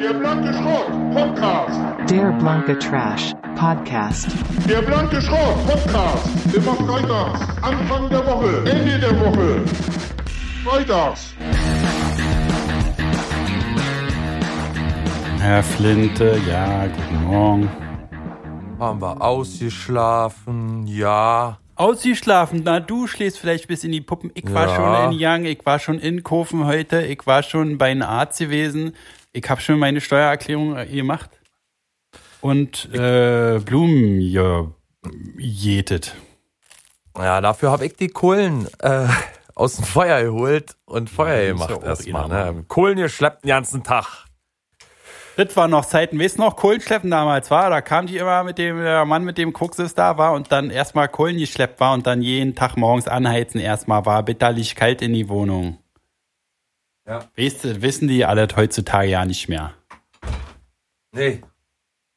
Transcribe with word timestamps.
Der 0.00 0.14
blanke 0.14 0.52
Schrott 0.54 0.86
Podcast. 1.14 1.80
Der 2.10 2.32
blanke 2.32 2.78
Trash 2.78 3.32
Podcast. 3.56 4.28
Der 4.68 4.82
blanke 4.82 5.20
Schrott 5.20 5.66
Podcast. 5.66 6.54
Immer 6.54 6.74
freitags. 6.74 7.40
Anfang 7.62 8.08
der 8.08 8.26
Woche. 8.26 8.70
Ende 8.70 8.98
der 8.98 9.20
Woche. 9.20 9.62
Freitags. 10.64 11.34
Herr 15.40 15.62
Flinte, 15.62 16.38
ja, 16.48 16.86
guten 16.86 17.24
Morgen. 17.26 17.68
Haben 18.78 19.00
wir 19.02 19.20
ausgeschlafen, 19.20 20.86
ja. 20.86 21.58
Ausgeschlafen, 21.76 22.60
na 22.64 22.78
du 22.80 23.06
schläfst 23.06 23.38
vielleicht 23.38 23.68
bis 23.68 23.84
in 23.84 23.92
die 23.92 24.02
Puppen. 24.02 24.30
Ich 24.34 24.52
war 24.52 24.68
Ja. 24.68 24.76
schon 24.76 25.12
in 25.12 25.18
Young, 25.18 25.44
ich 25.46 25.64
war 25.64 25.78
schon 25.78 25.98
in 25.98 26.22
Kofen 26.22 26.66
heute, 26.66 27.00
ich 27.02 27.26
war 27.26 27.42
schon 27.42 27.78
bei 27.78 27.90
einem 27.90 28.02
Arzt 28.02 28.38
gewesen, 28.38 28.92
ich 29.32 29.48
habe 29.48 29.60
schon 29.60 29.78
meine 29.78 30.00
Steuererklärung 30.00 30.76
äh, 30.76 30.86
gemacht 30.86 31.30
und 32.40 32.92
äh, 32.94 33.58
Blumen 33.64 34.20
jätet. 35.38 36.14
Ja, 37.16 37.40
dafür 37.40 37.70
habe 37.70 37.86
ich 37.86 37.96
die 37.96 38.08
Kohlen 38.08 38.66
äh, 38.78 39.08
aus 39.54 39.76
dem 39.76 39.84
Feuer 39.84 40.22
geholt 40.22 40.76
und 40.86 41.10
Feuer 41.10 41.42
Ja, 41.42 41.52
gemacht 41.52 41.82
erstmal. 41.82 42.28
Ne? 42.28 42.64
Kohlen 42.68 42.96
geschleppt 42.96 43.44
den 43.44 43.48
ganzen 43.48 43.82
Tag. 43.82 44.26
Das 45.36 45.56
war 45.56 45.68
noch 45.68 45.86
Zeiten, 45.86 46.18
weißt 46.18 46.36
du 46.36 46.42
noch, 46.42 46.56
Kohlenschleppen 46.56 47.10
damals 47.10 47.50
war, 47.50 47.70
da 47.70 47.80
kam 47.80 48.06
die 48.06 48.18
immer 48.18 48.44
mit 48.44 48.58
dem 48.58 48.78
der 48.78 49.04
Mann 49.06 49.24
mit 49.24 49.38
dem 49.38 49.52
Kuxis 49.52 49.94
da 49.94 50.18
war 50.18 50.32
und 50.32 50.52
dann 50.52 50.70
erstmal 50.70 51.08
Kohlen 51.08 51.38
geschleppt 51.38 51.80
war 51.80 51.94
und 51.94 52.06
dann 52.06 52.20
jeden 52.20 52.54
Tag 52.54 52.76
morgens 52.76 53.08
anheizen 53.08 53.58
erstmal 53.58 54.04
war 54.04 54.22
bitterlich 54.22 54.74
kalt 54.74 55.00
in 55.00 55.14
die 55.14 55.28
Wohnung. 55.28 55.78
Ja. 57.10 57.24
Weißt 57.36 57.64
du, 57.64 57.82
wissen 57.82 58.06
die 58.06 58.24
alle 58.24 58.46
heutzutage 58.54 59.08
ja 59.08 59.24
nicht 59.24 59.48
mehr. 59.48 59.74
Nee. 61.10 61.42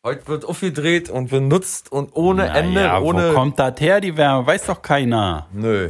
Heute 0.05 0.27
wird 0.27 0.45
aufgedreht 0.45 1.09
und 1.09 1.31
benutzt 1.31 1.91
und 1.91 2.15
ohne 2.15 2.45
Na 2.45 2.55
Ende, 2.57 2.81
ja, 2.81 2.99
ohne. 2.99 3.31
Wo 3.31 3.33
kommt 3.33 3.57
das 3.57 3.79
her, 3.79 4.01
die 4.01 4.17
Wärme? 4.17 4.45
Weiß 4.45 4.67
doch 4.67 4.83
keiner. 4.83 5.47
Nö. 5.51 5.89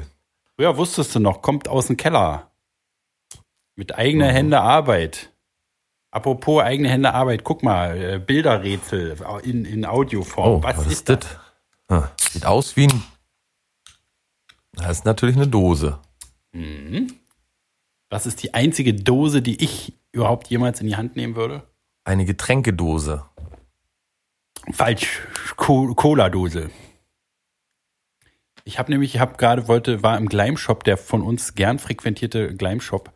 Ja, 0.58 0.78
wusstest 0.78 1.16
du 1.16 1.20
noch, 1.20 1.42
kommt 1.42 1.68
aus 1.68 1.88
dem 1.88 1.98
Keller. 1.98 2.50
Mit 3.76 3.94
eigener 3.94 4.32
Hände 4.32 4.62
Arbeit. 4.62 5.34
Apropos 6.10 6.64
eigene 6.64 6.88
Hände 6.88 7.14
Arbeit, 7.14 7.44
guck 7.44 7.62
mal, 7.62 7.98
äh, 7.98 8.20
Bilderrätsel 8.20 9.18
in, 9.44 9.66
in 9.66 9.86
Audioform. 9.86 10.60
Oh, 10.60 10.64
was, 10.64 10.88
ist 10.88 11.10
das? 11.10 11.20
Ah, 11.90 12.08
Sieht 12.22 12.46
aus 12.46 12.78
wie 12.78 12.88
ein. 12.88 13.04
Das 14.74 14.92
ist 15.00 15.06
natürlich 15.06 15.36
eine 15.36 15.48
Dose. 15.48 16.00
Das 18.14 18.28
ist 18.28 18.44
die 18.44 18.54
einzige 18.54 18.94
Dose, 18.94 19.42
die 19.42 19.64
ich 19.64 19.98
überhaupt 20.12 20.48
jemals 20.52 20.80
in 20.80 20.86
die 20.86 20.96
Hand 20.96 21.16
nehmen 21.16 21.36
würde. 21.36 21.64
Eine 22.04 22.26
Getränkedose. 22.26 23.26
Falsch, 24.72 25.22
Co 25.56 25.96
Cola-Dose. 25.96 26.70
Ich 28.66 28.78
habe 28.78 28.92
nämlich, 28.92 29.16
ich 29.16 29.20
habe 29.20 29.38
gerade 29.38 29.68
wollte, 29.68 30.04
war 30.04 30.16
im 30.16 30.30
Gleim-Shop, 30.30 30.84
der 30.84 30.98
von 30.98 31.24
uns 31.24 31.56
gern 31.56 31.80
frequentierte 31.80 32.54
Gleim-Shop. 32.54 33.12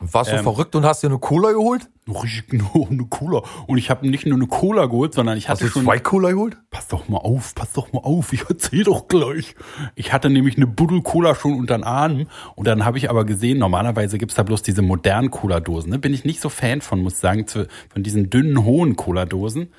Warst 0.00 0.30
du 0.30 0.36
Ähm. 0.36 0.42
verrückt 0.42 0.74
und 0.76 0.84
hast 0.84 1.02
dir 1.02 1.08
eine 1.08 1.18
Cola 1.18 1.52
geholt? 1.52 1.88
Richtig, 2.08 2.52
nur 2.74 2.88
eine 2.90 3.04
Cola. 3.06 3.42
Und 3.66 3.78
ich 3.78 3.90
habe 3.90 4.06
nicht 4.08 4.26
nur 4.26 4.36
eine 4.36 4.46
Cola 4.46 4.86
geholt, 4.86 5.14
sondern 5.14 5.36
ich 5.38 5.48
Hast 5.48 5.60
hatte 5.60 5.64
du 5.66 5.70
schon. 5.70 5.84
zwei 5.84 5.98
Cola 5.98 6.30
geholt? 6.30 6.56
Pass 6.70 6.88
doch 6.88 7.08
mal 7.08 7.18
auf, 7.18 7.54
pass 7.54 7.72
doch 7.72 7.92
mal 7.92 8.00
auf, 8.00 8.32
ich 8.32 8.44
erzähl 8.48 8.84
doch 8.84 9.08
gleich. 9.08 9.54
Ich 9.94 10.12
hatte 10.12 10.30
nämlich 10.30 10.56
eine 10.56 10.66
Buddel 10.66 11.02
Cola 11.02 11.34
schon 11.34 11.54
unter 11.58 11.76
den 11.78 11.84
Armen 11.84 12.28
und 12.54 12.66
dann 12.66 12.84
habe 12.84 12.98
ich 12.98 13.10
aber 13.10 13.24
gesehen, 13.24 13.58
normalerweise 13.58 14.18
gibt's 14.18 14.34
da 14.36 14.42
bloß 14.42 14.62
diese 14.62 14.82
modernen 14.82 15.30
Cola-Dosen. 15.30 15.90
Ne? 15.90 15.98
Bin 15.98 16.14
ich 16.14 16.24
nicht 16.24 16.40
so 16.40 16.48
Fan 16.48 16.80
von, 16.80 17.02
muss 17.02 17.14
ich 17.14 17.18
sagen, 17.20 17.46
zu, 17.46 17.66
von 17.92 18.02
diesen 18.02 18.30
dünnen, 18.30 18.64
hohen 18.64 18.96
Cola-Dosen. 18.96 19.72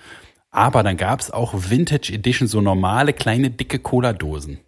Aber 0.50 0.82
dann 0.82 0.98
gab's 0.98 1.30
auch 1.30 1.54
Vintage 1.56 2.12
Edition, 2.14 2.48
so 2.48 2.62
normale, 2.62 3.14
kleine, 3.14 3.52
dicke 3.52 3.80
Cola-Dosen. 3.80 4.60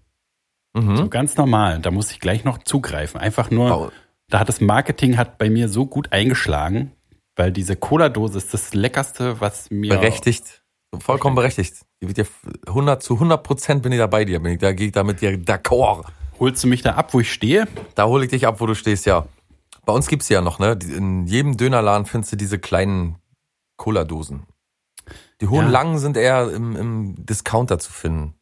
Mhm. 0.73 0.95
So 0.97 1.07
ganz 1.09 1.35
normal. 1.35 1.79
Da 1.79 1.89
muss 1.89 2.11
ich 2.11 2.19
gleich 2.19 2.43
noch 2.43 2.59
zugreifen. 2.59 3.19
Einfach 3.19 3.49
nur, 3.49 3.75
Oh. 3.77 3.89
Da 4.29 4.39
hat 4.39 4.49
das 4.49 4.61
Marketing 4.61 5.17
hat 5.17 5.37
bei 5.37 5.49
mir 5.49 5.69
so 5.69 5.85
gut 5.85 6.11
eingeschlagen, 6.11 6.91
weil 7.35 7.51
diese 7.51 7.75
Cola-Dose 7.75 8.37
ist 8.37 8.53
das 8.53 8.73
Leckerste, 8.73 9.39
was 9.41 9.69
mir... 9.71 9.95
Berechtigt. 9.95 10.63
Vollkommen 10.97 11.35
berechtigt. 11.35 11.85
Die 12.01 12.07
wird 12.07 12.17
dir 12.17 12.27
100 12.67 13.03
zu 13.03 13.15
100 13.15 13.43
Prozent 13.43 13.83
bin 13.83 13.91
ich 13.91 13.99
da 13.99 14.07
bei 14.07 14.25
dir. 14.25 14.39
Bin 14.39 14.53
ich, 14.53 14.59
da 14.59 14.71
gehe 14.71 14.87
ich 14.87 14.93
da 14.93 15.03
mit 15.03 15.21
dir 15.21 15.37
d'accord. 15.37 16.05
Holst 16.39 16.63
du 16.63 16.67
mich 16.67 16.81
da 16.81 16.93
ab, 16.93 17.13
wo 17.13 17.19
ich 17.19 17.31
stehe? 17.31 17.67
Da 17.95 18.05
hole 18.05 18.25
ich 18.25 18.31
dich 18.31 18.47
ab, 18.47 18.59
wo 18.59 18.65
du 18.65 18.73
stehst, 18.73 19.05
ja. 19.05 19.27
Bei 19.85 19.93
uns 19.93 20.07
gibt's 20.07 20.29
ja 20.29 20.41
noch, 20.41 20.57
ne? 20.57 20.77
In 20.83 21.27
jedem 21.27 21.57
Dönerladen 21.57 22.05
findest 22.05 22.33
du 22.33 22.37
diese 22.37 22.57
kleinen 22.59 23.17
Cola-Dosen. 23.77 24.43
Die 25.41 25.47
hohen 25.47 25.65
Ja. 25.65 25.71
langen 25.71 25.99
sind 25.99 26.17
eher 26.17 26.51
im, 26.51 26.75
im 26.75 27.25
Discounter 27.25 27.77
zu 27.77 27.91
finden. 27.91 28.33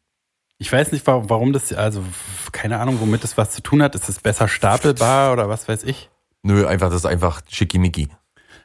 Ich 0.60 0.72
weiß 0.72 0.90
nicht, 0.92 1.06
warum, 1.06 1.30
warum 1.30 1.52
das, 1.52 1.72
also 1.72 2.02
keine 2.50 2.78
Ahnung, 2.80 2.98
womit 3.00 3.22
das 3.22 3.36
was 3.38 3.50
zu 3.52 3.62
tun 3.62 3.82
hat. 3.82 3.94
Ist 3.94 4.08
es 4.08 4.18
besser 4.20 4.48
stapelbar 4.48 5.32
oder 5.32 5.48
was 5.48 5.68
weiß 5.68 5.84
ich? 5.84 6.10
Nö, 6.42 6.66
einfach, 6.66 6.88
das 6.88 6.96
ist 6.98 7.06
einfach 7.06 7.42
schickimicki. 7.48 8.08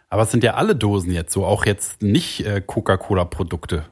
Aber 0.09 0.23
es 0.23 0.31
sind 0.31 0.43
ja 0.43 0.55
alle 0.55 0.75
Dosen 0.75 1.11
jetzt 1.11 1.33
so, 1.33 1.45
auch 1.45 1.65
jetzt 1.65 2.01
nicht 2.01 2.45
äh, 2.45 2.61
Coca-Cola-Produkte. 2.65 3.85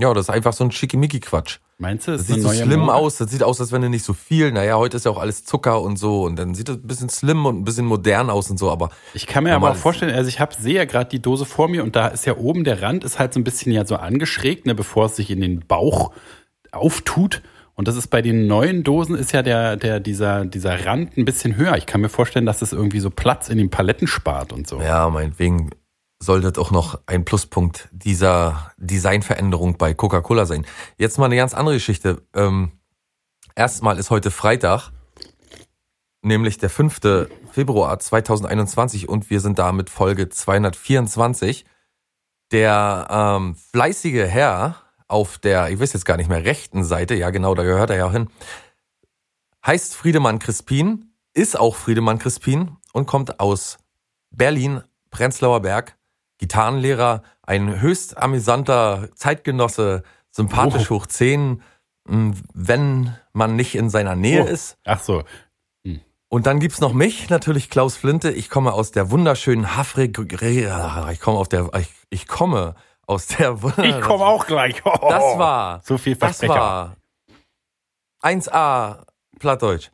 Ja, 0.00 0.12
das 0.12 0.26
ist 0.26 0.30
einfach 0.30 0.52
so 0.52 0.64
ein 0.64 0.72
schickimicki-Quatsch. 0.72 1.58
Meinst 1.78 2.06
du? 2.08 2.12
Das 2.12 2.22
ist 2.22 2.26
sieht 2.28 2.42
so 2.42 2.48
Mode? 2.76 2.92
aus. 2.94 3.16
Das 3.18 3.30
sieht 3.30 3.42
aus, 3.42 3.60
als 3.60 3.70
wenn 3.70 3.82
du 3.82 3.90
nicht 3.90 4.04
so 4.04 4.12
viel. 4.12 4.50
Naja, 4.50 4.76
heute 4.76 4.96
ist 4.96 5.04
ja 5.04 5.10
auch 5.12 5.18
alles 5.18 5.44
Zucker 5.44 5.80
und 5.82 5.98
so. 5.98 6.22
Und 6.24 6.36
dann 6.36 6.54
sieht 6.54 6.68
das 6.68 6.76
ein 6.76 6.86
bisschen 6.86 7.08
slim 7.10 7.44
und 7.46 7.60
ein 7.60 7.64
bisschen 7.64 7.84
modern 7.86 8.30
aus 8.30 8.50
und 8.50 8.58
so. 8.58 8.70
Aber 8.70 8.90
Ich 9.14 9.26
kann 9.26 9.44
mir 9.44 9.50
Ja, 9.50 9.56
aber 9.56 9.68
mal- 9.68 9.72
auch 9.72 9.76
vorstellen, 9.76 10.14
also 10.14 10.28
ich 10.28 10.40
hab, 10.40 10.54
sehe 10.54 10.74
ja 10.74 10.84
gerade 10.84 11.10
die 11.10 11.20
Dose 11.20 11.44
vor 11.44 11.68
mir 11.68 11.82
und 11.84 11.94
da 11.96 12.08
ist 12.08 12.24
ja 12.26 12.36
oben 12.36 12.64
der 12.64 12.82
Rand 12.82 13.04
ist 13.04 13.18
halt 13.18 13.34
so 13.34 13.40
ein 13.40 13.44
bisschen 13.44 13.72
ja 13.72 13.84
so 13.86 13.96
angeschrägt, 13.96 14.66
ne, 14.66 14.74
bevor 14.74 15.06
es 15.06 15.16
sich 15.16 15.30
in 15.30 15.40
den 15.40 15.60
Bauch 15.66 16.12
auftut. 16.72 17.42
Und 17.74 17.88
das 17.88 17.96
ist 17.96 18.08
bei 18.08 18.22
den 18.22 18.46
neuen 18.46 18.84
Dosen 18.84 19.14
ist 19.14 19.32
ja 19.32 19.42
der, 19.42 19.76
der, 19.76 20.00
dieser, 20.00 20.46
dieser 20.46 20.86
Rand 20.86 21.16
ein 21.18 21.26
bisschen 21.26 21.56
höher. 21.56 21.76
Ich 21.76 21.84
kann 21.84 22.00
mir 22.00 22.08
vorstellen, 22.08 22.46
dass 22.46 22.60
das 22.60 22.72
irgendwie 22.72 23.00
so 23.00 23.10
Platz 23.10 23.50
in 23.50 23.58
den 23.58 23.68
Paletten 23.68 24.06
spart 24.06 24.52
und 24.52 24.66
so. 24.66 24.80
ja, 24.80 25.08
meinetwegen 25.10 25.70
soll 26.18 26.40
das 26.40 26.56
auch 26.56 26.70
noch 26.70 26.98
ein 27.06 27.24
Pluspunkt 27.24 27.88
dieser 27.92 28.72
Designveränderung 28.78 29.76
bei 29.76 29.92
Coca-Cola 29.92 30.46
sein. 30.46 30.64
Jetzt 30.96 31.18
mal 31.18 31.26
eine 31.26 31.36
ganz 31.36 31.52
andere 31.52 31.74
Geschichte. 31.74 32.22
Ähm, 32.34 32.72
erstmal 33.54 33.98
ist 33.98 34.10
heute 34.10 34.30
Freitag, 34.30 34.90
nämlich 36.22 36.56
der 36.56 36.70
5. 36.70 37.28
Februar 37.52 37.98
2021 37.98 39.08
und 39.08 39.28
wir 39.28 39.40
sind 39.40 39.58
da 39.58 39.72
mit 39.72 39.90
Folge 39.90 40.28
224. 40.28 41.66
Der 42.52 43.08
ähm, 43.10 43.56
fleißige 43.72 44.26
Herr 44.26 44.85
auf 45.08 45.38
der, 45.38 45.70
ich 45.70 45.78
weiß 45.80 45.92
jetzt 45.92 46.04
gar 46.04 46.16
nicht 46.16 46.28
mehr, 46.28 46.44
rechten 46.44 46.84
Seite, 46.84 47.14
ja 47.14 47.30
genau, 47.30 47.54
da 47.54 47.62
gehört 47.62 47.90
er 47.90 47.96
ja 47.96 48.10
hin, 48.10 48.28
heißt 49.64 49.94
Friedemann 49.94 50.38
Crispin, 50.38 51.12
ist 51.34 51.58
auch 51.58 51.76
Friedemann 51.76 52.18
Crispin 52.18 52.76
und 52.92 53.06
kommt 53.06 53.40
aus 53.40 53.78
Berlin, 54.30 54.82
Prenzlauer 55.10 55.60
Berg, 55.60 55.96
Gitarrenlehrer, 56.38 57.22
ein 57.42 57.80
höchst 57.80 58.16
amüsanter 58.18 59.08
Zeitgenosse, 59.14 60.02
sympathisch 60.30 60.90
Oh. 60.90 60.96
hoch 60.96 61.06
10, 61.06 61.62
mh, 62.06 62.34
wenn 62.52 63.16
man 63.32 63.56
nicht 63.56 63.74
in 63.74 63.88
seiner 63.90 64.14
Nähe 64.16 64.42
Oh. 64.44 64.46
ist. 64.46 64.76
Ach 64.84 65.00
so. 65.00 65.24
Und 66.28 66.46
dann 66.46 66.58
gibt's 66.58 66.80
noch 66.80 66.92
mich, 66.92 67.30
natürlich 67.30 67.70
Klaus 67.70 67.96
Flinte. 67.96 68.32
Ich 68.32 68.50
komme 68.50 68.72
aus 68.72 68.90
der 68.90 69.12
wunderschönen 69.12 69.76
Hafrig, 69.76 70.18
ich 70.18 71.20
komme 71.20 71.38
auf 71.38 71.48
der, 71.48 71.70
ich, 71.78 71.88
ich 72.10 72.26
komme 72.26 72.74
aus 73.06 73.26
der, 73.28 73.56
Ich 73.82 74.00
komme 74.00 74.24
auch 74.26 74.46
gleich. 74.46 74.82
Oh. 74.84 75.08
Das 75.08 75.38
war, 75.38 75.80
so 75.84 75.98
viel 75.98 76.16
das 76.16 76.38
Versprecher. 76.38 76.60
war 76.60 76.96
1A 78.22 79.04
Plattdeutsch. 79.38 79.90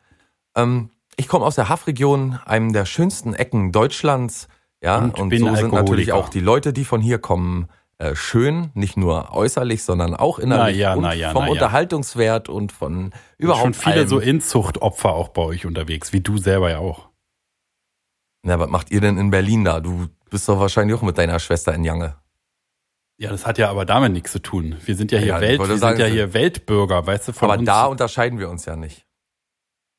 Ähm, 0.56 0.90
ich 1.16 1.28
komme 1.28 1.44
aus 1.44 1.54
der 1.54 1.68
Haffregion, 1.68 2.38
einem 2.44 2.72
der 2.72 2.86
schönsten 2.86 3.34
Ecken 3.34 3.72
Deutschlands. 3.72 4.48
Ja, 4.82 4.98
Und 4.98 5.18
und, 5.18 5.36
so 5.36 5.54
sind 5.54 5.72
natürlich 5.72 6.12
auch 6.12 6.28
die 6.28 6.40
Leute, 6.40 6.72
die 6.72 6.84
von 6.84 7.00
hier 7.00 7.18
kommen, 7.18 7.68
äh, 7.98 8.16
schön, 8.16 8.70
nicht 8.74 8.96
nur 8.96 9.32
äußerlich, 9.32 9.84
sondern 9.84 10.16
auch 10.16 10.40
innerlich 10.40 10.78
ja, 10.78 10.94
und 10.94 11.04
ja, 11.12 11.30
vom 11.30 11.44
ja. 11.44 11.50
Unterhaltungswert 11.52 12.48
und 12.48 12.72
von 12.72 13.12
überhaupt 13.38 13.62
schon 13.62 13.74
viele 13.74 13.96
allem. 13.96 14.08
so 14.08 14.18
Inzuchtopfer 14.18 15.10
auch 15.12 15.28
bei 15.28 15.42
euch 15.42 15.66
unterwegs, 15.66 16.12
wie 16.12 16.20
du 16.20 16.38
selber 16.38 16.70
ja 16.70 16.78
auch. 16.78 17.10
Na, 18.42 18.58
was 18.58 18.68
macht 18.68 18.90
ihr 18.90 19.00
denn 19.00 19.18
in 19.18 19.30
Berlin 19.30 19.64
da? 19.64 19.78
Du 19.78 20.08
bist 20.30 20.48
doch 20.48 20.58
wahrscheinlich 20.58 20.98
auch 20.98 21.02
mit 21.02 21.16
deiner 21.16 21.38
Schwester 21.38 21.72
in 21.74 21.84
Jange. 21.84 22.16
Ja, 23.18 23.30
das 23.30 23.46
hat 23.46 23.58
ja 23.58 23.70
aber 23.70 23.84
damit 23.84 24.12
nichts 24.12 24.32
zu 24.32 24.40
tun. 24.40 24.76
Wir 24.84 24.96
sind 24.96 25.12
ja 25.12 25.18
hier 25.18 25.28
Ja, 25.28 25.40
Welt, 25.40 25.60
wir 25.60 25.76
sagen, 25.78 25.96
sind 25.96 26.06
ja 26.06 26.12
hier 26.12 26.34
Weltbürger, 26.34 27.06
weißt 27.06 27.28
du, 27.28 27.32
von 27.32 27.50
Aber 27.50 27.58
uns. 27.58 27.66
da 27.66 27.84
unterscheiden 27.86 28.38
wir 28.38 28.48
uns 28.50 28.64
ja 28.64 28.74
nicht. 28.74 29.06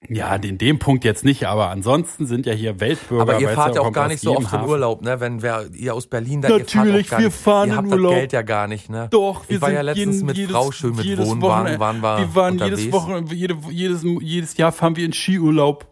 ja, 0.09 0.35
in 0.35 0.57
dem 0.57 0.79
Punkt 0.79 1.05
jetzt 1.05 1.23
nicht, 1.23 1.45
aber 1.45 1.69
ansonsten 1.69 2.25
sind 2.25 2.45
ja 2.45 2.51
hier 2.51 2.81
Weltbürger. 2.81 3.21
Aber 3.21 3.39
ihr 3.39 3.47
fahrt 3.49 3.75
ja 3.75 3.81
auch 3.81 3.93
gar 3.93 4.09
nicht 4.09 4.19
so 4.19 4.31
oft 4.35 4.41
in 4.41 4.51
Hafen. 4.51 4.67
Urlaub, 4.69 5.01
ne? 5.01 5.21
Wenn 5.21 5.41
wer, 5.41 5.67
ihr 5.73 5.93
aus 5.93 6.07
Berlin 6.07 6.41
da 6.41 6.49
Natürlich, 6.49 7.09
ihr 7.09 7.09
fahrt 7.09 7.21
wir 7.21 7.27
nicht, 7.27 7.37
fahren 7.37 7.67
ihr 7.69 7.71
in 7.73 7.77
habt 7.77 7.87
Urlaub. 7.91 8.11
das 8.11 8.19
Geld 8.19 8.33
ja 8.33 8.41
gar 8.41 8.67
nicht, 8.67 8.89
ne? 8.89 9.07
Doch, 9.11 9.47
wir 9.47 9.55
ich 9.55 9.61
war 9.61 9.69
sind 9.69 9.75
ja 9.77 9.81
letztens 9.83 10.15
jeden, 10.15 10.25
mit 10.25 10.37
jedes, 10.37 10.51
Frau 10.51 10.71
schön 10.73 10.95
mit 10.95 11.17
Wochenende- 11.17 11.79
waren, 11.79 12.01
wir, 12.01 12.17
wir 12.17 12.35
waren 12.35 12.53
unterwegs. 12.55 12.79
jedes 12.81 12.91
Woche, 12.93 13.23
jede, 13.33 13.57
jedes, 13.69 14.03
jedes 14.03 14.57
Jahr 14.57 14.73
fahren 14.73 14.97
wir 14.97 15.05
in 15.05 15.13
Skiurlaub. 15.13 15.87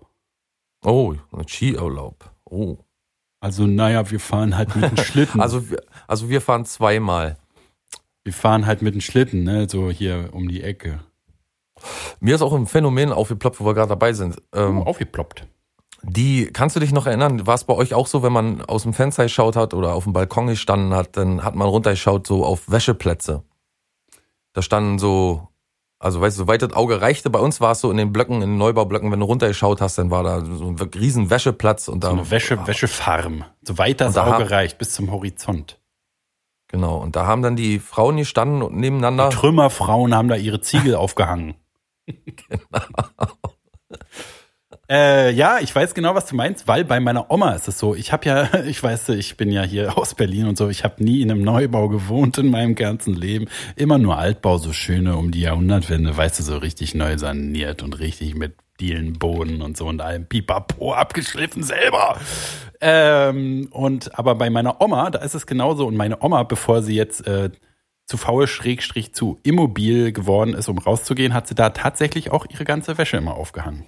Oh, 0.84 1.14
Skiurlaub. 1.48 2.30
Oh. 2.44 2.78
Also, 3.40 3.66
naja, 3.66 4.10
wir 4.12 4.20
fahren 4.20 4.58
halt 4.58 4.76
mit 4.76 4.92
dem 4.92 4.98
Schlitten. 5.06 5.40
Also, 5.40 5.70
wir- 5.70 5.82
also 6.08 6.30
wir 6.30 6.42
fahren 6.42 6.66
zweimal. 6.66 7.38
wir 8.24 8.34
fahren 8.34 8.66
halt 8.66 8.82
mit 8.82 8.94
dem 8.94 9.02
Schlitten, 9.02 9.44
ne? 9.44 9.68
So 9.70 9.90
hier 9.90 10.30
um 10.34 10.48
die 10.48 10.64
Ecke. 10.64 11.00
Mir 12.20 12.36
ist 12.36 12.42
auch 12.42 12.54
ein 12.54 12.68
Phänomen 12.68 13.12
aufgeploppt, 13.12 13.60
wo 13.60 13.66
wir 13.66 13.74
gerade 13.74 13.90
dabei 13.90 14.14
sind. 14.14 14.42
Ähm, 14.54 14.84
Aufgeploppt. 14.84 15.48
Die, 16.04 16.48
kannst 16.48 16.76
du 16.76 16.80
dich 16.80 16.92
noch 16.92 17.06
erinnern, 17.06 17.46
war 17.46 17.56
es 17.56 17.64
bei 17.64 17.74
euch 17.74 17.94
auch 17.94 18.08
so, 18.08 18.24
wenn 18.24 18.34
man 18.34 18.62
aus 18.64 18.84
dem 18.84 18.94
Fenster 18.94 19.24
geschaut 19.24 19.56
hat 19.56 19.74
oder 19.74 19.94
auf 19.94 20.04
dem 20.06 20.14
Balkon 20.14 20.48
gestanden 20.48 20.94
hat, 20.96 21.16
dann 21.18 21.44
hat 21.44 21.56
man 21.56 21.68
runtergeschaut 21.68 22.26
so 22.26 22.44
auf 22.44 22.70
Wäscheplätze. 22.72 23.44
Da 24.54 24.62
standen 24.64 24.98
so, 25.00 25.48
also 26.00 26.20
weißt 26.20 26.38
du, 26.38 26.44
soweit 26.44 26.62
das 26.64 26.74
Auge 26.74 27.02
reichte, 27.02 27.30
bei 27.30 27.40
uns 27.40 27.62
war 27.62 27.74
es 27.74 27.82
so 27.82 27.92
in 27.92 27.98
den 27.98 28.12
Blöcken, 28.12 28.36
in 28.36 28.42
den 28.52 28.58
Neubaublöcken, 28.58 29.12
wenn 29.12 29.20
du 29.20 29.26
runtergeschaut 29.28 29.80
hast, 29.80 29.98
dann 30.00 30.10
war 30.10 30.24
da 30.24 30.44
so 30.44 30.68
ein 30.70 30.76
riesen 30.96 31.30
Wäscheplatz 31.30 31.88
und 31.88 32.04
da, 32.04 32.10
So 32.10 32.14
eine 32.18 32.32
Wäsche, 32.32 32.68
Wäschefarm. 32.68 33.46
So 33.62 33.78
weit 33.78 34.02
das 34.02 34.18
Auge 34.18 34.50
reicht, 34.50 34.78
bis 34.80 34.94
zum 34.94 35.12
Horizont. 35.12 35.80
Genau, 36.72 36.98
und 36.98 37.16
da 37.16 37.26
haben 37.26 37.42
dann 37.42 37.56
die 37.56 37.80
Frauen 37.80 38.18
gestanden 38.18 38.62
und 38.62 38.76
nebeneinander. 38.76 39.30
Trümmerfrauen 39.30 40.16
haben 40.16 40.28
da 40.28 40.36
ihre 40.36 40.62
Ziegel 40.62 40.96
aufgehangen. 41.02 41.56
Äh, 44.92 45.32
ja, 45.32 45.60
ich 45.62 45.74
weiß 45.74 45.94
genau, 45.94 46.16
was 46.16 46.26
du 46.26 46.36
meinst, 46.36 46.68
weil 46.68 46.84
bei 46.84 47.00
meiner 47.00 47.32
Oma 47.32 47.54
ist 47.54 47.70
es 47.70 47.80
so. 47.80 47.96
Ich 47.96 48.12
habe 48.12 48.26
ja, 48.26 48.54
ich 48.66 48.84
weiß, 48.84 49.08
ich 49.10 49.38
bin 49.38 49.50
ja 49.50 49.64
hier 49.64 49.98
aus 49.98 50.16
Berlin 50.16 50.48
und 50.48 50.58
so. 50.58 50.68
Ich 50.68 50.84
habe 50.84 51.02
nie 51.02 51.22
in 51.22 51.32
einem 51.32 51.44
Neubau 51.44 51.88
gewohnt 51.88 52.38
in 52.38 52.52
meinem 52.52 52.76
ganzen 52.76 53.14
Leben. 53.14 53.46
Immer 53.78 53.98
nur 53.98 54.18
Altbau, 54.18 54.58
so 54.58 54.74
schöne 54.74 55.16
um 55.16 55.32
die 55.32 55.40
Jahrhundertwende, 55.42 56.16
weißt 56.16 56.40
du, 56.40 56.44
so 56.44 56.58
richtig 56.58 56.94
neu 56.94 57.18
saniert 57.18 57.84
und 57.84 58.00
richtig 58.00 58.36
mit 58.36 58.56
Dielenboden 58.82 59.62
und 59.62 59.78
so 59.78 59.88
und 59.88 60.02
allem 60.02 60.26
Pipapo 60.26 60.94
abgeschliffen 60.94 61.64
selber. 61.64 62.20
Ähm, 62.82 63.70
und 63.72 64.20
aber 64.20 64.36
bei 64.36 64.50
meiner 64.50 64.82
Oma, 64.82 65.10
da 65.10 65.20
ist 65.20 65.36
es 65.36 65.48
genauso. 65.48 65.88
Und 65.88 65.96
meine 65.96 66.22
Oma, 66.22 66.44
bevor 66.44 66.82
sie 66.82 66.96
jetzt 66.96 67.26
äh, 67.26 67.52
zu 68.08 68.18
faul 68.18 68.46
Schrägstrich 68.46 69.14
zu 69.14 69.40
immobil 69.44 70.12
geworden 70.12 70.54
ist, 70.54 70.68
um 70.68 70.80
rauszugehen, 70.80 71.34
hat 71.34 71.48
sie 71.48 71.56
da 71.56 71.70
tatsächlich 71.70 72.32
auch 72.32 72.46
ihre 72.50 72.66
ganze 72.66 72.98
Wäsche 72.98 73.16
immer 73.16 73.36
aufgehangen. 73.36 73.86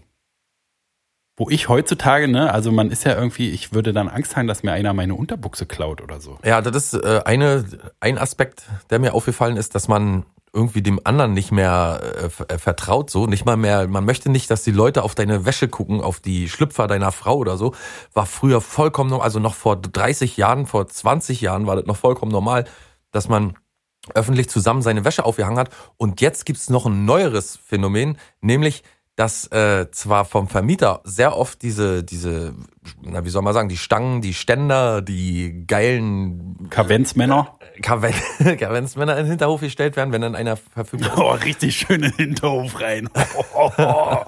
Wo 1.36 1.50
ich 1.50 1.68
heutzutage, 1.68 2.28
ne, 2.28 2.54
also 2.54 2.72
man 2.72 2.92
ist 2.92 3.06
ja 3.06 3.16
irgendwie, 3.16 3.50
ich 3.50 3.74
würde 3.74 3.92
dann 3.92 4.08
Angst 4.08 4.36
haben, 4.36 4.48
dass 4.48 4.62
mir 4.62 4.72
einer 4.72 4.94
meine 4.94 5.16
Unterbuchse 5.16 5.66
klaut 5.66 6.02
oder 6.02 6.22
so. 6.22 6.38
Ja, 6.46 6.62
das 6.62 6.94
ist 6.94 7.04
äh, 7.04 7.22
eine, 7.26 7.66
ein 8.00 8.20
Aspekt, 8.20 8.64
der 8.92 9.00
mir 9.00 9.14
aufgefallen 9.16 9.58
ist, 9.58 9.74
dass 9.74 9.88
man 9.88 10.26
irgendwie 10.56 10.84
dem 10.84 11.00
anderen 11.04 11.34
nicht 11.34 11.52
mehr 11.52 12.00
äh, 12.48 12.54
äh, 12.54 12.58
vertraut, 12.60 13.10
so 13.10 13.26
nicht 13.26 13.46
mal 13.46 13.58
mehr. 13.58 13.88
Man 13.88 14.06
möchte 14.06 14.30
nicht, 14.30 14.52
dass 14.52 14.62
die 14.64 14.72
Leute 14.72 15.02
auf 15.02 15.16
deine 15.16 15.46
Wäsche 15.46 15.68
gucken, 15.68 16.02
auf 16.02 16.20
die 16.20 16.48
Schlüpfer 16.48 16.86
deiner 16.86 17.12
Frau 17.12 17.38
oder 17.38 17.58
so. 17.58 17.74
War 18.14 18.28
früher 18.28 18.62
vollkommen, 18.62 19.10
norm- 19.10 19.22
also 19.22 19.40
noch 19.40 19.56
vor 19.56 19.76
30 19.82 20.38
Jahren, 20.38 20.68
vor 20.68 20.88
20 20.88 21.42
Jahren 21.42 21.66
war 21.66 21.76
das 21.76 21.86
noch 21.88 21.98
vollkommen 21.98 22.32
normal, 22.32 22.66
dass 23.12 23.28
man 23.28 23.56
öffentlich 24.14 24.50
zusammen 24.50 24.84
seine 24.84 25.06
Wäsche 25.06 25.26
aufgehangen 25.26 25.58
hat. 25.58 25.72
Und 25.98 26.22
jetzt 26.22 26.46
gibt's 26.46 26.70
noch 26.70 26.86
ein 26.86 27.06
neueres 27.06 27.58
Phänomen, 27.58 28.20
nämlich 28.42 28.84
dass 29.16 29.46
äh, 29.52 29.92
zwar 29.92 30.26
vom 30.26 30.48
Vermieter 30.48 31.02
sehr 31.04 31.38
oft 31.38 31.62
diese, 31.62 32.04
diese, 32.04 32.56
na 33.02 33.24
wie 33.24 33.30
soll 33.30 33.44
man 33.44 33.54
sagen, 33.54 33.70
die 33.70 33.78
Stangen, 33.78 34.22
die 34.22 34.34
Ständer, 34.34 35.04
die 35.04 35.66
geilen 35.68 36.68
Kavenzmänner. 36.72 37.60
Kaven 37.84 38.14
Kavenzmänner 38.58 39.14
in 39.18 39.26
den 39.26 39.30
Hinterhof 39.32 39.62
gestellt 39.62 39.96
werden, 39.98 40.12
wenn 40.12 40.22
dann 40.22 40.36
einer 40.36 40.58
verfügt 40.58 41.06
ist. 41.06 41.16
Oh, 41.16 41.32
richtig 41.32 41.76
schön 41.76 42.02
in 42.04 42.12
den 42.12 42.18
Hinterhof 42.18 42.82
rein. 42.82 43.08
Oh, 43.54 43.72
oh, 43.78 44.26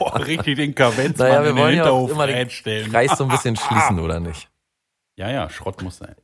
oh, 0.00 0.08
richtig 0.18 0.56
den 0.56 0.74
Kavenzmann 0.74 1.28
Naja, 1.28 1.42
wir 1.42 1.50
in 1.50 1.56
den 1.56 1.62
wollen 1.62 1.76
ja 1.76 1.84
Hinterhof 1.84 2.10
immer 2.10 2.26
den 2.26 2.36
reinstellen. 2.36 2.90
Kreis 2.90 3.16
so 3.16 3.24
ein 3.24 3.30
bisschen 3.30 3.56
schließen, 3.56 4.00
oder 4.00 4.20
nicht? 4.20 4.48
Ja, 5.16 5.28
ja, 5.30 5.50
Schrott 5.50 5.82
muss 5.82 5.98
sein. 5.98 6.14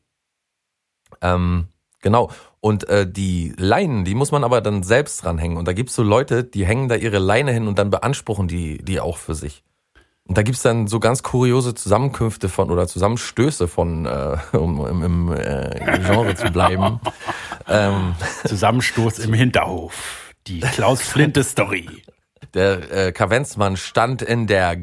Ähm, 1.21 1.69
genau. 2.07 2.31
Und 2.61 2.89
äh, 2.89 3.05
die 3.05 3.53
Leinen, 3.59 4.05
die 4.05 4.15
muss 4.15 4.31
man 4.31 4.45
aber 4.45 4.61
dann 4.61 4.85
selbst 4.85 5.25
dranhängen. 5.25 5.59
Und 5.59 5.67
da 5.67 5.73
gibt's 5.73 5.97
so 5.97 6.05
Leute, 6.05 6.45
die 6.45 6.65
hängen 6.65 6.89
da 6.89 6.95
ihre 6.95 7.19
Leine 7.19 7.53
hin 7.53 7.67
und 7.67 7.81
dann 7.81 7.91
beanspruchen 7.91 8.47
die 8.47 8.79
die 8.79 9.01
auch 9.01 9.19
für 9.19 9.35
sich. 9.35 9.65
Und 10.23 10.39
da 10.39 10.43
gibt's 10.43 10.63
dann 10.63 10.87
so 10.87 11.01
ganz 11.01 11.25
kuriose 11.25 11.75
Zusammenkünfte 11.75 12.49
von 12.49 12.71
oder 12.71 12.87
Zusammenstöße 12.87 13.67
von, 13.67 14.07
äh, 14.07 14.37
um 14.57 14.87
im, 14.87 15.03
im 15.03 15.33
äh, 15.33 16.01
Genre 16.07 16.37
zu 16.37 16.53
bleiben. 16.53 17.01
ähm, 17.69 18.15
Zusammenstoß 18.45 19.19
im 19.19 19.35
Hinterhof. 19.35 20.33
Die 20.47 20.61
Klaus-Flinte-Story. 20.61 22.03
der 22.55 22.93
äh, 22.93 23.13
Kavenzmann 23.13 23.77
stand 23.77 24.23
in 24.23 24.47
der 24.47 24.77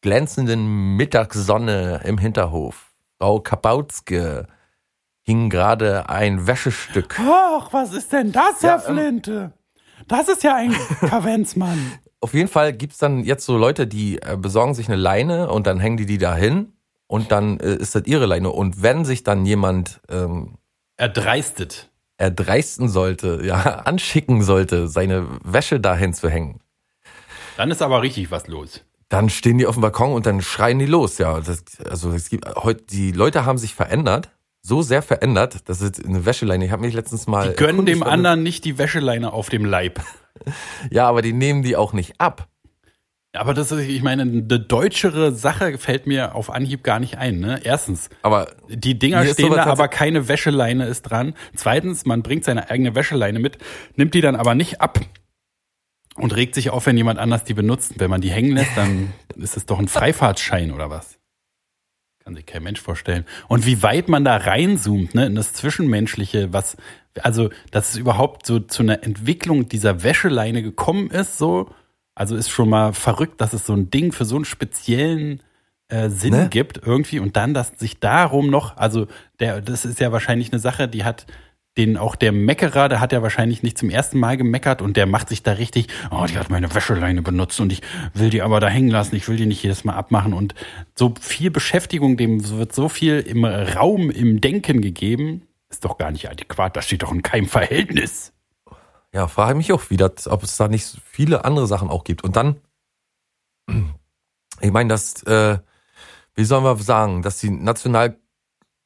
glänzenden 0.00 0.94
Mittagssonne 0.96 2.02
im 2.04 2.18
Hinterhof. 2.18 2.92
Frau 3.18 3.40
Kabautske 3.40 4.46
hing 5.28 5.50
gerade 5.50 6.08
ein 6.08 6.46
Wäschestück. 6.46 7.20
Ach, 7.20 7.70
was 7.70 7.92
ist 7.92 8.14
denn 8.14 8.32
das, 8.32 8.62
Ja, 8.62 8.80
Herr 8.80 8.88
ähm, 8.88 8.96
Flinte? 8.96 9.52
Das 10.06 10.26
ist 10.28 10.42
ja 10.42 10.54
ein 10.56 10.74
Kavenzmann. 11.00 11.78
Auf 12.22 12.32
jeden 12.32 12.48
Fall 12.48 12.72
gibt's 12.72 12.96
dann 12.96 13.22
jetzt 13.24 13.44
so 13.44 13.58
Leute, 13.58 13.86
die 13.86 14.22
äh, 14.22 14.38
besorgen 14.38 14.72
sich 14.72 14.88
eine 14.88 14.96
Leine 14.96 15.50
und 15.50 15.66
dann 15.66 15.80
hängen 15.80 15.98
die 15.98 16.06
die 16.06 16.16
da 16.16 16.34
hin 16.34 16.72
und 17.08 17.30
dann 17.30 17.60
äh, 17.60 17.74
ist 17.74 17.94
das 17.94 18.06
ihre 18.06 18.24
Leine. 18.24 18.48
Und 18.50 18.82
wenn 18.82 19.04
sich 19.04 19.22
dann 19.22 19.44
jemand 19.44 20.00
ähm, 20.08 20.56
Erdreistet. 20.96 21.90
erdreisten 22.16 22.88
sollte, 22.88 23.40
ja, 23.44 23.56
anschicken 23.84 24.40
sollte, 24.42 24.88
seine 24.88 25.26
Wäsche 25.44 25.78
dahin 25.78 26.14
zu 26.14 26.30
hängen, 26.30 26.60
Dann 27.58 27.70
ist 27.70 27.82
aber 27.82 28.00
richtig 28.00 28.30
was 28.30 28.46
los. 28.48 28.82
dann 29.10 29.28
stehen 29.28 29.58
die 29.58 29.66
auf 29.66 29.74
dem 29.76 29.82
Balkon 29.82 30.12
und 30.14 30.24
dann 30.24 30.40
schreien 30.40 30.78
die 30.78 30.86
los. 30.86 31.18
Ja, 31.18 31.38
das, 31.40 31.64
also 31.88 32.12
es 32.12 32.30
gibt 32.30 32.46
heute 32.56 32.82
die 32.84 33.12
Leute 33.12 33.44
haben 33.44 33.58
sich 33.58 33.74
verändert, 33.74 34.30
so 34.68 34.82
sehr 34.82 35.02
verändert, 35.02 35.68
dass 35.68 35.80
es 35.80 36.04
eine 36.04 36.24
Wäscheleine. 36.26 36.64
Ich 36.66 36.70
habe 36.70 36.82
mich 36.82 36.94
letztens 36.94 37.26
mal 37.26 37.50
Die 37.50 37.56
gönnen 37.56 37.86
dem 37.86 38.02
ob- 38.02 38.08
anderen 38.08 38.42
nicht 38.42 38.64
die 38.64 38.78
Wäscheleine 38.78 39.32
auf 39.32 39.48
dem 39.48 39.64
Leib. 39.64 40.00
Ja, 40.92 41.08
aber 41.08 41.20
die 41.20 41.32
nehmen 41.32 41.64
die 41.64 41.74
auch 41.74 41.92
nicht 41.92 42.20
ab. 42.20 42.46
Aber 43.32 43.54
das 43.54 43.72
ist, 43.72 43.80
ich 43.88 44.02
meine, 44.04 44.22
eine 44.22 44.42
deutschere 44.42 45.32
Sache 45.32 45.78
fällt 45.78 46.06
mir 46.06 46.36
auf 46.36 46.48
Anhieb 46.48 46.84
gar 46.84 47.00
nicht 47.00 47.18
ein. 47.18 47.40
Ne? 47.40 47.60
Erstens, 47.64 48.08
Aber 48.22 48.52
die 48.68 48.96
Dinger 48.98 49.22
ist 49.24 49.32
stehen 49.34 49.52
da, 49.52 49.64
aber 49.66 49.88
keine 49.88 50.28
Wäscheleine 50.28 50.86
ist 50.86 51.02
dran. 51.02 51.34
Zweitens, 51.56 52.06
man 52.06 52.22
bringt 52.22 52.44
seine 52.44 52.70
eigene 52.70 52.94
Wäscheleine 52.94 53.40
mit, 53.40 53.58
nimmt 53.96 54.14
die 54.14 54.20
dann 54.20 54.36
aber 54.36 54.54
nicht 54.54 54.80
ab 54.80 55.00
und 56.14 56.34
regt 56.36 56.54
sich 56.54 56.70
auf, 56.70 56.86
wenn 56.86 56.96
jemand 56.96 57.18
anders 57.18 57.42
die 57.42 57.54
benutzt. 57.54 57.94
Wenn 57.98 58.10
man 58.10 58.20
die 58.20 58.30
hängen 58.30 58.52
lässt, 58.56 58.76
dann 58.76 59.12
ist 59.36 59.56
es 59.56 59.66
doch 59.66 59.80
ein 59.80 59.88
Freifahrtschein 59.88 60.70
oder 60.70 60.88
was? 60.88 61.17
Kann 62.28 62.36
sich 62.36 62.44
kein 62.44 62.62
Mensch 62.62 62.82
vorstellen. 62.82 63.24
Und 63.48 63.64
wie 63.64 63.82
weit 63.82 64.10
man 64.10 64.22
da 64.22 64.36
reinzoomt, 64.36 65.14
ne, 65.14 65.24
in 65.24 65.34
das 65.34 65.54
Zwischenmenschliche, 65.54 66.52
was, 66.52 66.76
also, 67.22 67.48
dass 67.70 67.92
es 67.92 67.96
überhaupt 67.96 68.44
so 68.44 68.60
zu 68.60 68.82
einer 68.82 69.02
Entwicklung 69.02 69.70
dieser 69.70 70.02
Wäscheleine 70.02 70.62
gekommen 70.62 71.08
ist, 71.10 71.38
so, 71.38 71.70
also 72.14 72.36
ist 72.36 72.50
schon 72.50 72.68
mal 72.68 72.92
verrückt, 72.92 73.40
dass 73.40 73.54
es 73.54 73.64
so 73.64 73.72
ein 73.72 73.88
Ding 73.88 74.12
für 74.12 74.26
so 74.26 74.36
einen 74.36 74.44
speziellen 74.44 75.42
äh, 75.88 76.10
Sinn 76.10 76.34
Ne? 76.34 76.48
gibt 76.50 76.76
irgendwie 76.84 77.18
und 77.18 77.34
dann, 77.38 77.54
dass 77.54 77.72
sich 77.78 77.98
darum 77.98 78.50
noch, 78.50 78.76
also 78.76 79.06
der, 79.40 79.62
das 79.62 79.86
ist 79.86 79.98
ja 79.98 80.12
wahrscheinlich 80.12 80.52
eine 80.52 80.60
Sache, 80.60 80.86
die 80.86 81.04
hat 81.04 81.24
den 81.78 81.96
auch 81.96 82.16
der 82.16 82.32
Meckerer, 82.32 82.88
der 82.88 83.00
hat 83.00 83.12
ja 83.12 83.22
wahrscheinlich 83.22 83.62
nicht 83.62 83.78
zum 83.78 83.88
ersten 83.88 84.18
Mal 84.18 84.36
gemeckert 84.36 84.82
und 84.82 84.96
der 84.96 85.06
macht 85.06 85.28
sich 85.28 85.42
da 85.42 85.52
richtig, 85.52 85.86
oh, 86.10 86.26
die 86.28 86.36
hat 86.36 86.50
meine 86.50 86.74
Wäscheleine 86.74 87.22
benutzt 87.22 87.60
und 87.60 87.72
ich 87.72 87.82
will 88.14 88.30
die 88.30 88.42
aber 88.42 88.60
da 88.60 88.68
hängen 88.68 88.90
lassen, 88.90 89.14
ich 89.14 89.28
will 89.28 89.36
die 89.36 89.46
nicht 89.46 89.62
jedes 89.62 89.84
Mal 89.84 89.94
abmachen 89.94 90.34
und 90.34 90.54
so 90.94 91.14
viel 91.20 91.50
Beschäftigung, 91.50 92.16
dem 92.16 92.46
wird 92.50 92.74
so 92.74 92.88
viel 92.88 93.20
im 93.20 93.44
Raum, 93.44 94.10
im 94.10 94.40
Denken 94.40 94.80
gegeben, 94.80 95.42
ist 95.70 95.84
doch 95.84 95.96
gar 95.96 96.10
nicht 96.10 96.28
adäquat, 96.28 96.76
das 96.76 96.86
steht 96.86 97.02
doch 97.02 97.12
in 97.12 97.22
keinem 97.22 97.46
Verhältnis. 97.46 98.32
Ja, 99.14 99.26
frage 99.28 99.56
mich 99.56 99.72
auch 99.72 99.88
wieder, 99.88 100.12
ob 100.26 100.42
es 100.42 100.56
da 100.56 100.68
nicht 100.68 100.98
viele 101.04 101.44
andere 101.44 101.66
Sachen 101.66 101.88
auch 101.88 102.04
gibt. 102.04 102.24
Und 102.24 102.36
dann, 102.36 102.56
ich 104.60 104.70
meine, 104.70 104.88
dass, 104.88 105.22
äh, 105.22 105.58
wie 106.34 106.44
sollen 106.44 106.64
wir 106.64 106.76
sagen, 106.76 107.22
dass 107.22 107.38
die 107.38 107.50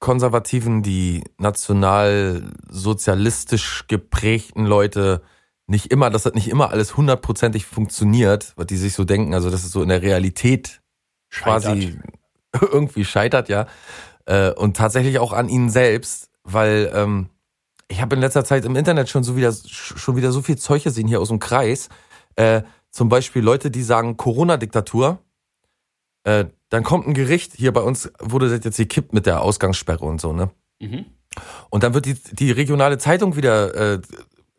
Nationalkonservativen, 0.02 0.82
die 0.82 1.23
nationalsozialistisch 1.38 3.85
geprägten 3.87 4.66
Leute 4.66 5.23
nicht 5.68 5.92
immer, 5.92 6.11
dass 6.11 6.25
das 6.25 6.35
nicht 6.35 6.49
immer 6.49 6.71
alles 6.71 6.97
hundertprozentig 6.97 7.66
funktioniert, 7.66 8.52
was 8.56 8.66
die 8.66 8.76
sich 8.76 8.94
so 8.94 9.04
denken, 9.04 9.32
also 9.32 9.49
dass 9.49 9.62
es 9.64 9.71
so 9.71 9.80
in 9.80 9.88
der 9.88 10.02
Realität 10.02 10.82
quasi 11.30 12.00
irgendwie 12.61 13.04
scheitert, 13.04 13.49
ja. 13.49 13.66
Äh, 14.26 14.50
und 14.52 14.76
tatsächlich 14.76 15.21
auch 15.21 15.32
an 15.32 15.49
ihnen 15.49 15.71
selbst, 15.71 16.30
weil 16.42 16.90
ähm, 16.94 17.28
ich 17.88 18.02
habe 18.02 18.16
in 18.16 18.21
letzter 18.21 18.44
Zeit 18.44 18.64
im 18.64 18.75
Internet 18.76 19.09
schon 19.09 19.23
so 19.23 19.37
wieder 19.37 19.52
schon 19.52 20.16
wieder 20.16 20.32
so 20.32 20.42
viel 20.42 20.59
Zeug 20.59 20.82
gesehen 20.82 21.06
hier 21.09 21.21
aus 21.21 21.28
dem 21.28 21.38
Kreis. 21.38 21.88
Äh, 22.37 22.62
zum 22.90 23.09
Beispiel 23.09 23.42
Leute, 23.42 23.71
die 23.71 23.82
sagen 23.82 24.16
Corona-Diktatur. 24.16 25.18
Äh, 26.25 26.47
dann 26.73 26.85
kommt 26.85 27.07
ein 27.07 27.12
Gericht, 27.12 27.52
hier 27.55 27.71
bei 27.71 27.83
uns 27.83 28.11
wurde 28.19 28.49
das 28.49 28.64
jetzt 28.64 28.79
gekippt 28.79 29.12
mit 29.12 29.26
der 29.26 29.43
Ausgangssperre 29.43 30.07
und 30.07 30.23
so, 30.23 30.33
ne? 30.33 30.50
Mhm. 30.81 31.05
Und 31.69 31.83
dann 31.83 31.93
wird 31.93 32.07
die, 32.07 32.14
die 32.33 32.50
regionale 32.50 32.97
Zeitung 32.97 33.37
wieder 33.37 33.75
äh, 33.75 34.00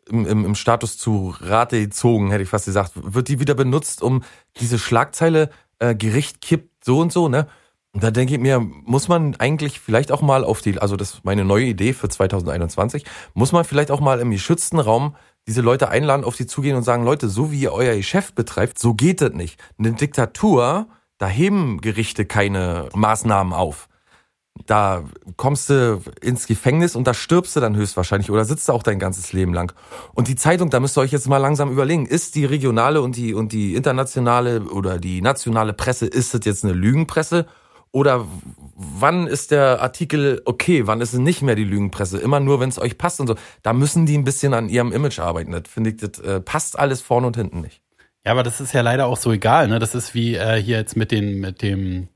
im, 0.08 0.24
im, 0.24 0.44
im 0.44 0.54
Status 0.54 0.96
zu 0.96 1.34
Rate 1.40 1.80
gezogen, 1.80 2.30
hätte 2.30 2.44
ich 2.44 2.48
fast 2.48 2.66
gesagt, 2.66 2.92
wird 2.94 3.26
die 3.26 3.40
wieder 3.40 3.54
benutzt, 3.54 4.00
um 4.00 4.22
diese 4.60 4.78
Schlagzeile 4.78 5.50
äh, 5.80 5.96
Gericht 5.96 6.40
kippt 6.40 6.84
so 6.84 7.00
und 7.00 7.12
so, 7.12 7.28
ne? 7.28 7.48
Und 7.90 8.04
da 8.04 8.12
denke 8.12 8.34
ich 8.34 8.40
mir, 8.40 8.60
muss 8.60 9.08
man 9.08 9.34
eigentlich 9.36 9.80
vielleicht 9.80 10.12
auch 10.12 10.22
mal 10.22 10.44
auf 10.44 10.60
die, 10.60 10.78
also 10.78 10.94
das 10.94 11.14
ist 11.14 11.24
meine 11.24 11.44
neue 11.44 11.64
Idee 11.64 11.94
für 11.94 12.08
2021, 12.08 13.04
muss 13.34 13.50
man 13.50 13.64
vielleicht 13.64 13.90
auch 13.90 14.00
mal 14.00 14.20
im 14.20 14.30
geschützten 14.30 14.78
Raum 14.78 15.16
diese 15.48 15.62
Leute 15.62 15.88
einladen, 15.88 16.22
auf 16.22 16.36
die 16.36 16.46
zugehen 16.46 16.76
und 16.76 16.84
sagen, 16.84 17.04
Leute, 17.04 17.28
so 17.28 17.50
wie 17.50 17.58
ihr 17.58 17.72
euer 17.72 17.96
Geschäft 17.96 18.36
betreibt, 18.36 18.78
so 18.78 18.94
geht 18.94 19.20
das 19.20 19.32
nicht. 19.32 19.58
Eine 19.78 19.94
Diktatur, 19.94 20.86
da 21.18 21.26
heben 21.28 21.80
Gerichte 21.80 22.24
keine 22.24 22.88
Maßnahmen 22.94 23.52
auf. 23.52 23.88
Da 24.66 25.04
kommst 25.36 25.68
du 25.68 26.00
ins 26.20 26.46
Gefängnis 26.46 26.94
und 26.94 27.08
da 27.08 27.12
stirbst 27.12 27.56
du 27.56 27.60
dann 27.60 27.74
höchstwahrscheinlich 27.74 28.30
oder 28.30 28.44
sitzt 28.44 28.68
du 28.68 28.72
auch 28.72 28.84
dein 28.84 29.00
ganzes 29.00 29.32
Leben 29.32 29.52
lang. 29.52 29.72
Und 30.14 30.28
die 30.28 30.36
Zeitung, 30.36 30.70
da 30.70 30.78
müsst 30.78 30.96
ihr 30.96 31.00
euch 31.00 31.10
jetzt 31.10 31.28
mal 31.28 31.38
langsam 31.38 31.72
überlegen, 31.72 32.06
ist 32.06 32.36
die 32.36 32.44
regionale 32.44 33.02
und 33.02 33.16
die, 33.16 33.34
und 33.34 33.52
die 33.52 33.74
internationale 33.74 34.62
oder 34.62 34.98
die 34.98 35.22
nationale 35.22 35.72
Presse, 35.72 36.06
ist 36.06 36.34
das 36.34 36.42
jetzt 36.44 36.64
eine 36.64 36.72
Lügenpresse 36.72 37.46
oder 37.94 38.26
wann 38.74 39.28
ist 39.28 39.52
der 39.52 39.80
Artikel 39.80 40.42
okay, 40.46 40.86
wann 40.88 41.00
ist 41.00 41.12
es 41.12 41.20
nicht 41.20 41.42
mehr 41.42 41.54
die 41.54 41.62
Lügenpresse? 41.62 42.18
Immer 42.18 42.40
nur, 42.40 42.58
wenn 42.58 42.68
es 42.68 42.80
euch 42.80 42.98
passt 42.98 43.20
und 43.20 43.28
so. 43.28 43.36
Da 43.62 43.72
müssen 43.72 44.04
die 44.04 44.18
ein 44.18 44.24
bisschen 44.24 44.52
an 44.52 44.68
ihrem 44.68 44.90
Image 44.90 45.20
arbeiten. 45.20 45.52
Das 45.52 45.62
finde 45.68 45.90
ich, 45.90 45.96
das 45.98 46.18
äh, 46.18 46.40
passt 46.40 46.76
alles 46.76 47.00
vorne 47.02 47.28
und 47.28 47.36
hinten 47.36 47.60
nicht. 47.60 47.83
Ja, 48.24 48.32
aber 48.32 48.42
das 48.42 48.60
ist 48.60 48.72
ja 48.72 48.80
leider 48.80 49.06
auch 49.06 49.16
so 49.18 49.32
egal, 49.32 49.68
ne? 49.68 49.78
Das 49.78 49.94
ist 49.94 50.14
wie 50.14 50.34
äh, 50.34 50.60
hier 50.62 50.78
jetzt 50.78 50.96
mit 50.96 51.10
den, 51.12 51.40
mit 51.40 51.60
dem. 51.62 52.08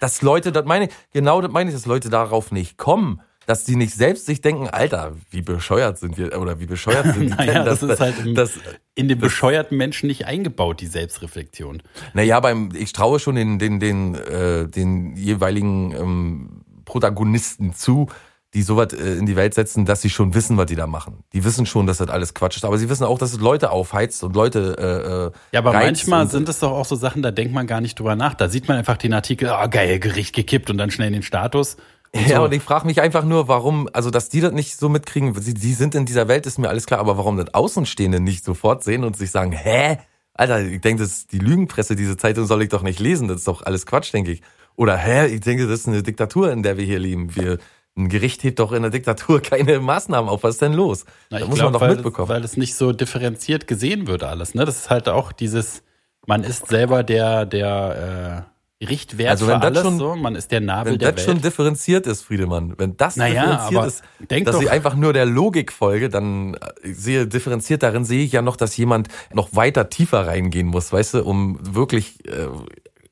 Dass 0.00 0.20
Leute, 0.22 0.52
das 0.52 0.64
meine 0.66 0.86
ich, 0.86 0.90
genau 1.12 1.40
das 1.40 1.50
meine 1.50 1.70
ich, 1.70 1.76
dass 1.76 1.86
Leute 1.86 2.10
darauf 2.10 2.52
nicht 2.52 2.76
kommen. 2.76 3.20
Dass 3.46 3.64
die 3.64 3.76
nicht 3.76 3.92
selbst 3.92 4.24
sich 4.24 4.40
denken, 4.40 4.68
Alter, 4.70 5.16
wie 5.30 5.42
bescheuert 5.42 5.98
sind 5.98 6.16
wir, 6.16 6.40
oder 6.40 6.60
wie 6.60 6.66
bescheuert 6.66 7.04
sind 7.14 7.20
die 7.24 7.28
naja, 7.28 7.52
denn? 7.52 7.64
das, 7.66 7.80
Das- 7.80 7.90
ist 7.90 8.00
halt 8.00 8.18
im, 8.24 8.34
das- 8.34 8.58
in 8.94 9.08
den 9.08 9.18
bescheuerten 9.18 9.76
Menschen 9.76 10.06
nicht 10.06 10.26
eingebaut, 10.26 10.80
die 10.80 10.86
Selbstreflexion. 10.86 11.82
Naja, 12.14 12.40
beim, 12.40 12.70
ich 12.74 12.92
traue 12.94 13.18
schon 13.18 13.34
den, 13.34 13.58
den, 13.58 13.80
den, 13.80 14.14
äh, 14.14 14.66
den 14.68 15.14
jeweiligen 15.16 15.92
ähm, 15.92 16.60
Protagonisten 16.86 17.74
zu, 17.74 18.08
die 18.54 18.62
sowas 18.62 18.92
äh, 18.92 19.14
in 19.14 19.26
die 19.26 19.36
Welt 19.36 19.54
setzen, 19.54 19.84
dass 19.84 20.00
sie 20.00 20.10
schon 20.10 20.34
wissen, 20.34 20.56
was 20.56 20.66
die 20.66 20.76
da 20.76 20.86
machen. 20.86 21.24
Die 21.32 21.44
wissen 21.44 21.66
schon, 21.66 21.86
dass 21.86 21.98
das 21.98 22.08
alles 22.08 22.34
Quatsch 22.34 22.56
ist, 22.56 22.64
aber 22.64 22.78
sie 22.78 22.88
wissen 22.88 23.04
auch, 23.04 23.18
dass 23.18 23.32
es 23.32 23.40
Leute 23.40 23.70
aufheizt 23.70 24.22
und 24.22 24.34
Leute 24.36 24.76
äh, 24.78 25.26
äh, 25.26 25.30
Ja, 25.52 25.60
aber 25.60 25.72
manchmal 25.72 26.28
sind 26.28 26.48
es 26.48 26.60
doch 26.60 26.72
auch 26.72 26.84
so 26.84 26.96
Sachen, 26.96 27.22
da 27.22 27.30
denkt 27.30 27.52
man 27.52 27.66
gar 27.66 27.80
nicht 27.80 27.98
drüber 27.98 28.16
nach. 28.16 28.34
Da 28.34 28.48
sieht 28.48 28.68
man 28.68 28.76
einfach 28.76 28.96
den 28.96 29.12
Artikel, 29.12 29.48
ah 29.48 29.66
geil, 29.66 29.98
Gericht 29.98 30.34
gekippt 30.34 30.70
und 30.70 30.78
dann 30.78 30.90
schnell 30.90 31.08
in 31.08 31.14
den 31.14 31.22
Status. 31.22 31.76
Und 32.12 32.28
Ja, 32.28 32.36
so. 32.36 32.44
und 32.44 32.54
ich 32.54 32.62
frage 32.62 32.86
mich 32.86 33.00
einfach 33.00 33.24
nur, 33.24 33.48
warum, 33.48 33.88
also 33.92 34.10
dass 34.10 34.28
die 34.28 34.40
das 34.40 34.52
nicht 34.52 34.76
so 34.78 34.88
mitkriegen, 34.88 35.34
sie, 35.40 35.54
die 35.54 35.74
sind 35.74 35.94
in 35.96 36.06
dieser 36.06 36.28
Welt, 36.28 36.46
ist 36.46 36.58
mir 36.58 36.68
alles 36.68 36.86
klar, 36.86 37.00
aber 37.00 37.18
warum 37.18 37.36
das 37.36 37.52
Außenstehende 37.52 38.20
nicht 38.20 38.44
sofort 38.44 38.84
sehen 38.84 39.02
und 39.02 39.16
sich 39.16 39.30
sagen, 39.30 39.52
hä? 39.52 39.98
Alter, 40.32 40.62
ich 40.62 40.80
denke, 40.80 41.02
das 41.02 41.12
ist 41.12 41.32
die 41.32 41.38
Lügenpresse, 41.38 41.94
diese 41.94 42.16
Zeitung 42.16 42.46
soll 42.46 42.62
ich 42.62 42.68
doch 42.68 42.82
nicht 42.82 42.98
lesen, 42.98 43.28
das 43.28 43.38
ist 43.38 43.48
doch 43.48 43.62
alles 43.62 43.86
Quatsch, 43.86 44.12
denke 44.12 44.32
ich. 44.32 44.42
Oder, 44.76 44.96
hä, 44.96 45.26
ich 45.26 45.40
denke, 45.40 45.68
das 45.68 45.80
ist 45.80 45.88
eine 45.88 46.02
Diktatur, 46.02 46.50
in 46.50 46.62
der 46.64 46.76
wir 46.76 46.84
hier 46.84 46.98
leben. 46.98 47.34
Wir, 47.36 47.58
ein 47.96 48.08
Gericht 48.08 48.42
hebt 48.42 48.58
doch 48.58 48.72
in 48.72 48.82
der 48.82 48.90
Diktatur 48.90 49.40
keine 49.42 49.78
Maßnahmen 49.80 50.28
auf, 50.28 50.42
was 50.42 50.54
ist 50.54 50.62
denn 50.62 50.72
los? 50.72 51.04
Na, 51.30 51.38
da 51.38 51.46
muss 51.46 51.54
glaub, 51.56 51.66
man 51.66 51.72
doch 51.74 51.80
weil, 51.80 51.94
mitbekommen. 51.94 52.28
weil 52.28 52.44
es 52.44 52.56
nicht 52.56 52.74
so 52.74 52.92
differenziert 52.92 53.66
gesehen 53.66 54.06
wird 54.06 54.22
alles. 54.24 54.54
Ne? 54.54 54.64
Das 54.64 54.76
ist 54.76 54.90
halt 54.90 55.08
auch 55.08 55.30
dieses, 55.32 55.82
man 56.26 56.42
ist 56.42 56.66
selber 56.68 57.02
der, 57.04 57.46
der 57.46 58.46
äh, 58.80 58.84
Richtwert 58.84 59.30
Also 59.30 59.46
wenn 59.46 59.54
für 59.54 59.60
das 59.60 59.66
alles 59.68 59.82
schon- 59.82 59.98
so, 59.98 60.16
man 60.16 60.34
ist 60.34 60.50
der 60.50 60.60
Nabel 60.60 60.92
Wenn 60.94 60.98
der 60.98 61.12
das 61.12 61.24
Welt. 61.26 61.36
schon 61.36 61.42
differenziert 61.42 62.06
ist, 62.08 62.22
Friedemann, 62.22 62.74
wenn 62.76 62.96
das 62.96 63.14
Naja, 63.16 63.42
differenziert 63.68 63.86
ist, 63.86 64.02
denk 64.30 64.46
dass 64.46 64.56
doch- 64.56 64.62
ich 64.62 64.70
einfach 64.70 64.96
nur 64.96 65.12
der 65.12 65.24
Logik 65.26 65.72
folge, 65.72 66.08
dann 66.08 66.54
äh, 66.54 66.58
sehe 66.92 67.26
differenziert 67.28 67.82
darin 67.84 68.04
sehe 68.04 68.24
ich 68.24 68.32
ja 68.32 68.42
noch, 68.42 68.56
dass 68.56 68.76
jemand 68.76 69.08
noch 69.32 69.50
weiter 69.54 69.88
tiefer 69.88 70.26
reingehen 70.26 70.66
muss, 70.66 70.92
weißt 70.92 71.14
du, 71.14 71.24
um 71.24 71.58
wirklich 71.62 72.26
äh, 72.28 72.48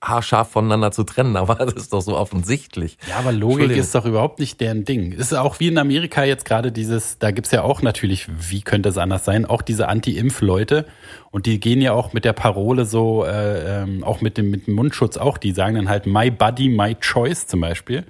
haarscharf 0.02 0.50
voneinander 0.50 0.90
zu 0.90 1.04
trennen. 1.04 1.36
Aber 1.42 1.54
das 1.54 1.74
ist 1.74 1.92
doch 1.92 2.00
so 2.00 2.16
offensichtlich. 2.16 2.98
Ja, 3.08 3.18
aber 3.18 3.32
Logik 3.32 3.70
ist 3.70 3.94
doch 3.94 4.04
überhaupt 4.04 4.38
nicht 4.38 4.60
deren 4.60 4.84
Ding. 4.84 5.12
Es 5.12 5.32
ist 5.32 5.34
auch 5.34 5.60
wie 5.60 5.68
in 5.68 5.78
Amerika 5.78 6.24
jetzt 6.24 6.44
gerade 6.44 6.72
dieses, 6.72 7.18
da 7.18 7.30
gibt's 7.30 7.50
ja 7.52 7.62
auch 7.62 7.82
natürlich, 7.82 8.28
wie 8.28 8.62
könnte 8.62 8.88
es 8.88 8.98
anders 8.98 9.24
sein, 9.24 9.46
auch 9.46 9.62
diese 9.62 9.88
Anti-Impf-Leute. 9.88 10.86
Und 11.30 11.46
die 11.46 11.60
gehen 11.60 11.80
ja 11.80 11.92
auch 11.92 12.12
mit 12.12 12.24
der 12.24 12.32
Parole 12.32 12.84
so, 12.84 13.24
äh, 13.24 13.82
ähm, 13.82 14.04
auch 14.04 14.20
mit 14.20 14.36
dem, 14.36 14.50
mit 14.50 14.66
dem 14.66 14.74
Mundschutz 14.74 15.16
auch, 15.16 15.38
die 15.38 15.52
sagen 15.52 15.76
dann 15.76 15.88
halt 15.88 16.06
My 16.06 16.30
Body, 16.30 16.68
My 16.68 16.94
Choice 16.96 17.46
zum 17.46 17.60
Beispiel. 17.60 18.04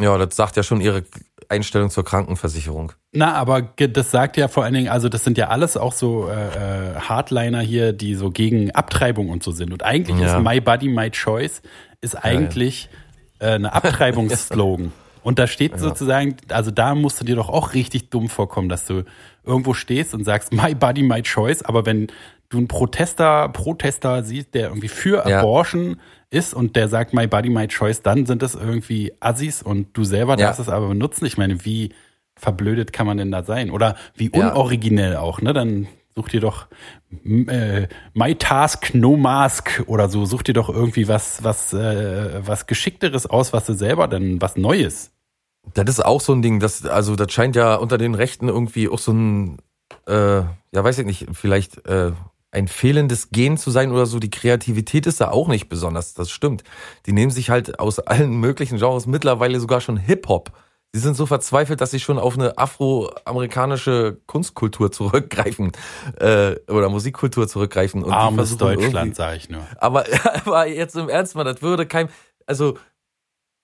Ja, 0.00 0.16
das 0.16 0.34
sagt 0.34 0.56
ja 0.56 0.62
schon 0.62 0.80
ihre 0.80 1.04
Einstellung 1.50 1.90
zur 1.90 2.04
Krankenversicherung. 2.04 2.92
Na, 3.12 3.34
aber 3.34 3.62
das 3.76 4.10
sagt 4.10 4.36
ja 4.36 4.48
vor 4.48 4.64
allen 4.64 4.74
Dingen, 4.74 4.88
also 4.88 5.08
das 5.08 5.24
sind 5.24 5.36
ja 5.36 5.48
alles 5.48 5.76
auch 5.76 5.92
so 5.92 6.28
äh, 6.28 6.32
äh, 6.32 6.94
Hardliner 7.00 7.60
hier, 7.60 7.92
die 7.92 8.14
so 8.14 8.30
gegen 8.30 8.70
Abtreibung 8.70 9.28
und 9.30 9.42
so 9.42 9.50
sind. 9.50 9.72
Und 9.72 9.82
eigentlich 9.84 10.18
Ja. 10.20 10.38
ist 10.38 10.44
My 10.44 10.60
Body, 10.60 10.88
My 10.88 11.10
Choice 11.10 11.62
ist 12.00 12.14
eigentlich 12.14 12.88
äh, 13.40 13.46
eine 13.50 13.72
Abtreibungsslogan. 14.24 14.92
Und 15.22 15.38
da 15.38 15.46
steht 15.46 15.78
sozusagen, 15.78 16.36
also 16.48 16.70
da 16.70 16.94
musst 16.94 17.20
du 17.20 17.24
dir 17.26 17.36
doch 17.36 17.50
auch 17.50 17.74
richtig 17.74 18.08
dumm 18.08 18.28
vorkommen, 18.30 18.70
dass 18.70 18.86
du 18.86 19.04
irgendwo 19.44 19.74
stehst 19.74 20.14
und 20.14 20.24
sagst, 20.24 20.52
My 20.52 20.74
Body, 20.74 21.02
My 21.02 21.20
Choice, 21.22 21.62
aber 21.62 21.84
wenn 21.84 22.06
du 22.48 22.56
einen 22.58 22.68
Protester, 22.68 23.48
Protester 23.50 24.22
siehst, 24.22 24.54
der 24.54 24.68
irgendwie 24.68 24.88
für 24.88 25.28
Ja. 25.28 25.40
Abortion 25.40 26.00
ist 26.30 26.54
und 26.54 26.76
der 26.76 26.88
sagt 26.88 27.12
My 27.12 27.26
Body, 27.26 27.50
My 27.50 27.66
Choice, 27.68 28.02
dann 28.02 28.24
sind 28.26 28.42
das 28.42 28.54
irgendwie 28.54 29.12
Assis 29.20 29.62
und 29.62 29.88
du 29.96 30.04
selber 30.04 30.38
Ja. 30.38 30.46
darfst 30.46 30.60
es 30.60 30.68
aber 30.68 30.88
benutzen. 30.88 31.26
Ich 31.26 31.36
meine, 31.36 31.64
wie 31.64 31.92
verblödet 32.36 32.92
kann 32.92 33.06
man 33.06 33.16
denn 33.18 33.30
da 33.30 33.42
sein? 33.42 33.70
Oder 33.70 33.96
wie 34.14 34.30
Ja. 34.32 34.48
unoriginell 34.48 35.16
auch, 35.16 35.40
ne? 35.42 35.52
Dann 35.52 35.88
such 36.14 36.28
dir 36.30 36.40
doch 36.40 36.68
äh, 37.24 37.88
My 38.14 38.34
Task, 38.36 38.94
No 38.94 39.16
Mask 39.16 39.82
oder 39.86 40.08
so. 40.08 40.24
Such 40.24 40.42
dir 40.42 40.54
doch 40.54 40.68
irgendwie 40.68 41.08
was, 41.08 41.42
was, 41.44 41.72
äh, 41.72 42.46
was 42.46 42.66
Geschickteres 42.66 43.26
aus, 43.26 43.52
was 43.52 43.66
du 43.66 43.74
selber 43.74 44.06
dann 44.08 44.40
was 44.40 44.56
Neues. 44.56 45.12
Das 45.74 45.88
ist 45.88 46.04
auch 46.04 46.20
so 46.20 46.32
ein 46.32 46.40
Ding, 46.42 46.58
das, 46.60 46.86
also 46.86 47.16
das 47.16 47.32
scheint 47.32 47.54
ja 47.54 47.74
unter 47.74 47.98
den 47.98 48.14
Rechten 48.14 48.48
irgendwie 48.48 48.88
auch 48.88 48.98
so 48.98 49.12
ein, 49.12 49.58
äh, 50.06 50.12
ja 50.40 50.48
weiß 50.72 50.98
ich 51.00 51.06
nicht, 51.06 51.26
vielleicht 51.32 51.86
äh, 51.86 52.12
ein 52.52 52.68
fehlendes 52.68 53.30
Gen 53.30 53.56
zu 53.56 53.70
sein 53.70 53.92
oder 53.92 54.06
so. 54.06 54.18
Die 54.18 54.30
Kreativität 54.30 55.06
ist 55.06 55.20
da 55.20 55.30
auch 55.30 55.48
nicht 55.48 55.68
besonders, 55.68 56.14
das 56.14 56.30
stimmt. 56.30 56.64
Die 57.06 57.12
nehmen 57.12 57.30
sich 57.30 57.50
halt 57.50 57.78
aus 57.78 57.98
allen 58.00 58.38
möglichen 58.38 58.78
Genres 58.78 59.06
mittlerweile 59.06 59.60
sogar 59.60 59.80
schon 59.80 59.96
Hip-Hop. 59.96 60.52
Sie 60.92 60.98
sind 60.98 61.16
so 61.16 61.24
verzweifelt, 61.24 61.80
dass 61.80 61.92
sie 61.92 62.00
schon 62.00 62.18
auf 62.18 62.34
eine 62.34 62.58
afroamerikanische 62.58 64.20
Kunstkultur 64.26 64.90
zurückgreifen 64.90 65.70
äh, 66.16 66.56
oder 66.68 66.88
Musikkultur 66.88 67.46
zurückgreifen. 67.46 68.02
Und 68.02 68.12
Armes 68.12 68.56
Deutschland, 68.56 69.14
sag 69.14 69.36
ich 69.36 69.48
nur. 69.48 69.64
aber, 69.78 70.04
aber 70.44 70.66
jetzt 70.66 70.96
im 70.96 71.08
Ernst, 71.08 71.36
man, 71.36 71.46
das 71.46 71.62
würde 71.62 71.86
kein, 71.86 72.08
also, 72.46 72.76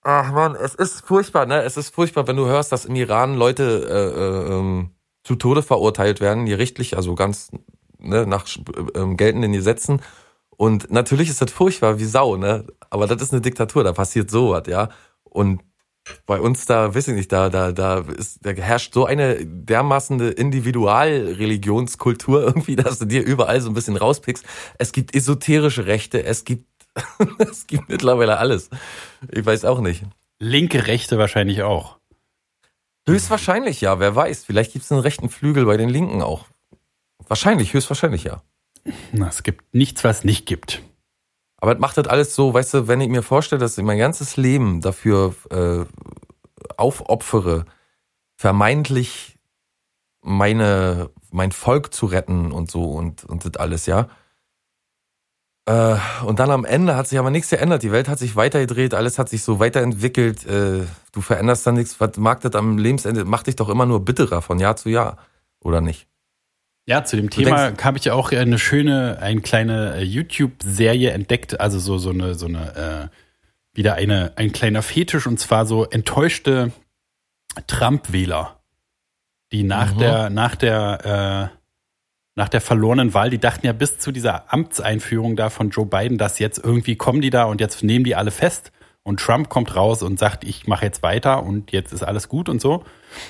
ach 0.03 0.31
man, 0.33 0.55
es 0.55 0.77
ist 0.77 1.01
furchtbar, 1.01 1.47
ne? 1.47 1.63
Es 1.63 1.77
ist 1.77 1.93
furchtbar, 1.93 2.29
wenn 2.29 2.37
du 2.37 2.47
hörst, 2.47 2.71
dass 2.71 2.85
im 2.85 2.95
Iran 2.95 3.35
Leute 3.35 3.65
äh, 3.91 4.53
äh, 4.53 4.59
ähm, 4.59 4.91
zu 5.25 5.35
Tode 5.35 5.63
verurteilt 5.63 6.21
werden, 6.21 6.47
gerichtlich, 6.47 6.97
also 6.97 7.17
ganz 7.17 7.51
ne, 7.99 8.27
nach 8.27 8.47
äh, 8.47 8.99
ähm, 8.99 9.17
geltenden 9.17 9.53
Gesetzen. 9.53 10.01
Und 10.51 10.91
natürlich 10.91 11.29
ist 11.29 11.43
das 11.43 11.53
furchtbar 11.53 11.99
wie 11.99 12.05
Sau, 12.05 12.37
ne? 12.37 12.67
Aber 12.91 13.07
das 13.07 13.23
ist 13.23 13.33
eine 13.33 13.43
Diktatur, 13.43 13.85
da 13.85 13.93
passiert 13.93 14.31
sowas, 14.31 14.65
ja. 14.67 14.89
Und 15.25 15.63
bei 16.25 16.41
uns 16.41 16.67
da, 16.67 16.95
weiß 16.95 17.09
ich 17.09 17.15
nicht, 17.15 17.33
da, 17.33 17.51
da, 17.51 17.73
da 17.73 17.99
ist, 17.99 18.47
da 18.47 18.51
herrscht 18.51 18.95
so 18.95 19.07
eine 19.07 19.45
dermaßen 19.45 20.21
Individualreligionskultur 20.21 22.43
irgendwie, 22.43 22.77
dass 22.77 22.99
du 22.99 23.07
dir 23.07 23.25
überall 23.25 23.61
so 23.61 23.71
ein 23.71 23.75
bisschen 23.75 23.97
rauspickst. 23.97 24.45
Es 24.79 24.93
gibt 24.93 25.15
esoterische 25.15 25.87
Rechte, 25.87 26.23
es 26.23 26.45
gibt, 26.45 26.67
es 27.39 27.67
gibt 27.67 27.89
mittlerweile 27.89 28.39
alles. 28.39 28.71
Ich 29.31 29.45
weiß 29.45 29.65
auch 29.65 29.81
nicht. 29.81 30.05
Linke 30.39 30.87
Rechte 30.87 31.19
wahrscheinlich 31.19 31.63
auch. 31.63 31.97
Höchstwahrscheinlich 33.09 33.81
ja, 33.81 34.01
wer 34.01 34.17
weiß. 34.17 34.45
Vielleicht 34.45 34.73
gibt 34.73 34.85
es 34.85 34.93
einen 34.93 35.01
rechten 35.01 35.29
Flügel 35.29 35.67
bei 35.67 35.77
den 35.77 35.89
Linken 35.89 36.23
auch. 36.23 36.47
Wahrscheinlich, 37.27 37.73
höchstwahrscheinlich 37.73 38.25
ja. 38.25 38.43
Na, 39.13 39.29
es 39.29 39.43
gibt 39.43 39.75
nichts, 39.75 40.05
was 40.05 40.25
nicht 40.25 40.47
gibt. 40.47 40.83
Aber 41.59 41.75
es 41.75 41.79
macht 41.79 41.97
das 41.97 42.07
alles 42.07 42.35
so, 42.35 42.55
weißt 42.55 42.75
du, 42.75 42.89
wenn 42.89 43.01
ich 43.01 43.09
mir 43.09 43.23
vorstelle, 43.23 43.61
dass 43.61 43.79
ich 43.79 43.85
mein 43.85 43.99
ganzes 43.99 44.37
Leben 44.37 44.81
dafür 44.81 45.35
äh, 45.51 45.85
aufopfere, 46.77 47.65
vermeintlich 48.37 49.39
meine, 50.23 51.11
mein 51.31 51.53
Volk 51.53 51.95
zu 51.95 52.07
retten 52.07 52.53
und 52.53 52.71
so 52.71 52.85
und, 52.85 53.25
und 53.25 53.45
das 53.45 53.57
alles, 53.57 53.87
ja. 53.87 54.09
Äh, 55.67 55.97
und 56.25 56.39
dann 56.39 56.51
am 56.51 56.65
Ende 56.65 56.97
hat 56.97 57.09
sich 57.09 57.19
aber 57.19 57.31
nichts 57.31 57.51
geändert. 57.51 57.83
Die 57.83 57.93
Welt 57.93 58.09
hat 58.09 58.19
sich 58.19 58.37
weitergedreht, 58.37 58.95
alles 58.95 59.19
hat 59.19 59.29
sich 59.29 59.43
so 59.43 59.59
weiterentwickelt. 59.59 60.47
Äh, 60.47 60.85
du 61.13 61.21
veränderst 61.21 61.67
dann 61.67 61.75
nichts. 61.75 62.01
Was 62.01 62.17
mag 62.17 62.41
das 62.43 62.55
am 62.55 62.79
Lebensende? 62.79 63.25
Macht 63.25 63.49
dich 63.49 63.57
doch 63.57 63.69
immer 63.69 63.87
nur 63.87 64.05
bitterer 64.05 64.43
von 64.43 64.61
Jahr 64.61 64.77
zu 64.77 64.89
Jahr, 64.89 65.19
oder 65.61 65.81
nicht? 65.81 66.07
Ja, 66.89 67.03
zu 67.05 67.17
dem 67.17 67.31
Thema 67.31 67.73
habe 67.83 67.99
ich 67.99 68.05
ja 68.05 68.15
auch 68.15 68.31
eine 68.31 68.59
schöne, 68.61 69.19
eine 69.21 69.41
kleine 69.41 69.97
äh, 69.97 70.03
YouTube-Serie 70.03 71.11
entdeckt, 71.11 71.61
also 71.61 71.81
so, 71.81 71.99
so 71.99 72.11
eine, 72.11 72.35
so 72.37 72.47
eine, 72.47 73.11
äh, 73.13 73.77
wieder 73.77 73.95
eine, 73.95 74.33
ein 74.37 74.53
kleiner 74.53 74.83
Fetisch 74.83 75.27
und 75.27 75.39
zwar 75.41 75.67
so 75.67 75.85
enttäuschte 75.85 76.71
Trump-Wähler, 77.67 78.61
die 79.51 79.65
nach 79.65 79.95
Mhm. 79.95 79.99
der, 79.99 80.31
nach 80.31 80.55
der, 80.55 81.51
äh, 81.53 81.57
nach 82.37 82.49
der 82.49 82.61
verlorenen 82.61 83.15
Wahl, 83.15 83.31
die 83.31 83.39
dachten 83.39 83.67
ja 83.67 83.73
bis 83.73 83.99
zu 83.99 84.13
dieser 84.13 84.53
Amtseinführung 84.53 85.35
da 85.37 85.51
von 85.51 85.71
Joe 85.71 85.87
Biden, 85.87 86.19
dass 86.19 86.39
jetzt 86.39 86.59
irgendwie 86.63 86.95
kommen 86.97 87.21
die 87.21 87.31
da 87.31 87.45
und 87.45 87.61
jetzt 87.61 87.83
nehmen 87.83 88.05
die 88.05 88.15
alle 88.15 88.31
fest 88.31 88.71
Und 89.07 89.21
Trump 89.21 89.49
kommt 89.49 89.77
raus 89.77 90.03
und 90.03 90.19
sagt, 90.19 90.43
ich 90.43 90.67
mache 90.67 90.85
jetzt 90.85 91.05
weiter 91.05 91.45
und 91.45 91.71
jetzt 91.71 91.93
ist 91.93 92.03
alles 92.03 92.29
gut 92.29 92.49
und 92.49 92.61
so. 92.61 92.83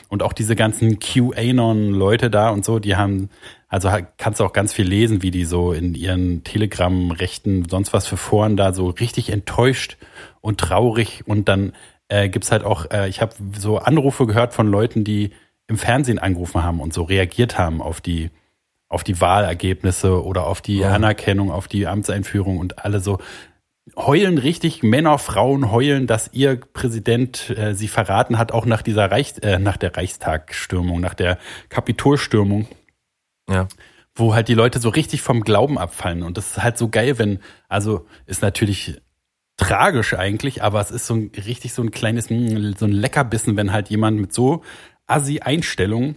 Und 0.08 0.22
auch 0.22 0.32
diese 0.32 0.56
ganzen 0.56 1.00
QAnon-Leute 1.00 2.30
da 2.30 2.48
und 2.48 2.64
so, 2.64 2.78
die 2.78 2.96
haben, 2.96 3.28
also 3.68 3.90
kannst 4.16 4.40
du 4.40 4.44
auch 4.44 4.54
ganz 4.54 4.72
viel 4.72 4.88
lesen, 4.88 5.20
wie 5.22 5.30
die 5.30 5.44
so 5.44 5.74
in 5.74 5.94
ihren 5.94 6.44
Telegram-Rechten, 6.44 7.68
sonst 7.68 7.92
was 7.92 8.06
für 8.06 8.16
Foren 8.16 8.56
da 8.56 8.72
so 8.72 8.88
richtig 8.88 9.28
enttäuscht 9.28 9.98
und 10.40 10.58
traurig 10.60 11.24
und 11.26 11.46
dann 11.46 11.74
äh, 12.08 12.30
gibt's 12.30 12.50
halt 12.50 12.64
auch, 12.64 12.90
äh, 12.90 13.10
ich 13.10 13.20
habe 13.20 13.34
so 13.58 13.76
Anrufe 13.76 14.26
gehört 14.26 14.54
von 14.54 14.68
Leuten, 14.68 15.04
die 15.04 15.32
im 15.68 15.76
Fernsehen 15.76 16.18
angerufen 16.18 16.64
haben 16.64 16.80
und 16.80 16.94
so 16.94 17.02
reagiert 17.02 17.58
haben 17.58 17.82
auf 17.82 18.00
die 18.00 18.30
auf 18.88 19.04
die 19.04 19.20
Wahlergebnisse 19.20 20.24
oder 20.24 20.46
auf 20.46 20.62
die 20.62 20.78
Ja. 20.78 20.94
Anerkennung, 20.94 21.50
auf 21.50 21.68
die 21.68 21.86
Amtseinführung 21.86 22.56
und 22.58 22.84
alle 22.84 23.00
so 23.00 23.18
heulen 23.94 24.38
richtig, 24.38 24.82
Männer, 24.82 25.18
Frauen 25.18 25.70
heulen, 25.70 26.06
dass 26.06 26.30
ihr 26.32 26.56
Präsident 26.56 27.50
äh, 27.50 27.74
sie 27.74 27.88
verraten 27.88 28.38
hat, 28.38 28.50
auch 28.52 28.66
nach 28.66 28.82
dieser 28.82 29.10
Reichs 29.10 29.38
äh, 29.38 29.58
nach 29.58 29.76
der 29.76 29.96
Reichstagstürmung, 29.96 31.00
nach 31.00 31.14
der 31.14 31.38
Kapitolstürmung 31.68 32.66
Ja. 33.48 33.68
wo 34.14 34.34
halt 34.34 34.48
die 34.48 34.54
Leute 34.54 34.80
so 34.80 34.88
richtig 34.88 35.22
vom 35.22 35.42
Glauben 35.42 35.78
abfallen. 35.78 36.22
Und 36.24 36.36
das 36.36 36.52
ist 36.52 36.62
halt 36.62 36.78
so 36.78 36.88
geil, 36.88 37.18
wenn, 37.18 37.38
also 37.68 38.06
ist 38.26 38.42
natürlich 38.42 39.00
tragisch 39.56 40.14
eigentlich, 40.14 40.62
aber 40.62 40.80
es 40.80 40.90
ist 40.90 41.06
so 41.06 41.14
ein 41.14 41.30
richtig 41.46 41.72
so 41.72 41.82
ein 41.82 41.90
kleines, 41.90 42.28
mm, 42.30 42.72
so 42.78 42.86
ein 42.86 42.92
Leckerbissen, 42.92 43.56
wenn 43.56 43.72
halt 43.72 43.88
jemand 43.88 44.20
mit 44.20 44.32
so 44.32 44.62
Assi-Einstellungen 45.06 46.16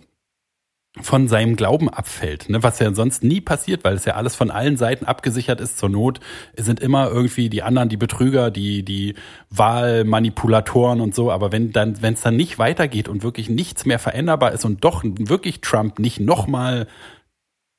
von 1.02 1.28
seinem 1.28 1.56
Glauben 1.56 1.90
abfällt, 1.90 2.50
ne? 2.50 2.62
was 2.64 2.80
ja 2.80 2.94
sonst 2.94 3.24
nie 3.24 3.42
passiert, 3.42 3.84
weil 3.84 3.96
es 3.96 4.06
ja 4.06 4.16
alles 4.16 4.36
von 4.36 4.52
allen 4.52 4.78
Seiten 4.78 5.06
abgesichert 5.06 5.62
ist. 5.62 5.78
Zur 5.78 5.90
Not 5.90 6.20
sind 6.58 6.80
immer 6.80 7.10
irgendwie 7.10 7.50
die 7.50 7.64
anderen, 7.64 7.90
die 7.90 7.98
Betrüger, 7.98 8.52
die 8.52 8.84
die 8.84 9.16
Wahlmanipulatoren 9.50 11.02
und 11.02 11.16
so. 11.16 11.32
Aber 11.32 11.52
wenn 11.52 11.72
dann, 11.72 12.02
wenn 12.02 12.14
es 12.14 12.22
dann 12.22 12.36
nicht 12.36 12.60
weitergeht 12.60 13.08
und 13.08 13.24
wirklich 13.24 13.50
nichts 13.50 13.86
mehr 13.86 14.00
veränderbar 14.00 14.52
ist 14.52 14.66
und 14.66 14.84
doch 14.84 15.04
wirklich 15.04 15.62
Trump 15.62 16.00
nicht 16.00 16.20
nochmal 16.20 16.88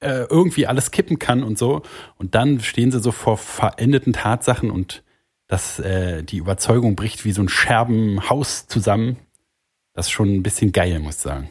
äh, 0.00 0.24
irgendwie 0.30 0.66
alles 0.66 0.90
kippen 0.90 1.18
kann 1.18 1.42
und 1.42 1.58
so, 1.58 1.82
und 2.16 2.34
dann 2.34 2.60
stehen 2.60 2.90
sie 2.90 3.00
so 3.00 3.12
vor 3.12 3.36
verendeten 3.36 4.12
Tatsachen 4.12 4.70
und 4.70 5.02
dass 5.46 5.80
äh, 5.80 6.22
die 6.22 6.38
Überzeugung 6.38 6.96
bricht 6.96 7.24
wie 7.24 7.32
so 7.32 7.42
ein 7.42 7.48
Scherbenhaus 7.48 8.66
zusammen. 8.66 9.16
Das 9.92 10.06
ist 10.06 10.12
schon 10.12 10.32
ein 10.32 10.42
bisschen 10.42 10.72
geil, 10.72 11.00
muss 11.00 11.16
ich 11.16 11.22
sagen. 11.22 11.50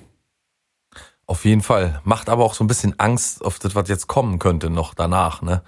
Auf 1.30 1.46
jeden 1.46 1.62
Fall. 1.62 2.02
Macht 2.06 2.28
aber 2.28 2.44
auch 2.44 2.56
so 2.56 2.64
ein 2.64 2.68
bisschen 2.68 2.96
Angst 3.00 3.46
auf 3.46 3.60
das, 3.60 3.76
was 3.76 3.88
jetzt 3.88 4.08
kommen 4.08 4.40
könnte 4.40 4.72
noch 4.72 4.96
danach, 4.96 5.44
ne? 5.44 5.62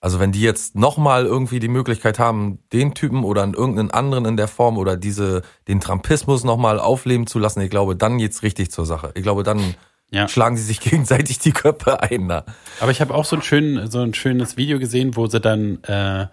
Also 0.00 0.20
wenn 0.20 0.32
die 0.32 0.40
jetzt 0.40 0.74
nochmal 0.74 1.26
irgendwie 1.26 1.60
die 1.60 1.68
Möglichkeit 1.68 2.18
haben, 2.18 2.60
den 2.72 2.94
Typen 2.94 3.22
oder 3.22 3.42
irgendeinen 3.44 3.90
anderen 3.90 4.24
in 4.24 4.38
der 4.38 4.48
Form 4.48 4.78
oder 4.78 4.96
diese, 4.96 5.42
den 5.68 5.80
Trumpismus 5.80 6.44
nochmal 6.44 6.80
aufleben 6.80 7.26
zu 7.26 7.38
lassen, 7.38 7.60
ich 7.60 7.68
glaube, 7.68 7.94
dann 7.94 8.16
geht's 8.16 8.42
richtig 8.42 8.70
zur 8.70 8.86
Sache. 8.86 9.10
Ich 9.14 9.22
glaube, 9.22 9.42
dann 9.42 9.74
Ja. 10.10 10.28
schlagen 10.28 10.56
sie 10.56 10.62
sich 10.62 10.80
gegenseitig 10.90 11.40
die 11.40 11.52
Köpfe 11.52 12.02
ein. 12.02 12.26
Ne? 12.26 12.44
Aber 12.80 12.90
ich 12.90 13.02
habe 13.02 13.14
auch 13.14 13.26
so 13.26 13.36
ein, 13.36 13.42
schön, 13.42 13.90
so 13.90 14.00
ein 14.00 14.14
schönes 14.14 14.56
Video 14.56 14.78
gesehen, 14.78 15.14
wo 15.14 15.26
sie 15.26 15.40
dann, 15.40 15.82
äh, 15.84 16.26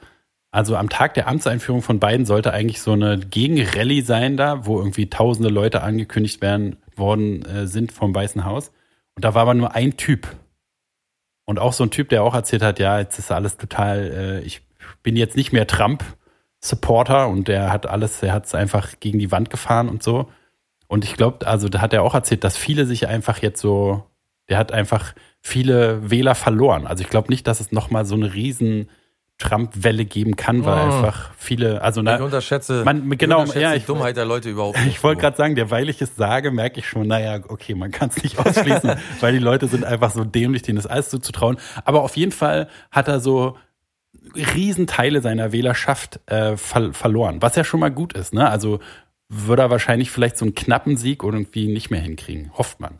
also 0.51 0.77
am 0.77 0.87
Tag 0.87 1.15
der 1.15 1.27
Amtseinführung 1.27 1.81
von 1.81 1.99
beiden 1.99 2.25
sollte 2.25 2.53
eigentlich 2.53 2.81
so 2.81 2.93
eine 2.93 3.17
Gegenrallye 3.17 4.03
sein 4.03 4.37
da, 4.37 4.65
wo 4.65 4.77
irgendwie 4.77 5.09
tausende 5.09 5.49
Leute 5.49 5.83
angekündigt 5.83 6.41
werden 6.41 6.77
worden 6.97 7.45
äh, 7.45 7.67
sind 7.67 7.91
vom 7.91 8.13
Weißen 8.13 8.45
Haus. 8.45 8.71
Und 9.15 9.25
da 9.25 9.33
war 9.33 9.43
aber 9.43 9.53
nur 9.53 9.75
ein 9.75 9.97
Typ. 9.97 10.27
Und 11.45 11.59
auch 11.59 11.73
so 11.73 11.83
ein 11.83 11.91
Typ, 11.91 12.09
der 12.09 12.23
auch 12.23 12.35
erzählt 12.35 12.63
hat, 12.63 12.79
ja, 12.79 12.99
jetzt 12.99 13.19
ist 13.19 13.31
alles 13.31 13.57
total, 13.57 14.11
äh, 14.11 14.39
ich 14.41 14.61
bin 15.01 15.15
jetzt 15.15 15.35
nicht 15.35 15.51
mehr 15.51 15.67
Trump-Supporter 15.67 17.27
und 17.27 17.47
der 17.47 17.71
hat 17.71 17.85
alles, 17.85 18.23
er 18.23 18.33
hat 18.33 18.45
es 18.45 18.55
einfach 18.55 18.99
gegen 18.99 19.19
die 19.19 19.31
Wand 19.31 19.49
gefahren 19.49 19.89
und 19.89 20.03
so. 20.03 20.29
Und 20.87 21.03
ich 21.03 21.15
glaube, 21.15 21.45
also 21.47 21.69
da 21.69 21.81
hat 21.81 21.93
er 21.93 22.03
auch 22.03 22.13
erzählt, 22.13 22.43
dass 22.43 22.57
viele 22.57 22.85
sich 22.85 23.07
einfach 23.07 23.41
jetzt 23.41 23.59
so, 23.59 24.03
der 24.49 24.57
hat 24.57 24.71
einfach 24.71 25.13
viele 25.41 26.09
Wähler 26.09 26.35
verloren. 26.35 26.87
Also 26.87 27.03
ich 27.03 27.09
glaube 27.09 27.29
nicht, 27.29 27.47
dass 27.47 27.59
es 27.59 27.71
nochmal 27.71 28.05
so 28.05 28.15
eine 28.15 28.33
riesen 28.33 28.89
Trump-Welle 29.43 30.05
geben 30.05 30.35
kann, 30.35 30.63
weil 30.65 30.73
Oh. 30.77 30.93
einfach 30.95 31.31
viele, 31.37 31.81
also 31.81 32.01
Ich 32.01 32.05
na, 32.05 32.17
unterschätze, 32.23 32.83
Man- 32.85 33.11
ich 33.11 33.17
genau, 33.17 33.41
unterschätze 33.41 33.61
ja, 33.61 33.71
die 33.73 33.77
ich- 33.79 33.85
Dummheit 33.85 34.15
der 34.17 34.25
Leute 34.25 34.49
überhaupt 34.49 34.77
nicht. 34.85 34.95
ich 34.97 35.03
wollte 35.03 35.21
gerade 35.21 35.35
sagen, 35.37 35.55
der, 35.55 35.69
weil 35.71 35.89
ich 35.89 36.01
es 36.01 36.15
sage, 36.15 36.51
merke 36.51 36.79
ich 36.79 36.87
schon, 36.87 37.07
naja, 37.07 37.39
okay, 37.49 37.75
man 37.75 37.91
kann 37.91 38.09
es 38.09 38.23
nicht 38.23 38.37
ausschließen, 38.45 38.91
weil 39.19 39.33
die 39.33 39.39
Leute 39.39 39.67
sind 39.67 39.83
einfach 39.85 40.11
so 40.11 40.23
dämlich, 40.23 40.61
denen 40.61 40.77
das 40.77 40.87
alles 40.87 41.09
zuzutrauen. 41.09 41.57
Aber 41.85 42.01
auf 42.03 42.15
jeden 42.17 42.31
Fall 42.31 42.67
hat 42.91 43.07
er 43.07 43.19
so 43.19 43.57
Riesenteile 44.35 45.21
seiner 45.21 45.51
Wählerschaft 45.51 46.19
äh, 46.27 46.55
ver 46.57 46.93
verloren, 46.93 47.41
was 47.41 47.55
ja 47.55 47.63
schon 47.63 47.79
mal 47.79 47.91
gut 47.91 48.13
ist. 48.13 48.33
Ne? 48.33 48.49
Also 48.49 48.79
würde 49.29 49.63
er 49.63 49.69
wahrscheinlich 49.69 50.11
vielleicht 50.11 50.37
so 50.37 50.45
einen 50.45 50.55
knappen 50.55 50.97
Sieg 50.97 51.23
irgendwie 51.23 51.67
nicht 51.67 51.89
mehr 51.91 52.01
hinkriegen, 52.01 52.51
hofft 52.57 52.79
man. 52.79 52.99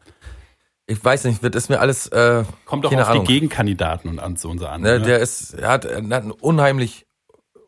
Ich 0.86 1.04
weiß 1.04 1.24
nicht, 1.26 1.42
wird 1.42 1.56
ist 1.56 1.70
mir 1.70 1.80
alles 1.80 2.08
äh, 2.08 2.44
Kommt 2.66 2.84
doch 2.84 2.94
auf 2.94 3.10
Ahnung. 3.10 3.26
die 3.26 3.34
Gegenkandidaten 3.34 4.10
und 4.10 4.20
an 4.20 4.36
so 4.36 4.50
unser 4.50 4.72
an. 4.72 4.82
Ne, 4.82 5.00
ne? 5.00 5.06
der 5.06 5.20
ist, 5.20 5.54
er 5.54 5.70
hat, 5.70 5.86
er 5.86 5.98
hat 5.98 6.24
eine 6.24 6.34
unheimlich 6.34 7.06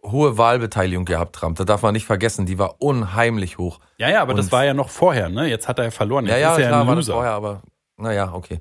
hohe 0.04 0.38
Wahlbeteiligung 0.38 1.06
gehabt, 1.06 1.36
Trump. 1.36 1.58
Das 1.58 1.66
darf 1.66 1.82
man 1.82 1.94
nicht 1.94 2.06
vergessen. 2.06 2.46
Die 2.46 2.60
war 2.60 2.76
unheimlich 2.82 3.58
hoch. 3.58 3.80
ja, 3.98 4.10
ja, 4.10 4.22
aber 4.22 4.34
das 4.34 4.48
und- 4.48 4.52
war 4.52 4.66
ja 4.66 4.74
noch 4.74 4.90
vorher, 4.90 5.30
ne? 5.30 5.48
Jetzt 5.48 5.68
hat 5.68 5.80
er 5.80 5.86
ja 5.86 5.92
verloren. 5.92 6.26
Jetzt 6.26 6.36
Ja, 6.36 6.40
ja, 6.40 6.54
ist 6.54 6.60
er 6.62 6.68
klar 6.68 6.88
war 6.88 6.96
das 6.96 7.08
vorher, 7.08 7.32
aber 7.32 7.62
naja, 7.98 8.34
okay. 8.34 8.60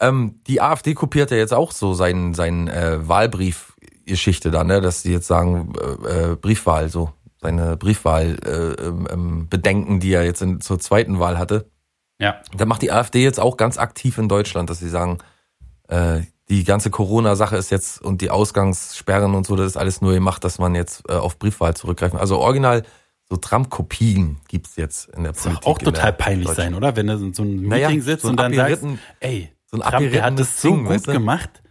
Ähm, 0.00 0.40
die 0.46 0.60
AfD 0.60 0.94
kopiert 0.94 1.30
ja 1.30 1.36
jetzt 1.36 1.54
auch 1.54 1.72
so 1.72 1.94
seinen, 1.94 2.34
seinen 2.34 2.68
äh, 2.68 3.08
Wahlbriefgeschichte 3.08 4.50
da, 4.50 4.64
ne? 4.64 4.80
Dass 4.80 5.02
die 5.02 5.12
jetzt 5.12 5.26
sagen, 5.26 5.72
äh, 6.04 6.32
äh, 6.32 6.36
Briefwahl, 6.36 6.88
so 6.88 7.10
seine 7.40 7.76
Briefwahl 7.76 8.38
äh, 8.44 8.82
ähm, 8.82 9.08
ähm, 9.10 9.48
Bedenken, 9.48 10.00
die 10.00 10.12
er 10.12 10.24
jetzt 10.24 10.42
in, 10.42 10.60
zur 10.60 10.78
zweiten 10.78 11.18
Wahl 11.18 11.38
hatte. 11.38 11.70
Ja. 12.20 12.40
Da 12.56 12.64
macht 12.66 12.82
die 12.82 12.92
AfD 12.92 13.22
jetzt 13.22 13.40
auch 13.40 13.56
ganz 13.56 13.78
aktiv 13.78 14.18
in 14.18 14.28
Deutschland, 14.28 14.70
dass 14.70 14.78
sie 14.78 14.88
sagen, 14.88 15.18
äh, 15.88 16.20
die 16.48 16.64
ganze 16.64 16.90
Corona-Sache 16.90 17.56
ist 17.56 17.70
jetzt 17.70 18.02
und 18.02 18.20
die 18.20 18.30
Ausgangssperren 18.30 19.34
und 19.34 19.46
so, 19.46 19.56
das 19.56 19.66
ist 19.68 19.76
alles 19.76 20.00
nur 20.00 20.12
gemacht, 20.12 20.44
dass 20.44 20.58
man 20.58 20.74
jetzt 20.74 21.02
äh, 21.08 21.14
auf 21.14 21.38
Briefwahl 21.38 21.74
zurückgreifen. 21.74 22.18
Also 22.18 22.38
original 22.38 22.82
so 23.28 23.36
Trump-Kopien 23.36 24.36
gibt's 24.48 24.76
jetzt 24.76 25.08
in 25.16 25.22
der 25.24 25.32
Das 25.32 25.44
muss 25.46 25.54
Politik. 25.60 25.66
auch 25.66 25.78
in 25.78 25.84
der 25.86 25.94
total 25.94 26.12
peinlich 26.12 26.48
sein, 26.50 26.74
oder? 26.74 26.94
Wenn 26.94 27.06
du 27.06 27.14
in 27.14 27.32
so 27.34 27.42
einem 27.42 27.68
Naja, 27.68 27.88
Meeting 27.88 28.02
sitzt 28.02 28.22
so 28.22 28.28
ein 28.28 28.32
und 28.32 28.36
dann 28.40 28.54
sagst, 28.54 28.84
ey, 29.20 29.50
so 29.66 29.78
ein 29.80 29.90
Trump, 29.90 30.10
der 30.12 30.22
hat 30.22 30.38
das 30.38 30.60
so 30.60 30.68
Ding, 30.68 30.82
gut 30.84 30.90
weißt 30.92 31.08
du? 31.08 31.12
gemacht, 31.12 31.62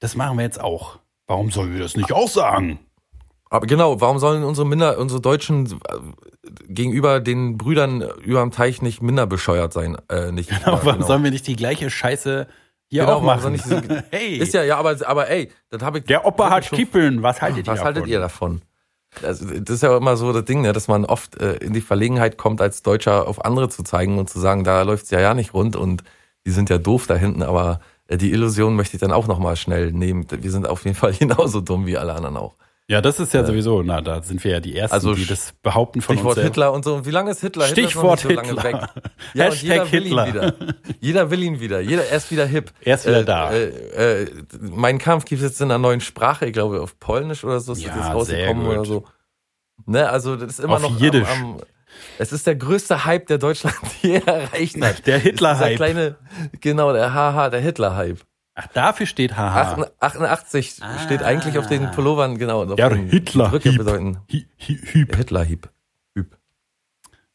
das 0.00 0.16
machen 0.16 0.38
wir 0.38 0.44
jetzt 0.44 0.60
auch. 0.60 0.98
Warum 1.26 1.50
sollen 1.50 1.72
wir 1.74 1.80
das 1.80 1.94
nicht 1.96 2.10
auch 2.12 2.28
sagen? 2.28 2.78
Aber 3.54 3.66
genau, 3.68 4.00
warum 4.00 4.18
sollen 4.18 4.42
unsere 4.42 4.66
Minder, 4.66 4.98
unsere 4.98 5.20
Deutschen 5.20 5.66
äh, 5.66 6.48
gegenüber 6.66 7.20
den 7.20 7.56
Brüdern 7.56 8.02
über 8.24 8.40
dem 8.40 8.50
Teich 8.50 8.82
nicht 8.82 9.00
minder 9.00 9.28
bescheuert 9.28 9.72
sein? 9.72 9.96
Äh, 10.08 10.32
nicht, 10.32 10.48
Genau, 10.48 10.72
ja, 10.78 10.84
warum 10.84 11.02
sollen 11.04 11.22
wir 11.22 11.30
nicht 11.30 11.46
die 11.46 11.54
gleiche 11.54 11.88
Scheiße 11.88 12.48
hier 12.90 13.02
Genau, 13.02 13.18
auch 13.18 13.22
machen? 13.22 13.52
nicht 13.52 13.64
hey, 14.10 14.38
Ist 14.38 14.54
ja, 14.54 14.64
ja, 14.64 14.76
aber, 14.76 14.96
aber 15.06 15.30
ey, 15.30 15.52
das 15.70 15.82
habe 15.82 15.98
ich. 15.98 16.04
der 16.06 16.26
Opa 16.26 16.50
hat 16.50 16.68
Kippeln, 16.68 17.22
was 17.22 17.40
haltet 17.40 17.68
ihr 17.68 17.72
Was 17.72 17.78
davon? 17.78 17.94
haltet 17.94 18.06
ihr 18.08 18.18
davon? 18.18 18.62
Das 19.22 19.40
ist 19.40 19.82
ja 19.84 19.96
immer 19.96 20.16
so 20.16 20.32
das 20.32 20.44
Ding, 20.46 20.62
ne, 20.62 20.72
dass 20.72 20.88
man 20.88 21.04
oft 21.04 21.40
äh, 21.40 21.54
in 21.58 21.74
die 21.74 21.80
Verlegenheit 21.80 22.36
kommt, 22.36 22.60
als 22.60 22.82
Deutscher 22.82 23.28
auf 23.28 23.44
andere 23.44 23.68
zu 23.68 23.84
zeigen 23.84 24.18
und 24.18 24.28
zu 24.28 24.40
sagen, 24.40 24.64
da 24.64 24.82
läuft's 24.82 25.12
ja 25.12 25.20
ja 25.20 25.32
nicht 25.32 25.54
rund 25.54 25.76
und 25.76 26.02
die 26.44 26.50
sind 26.50 26.70
ja 26.70 26.78
doof 26.78 27.06
da 27.06 27.14
hinten, 27.14 27.44
aber 27.44 27.78
äh, 28.08 28.16
die 28.16 28.32
Illusion 28.32 28.74
möchte 28.74 28.96
ich 28.96 29.00
dann 29.00 29.12
auch 29.12 29.28
nochmal 29.28 29.54
schnell 29.54 29.92
nehmen. 29.92 30.26
Wir 30.28 30.50
sind 30.50 30.66
auf 30.68 30.82
jeden 30.84 30.96
Fall 30.96 31.12
genauso 31.18 31.60
dumm 31.60 31.86
wie 31.86 31.96
alle 31.96 32.14
anderen 32.14 32.36
auch. 32.36 32.56
Ja, 32.86 33.00
das 33.00 33.18
ist 33.18 33.32
ja 33.32 33.46
sowieso, 33.46 33.82
na, 33.82 34.02
da 34.02 34.22
sind 34.22 34.44
wir 34.44 34.50
ja 34.52 34.60
die 34.60 34.76
Ersten, 34.76 34.94
Also 34.94 35.14
die 35.14 35.24
das 35.24 35.54
behaupten 35.62 36.02
von 36.02 36.16
Stichwort 36.16 36.32
uns. 36.36 36.42
selbst. 36.42 36.54
Hitler 36.56 36.72
und 36.74 36.84
so. 36.84 36.96
Und 36.96 37.06
wie 37.06 37.10
lange 37.10 37.30
ist 37.30 37.40
Hitler? 37.40 37.64
Hitler 37.66 37.82
ist 37.84 37.90
Stichwort 37.92 38.20
so 38.20 38.28
lange 38.28 38.48
Hitler. 38.48 38.62
weg. 38.64 38.76
Ja, 39.32 39.44
Hashtag 39.44 39.62
jeder 39.62 39.92
will 39.92 40.02
Hitler. 40.02 40.26
ihn 40.26 40.34
wieder. 40.34 40.54
Jeder 41.00 41.30
will 41.30 41.42
ihn 41.42 41.60
wieder. 41.60 41.80
Jeder, 41.80 42.04
er 42.06 42.16
ist 42.18 42.30
wieder 42.30 42.44
hip. 42.44 42.72
Er 42.82 42.94
ist 42.96 43.06
wieder 43.06 43.20
äh, 43.20 43.24
da. 43.24 43.50
Äh, 43.52 44.22
äh, 44.24 44.26
mein 44.60 44.98
Kampf 44.98 45.24
gibt 45.24 45.40
es 45.40 45.48
jetzt 45.48 45.60
in 45.62 45.70
einer 45.70 45.78
neuen 45.78 46.02
Sprache, 46.02 46.44
ich 46.44 46.52
glaube 46.52 46.82
auf 46.82 46.98
Polnisch 47.00 47.42
oder 47.42 47.58
so 47.60 47.72
ist 47.72 47.82
Ja, 47.84 47.96
das 47.96 48.12
rausgekommen 48.12 48.66
oder 48.66 48.84
so. 48.84 49.04
Ne, 49.86 50.08
also 50.08 50.36
das 50.36 50.50
ist 50.50 50.60
immer 50.60 50.74
Auf 50.74 50.82
noch 50.82 51.00
Jiddisch. 51.00 51.26
Am, 51.28 51.54
am, 51.54 51.60
es 52.18 52.32
ist 52.32 52.46
der 52.46 52.56
größte 52.56 53.06
Hype, 53.06 53.26
der 53.28 53.38
Deutschland 53.38 53.76
je 54.02 54.20
erreicht 54.26 54.78
hat. 54.82 55.06
Der 55.06 55.18
Hitler-Hype. 55.18 55.76
kleine, 55.76 56.16
genau, 56.60 56.92
der 56.92 57.14
Haha, 57.14 57.48
der 57.48 57.60
Hitler-Hype. 57.60 58.18
Ach, 58.56 58.66
dafür 58.68 59.06
steht 59.06 59.36
haha. 59.36 59.88
88 60.00 60.76
steht 61.04 61.22
eigentlich 61.22 61.58
auf 61.58 61.66
den 61.66 61.90
Pullovern, 61.90 62.38
genau. 62.38 62.62
auf 62.64 62.70
Ah. 62.72 62.74
Ja, 62.76 62.94
Hitler. 62.94 63.50
Hieb. 63.58 63.78
bedeuten 63.78 64.18
Hi- 64.30 64.46
hi- 64.58 64.78
Hüb. 64.92 65.16
Hitler-Hype. 65.16 65.68
Hyp. 66.14 66.36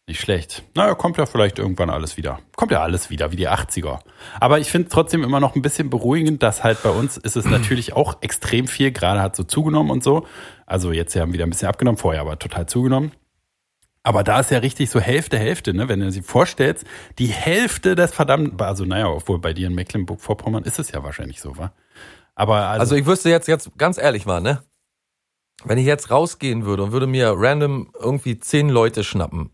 Nicht 0.08 0.21
schlecht. 0.21 0.63
Naja, 0.75 0.95
kommt 0.95 1.17
ja 1.17 1.25
vielleicht 1.25 1.60
irgendwann 1.60 1.89
alles 1.89 2.15
wieder. 2.17 2.39
Kommt 2.55 2.71
ja 2.71 2.82
alles 2.82 3.10
wieder, 3.10 3.32
wie 3.32 3.36
die 3.36 3.49
80er. 3.49 3.99
Aber 4.39 4.60
ich 4.60 4.71
finde 4.71 4.89
trotzdem 4.89 5.23
immer 5.23 5.39
noch 5.41 5.55
ein 5.55 5.62
bisschen 5.62 5.89
beruhigend, 5.89 6.41
dass 6.41 6.63
halt 6.63 6.82
bei 6.84 6.89
uns 6.89 7.17
ist 7.17 7.36
es 7.36 7.45
natürlich 7.45 7.93
auch 7.97 8.17
extrem 8.21 8.67
viel, 8.67 8.91
gerade 8.91 9.21
hat 9.21 9.36
so 9.36 9.43
zugenommen 9.43 9.91
und 9.91 10.03
so. 10.03 10.25
Also 10.65 10.91
jetzt 10.93 11.13
ja 11.15 11.32
wieder 11.32 11.43
ein 11.45 11.49
bisschen 11.49 11.67
abgenommen, 11.67 11.97
vorher 11.97 12.21
aber 12.21 12.39
total 12.39 12.65
zugenommen. 12.65 13.12
Aber 14.03 14.23
da 14.23 14.39
ist 14.39 14.51
ja 14.51 14.59
richtig 14.59 14.89
so 14.89 14.99
Hälfte, 14.99 15.38
Hälfte, 15.38 15.73
ne? 15.73 15.89
Wenn 15.89 15.99
du 15.99 16.09
dir 16.09 16.23
vorstellst, 16.23 16.85
die 17.17 17.27
Hälfte 17.27 17.95
des 17.95 18.12
verdammten, 18.12 18.59
also 18.62 18.85
naja, 18.85 19.09
obwohl 19.09 19.39
bei 19.39 19.53
dir 19.53 19.67
in 19.67 19.75
Mecklenburg-Vorpommern 19.75 20.63
ist 20.63 20.79
es 20.79 20.91
ja 20.91 21.03
wahrscheinlich 21.03 21.41
so, 21.41 21.57
wa? 21.57 21.73
Aber 22.35 22.67
also, 22.67 22.81
Also 22.81 22.95
ich 22.95 23.05
wüsste 23.05 23.29
jetzt, 23.29 23.47
jetzt 23.47 23.77
ganz 23.77 23.97
ehrlich 23.97 24.25
mal, 24.25 24.39
ne? 24.39 24.63
wenn 25.65 25.77
ich 25.77 25.85
jetzt 25.85 26.12
rausgehen 26.12 26.65
würde 26.65 26.83
und 26.83 26.91
würde 26.91 27.07
mir 27.07 27.33
random 27.35 27.91
irgendwie 27.99 28.39
zehn 28.39 28.69
Leute 28.69 29.03
schnappen, 29.03 29.51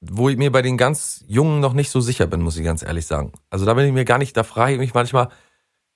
wo 0.00 0.28
ich 0.28 0.36
mir 0.36 0.50
bei 0.50 0.62
den 0.62 0.76
ganz 0.76 1.24
Jungen 1.28 1.60
noch 1.60 1.74
nicht 1.74 1.90
so 1.90 2.00
sicher 2.00 2.26
bin, 2.26 2.40
muss 2.40 2.56
ich 2.56 2.64
ganz 2.64 2.82
ehrlich 2.82 3.06
sagen. 3.06 3.32
Also 3.50 3.66
da 3.66 3.74
bin 3.74 3.86
ich 3.86 3.92
mir 3.92 4.04
gar 4.04 4.18
nicht, 4.18 4.36
da 4.36 4.42
frage 4.42 4.72
ich 4.72 4.78
mich 4.78 4.94
manchmal 4.94 5.28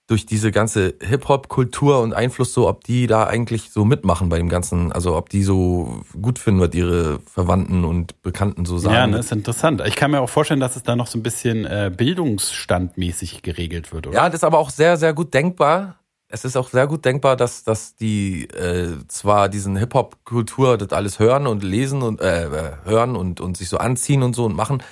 durch 0.07 0.27
diese 0.27 0.53
ganze 0.53 0.95
Hip-Hop-Kultur 1.01 2.01
und 2.01 2.12
Einfluss 2.12 2.53
so, 2.53 2.69
ob 2.69 2.85
die 2.85 3.07
da 3.07 3.27
eigentlich 3.27 3.71
so 3.71 3.87
mitmachen 3.87 4.29
bei 4.29 4.37
dem 4.37 4.51
Ganzen, 4.51 4.93
also 4.93 5.17
ob 5.17 5.31
die 5.31 5.43
so 5.43 6.03
gut 6.21 6.38
finden, 6.38 6.61
was 6.61 6.75
ihre 6.75 7.21
Verwandten 7.21 7.85
und 7.85 8.21
Bekannten 8.23 8.67
so 8.67 8.77
sagen. 8.77 8.95
Ja, 8.95 9.07
ne, 9.07 9.19
ist 9.19 9.33
interessant. 9.33 9.83
Ich 9.87 9.97
kann 9.97 10.11
mir 10.11 10.21
auch 10.21 10.29
vorstellen, 10.29 10.61
dass 10.61 10.77
es 10.77 10.83
da 10.83 10.95
noch 10.95 11.07
so 11.07 11.19
ein 11.19 11.23
bisschen 11.23 11.64
äh, 11.64 11.90
bildungsstandmäßig 11.95 13.40
geregelt 13.40 13.93
wird, 13.93 14.09
oder? 14.09 14.17
Ja, 14.17 14.27
das 14.27 14.40
ist 14.40 14.45
aber 14.45 14.59
auch 14.59 14.71
sehr, 14.71 14.99
sehr 14.99 15.14
gut 15.14 15.33
denkbar. 15.33 15.97
Es 16.29 16.45
ist 16.45 16.57
auch 16.57 16.69
sehr 16.69 16.87
gut 16.87 17.05
denkbar, 17.05 17.37
dass, 17.37 17.64
dass 17.64 17.97
die 17.97 18.45
äh, 18.51 18.99
zwar 19.09 19.49
diesen 19.49 19.77
Hip-Hop-Kultur 19.77 20.77
das 20.77 20.90
alles 20.90 21.19
hören 21.19 21.47
und 21.47 21.62
lesen 21.62 22.03
und 22.03 22.21
äh, 22.21 22.47
äh, 22.47 22.73
hören 22.85 23.17
und, 23.17 23.40
und 23.40 23.57
sich 23.57 23.69
so 23.71 23.79
anziehen 23.79 24.23
und 24.23 24.35
so 24.35 24.45
und 24.45 24.57
machen, 24.57 24.83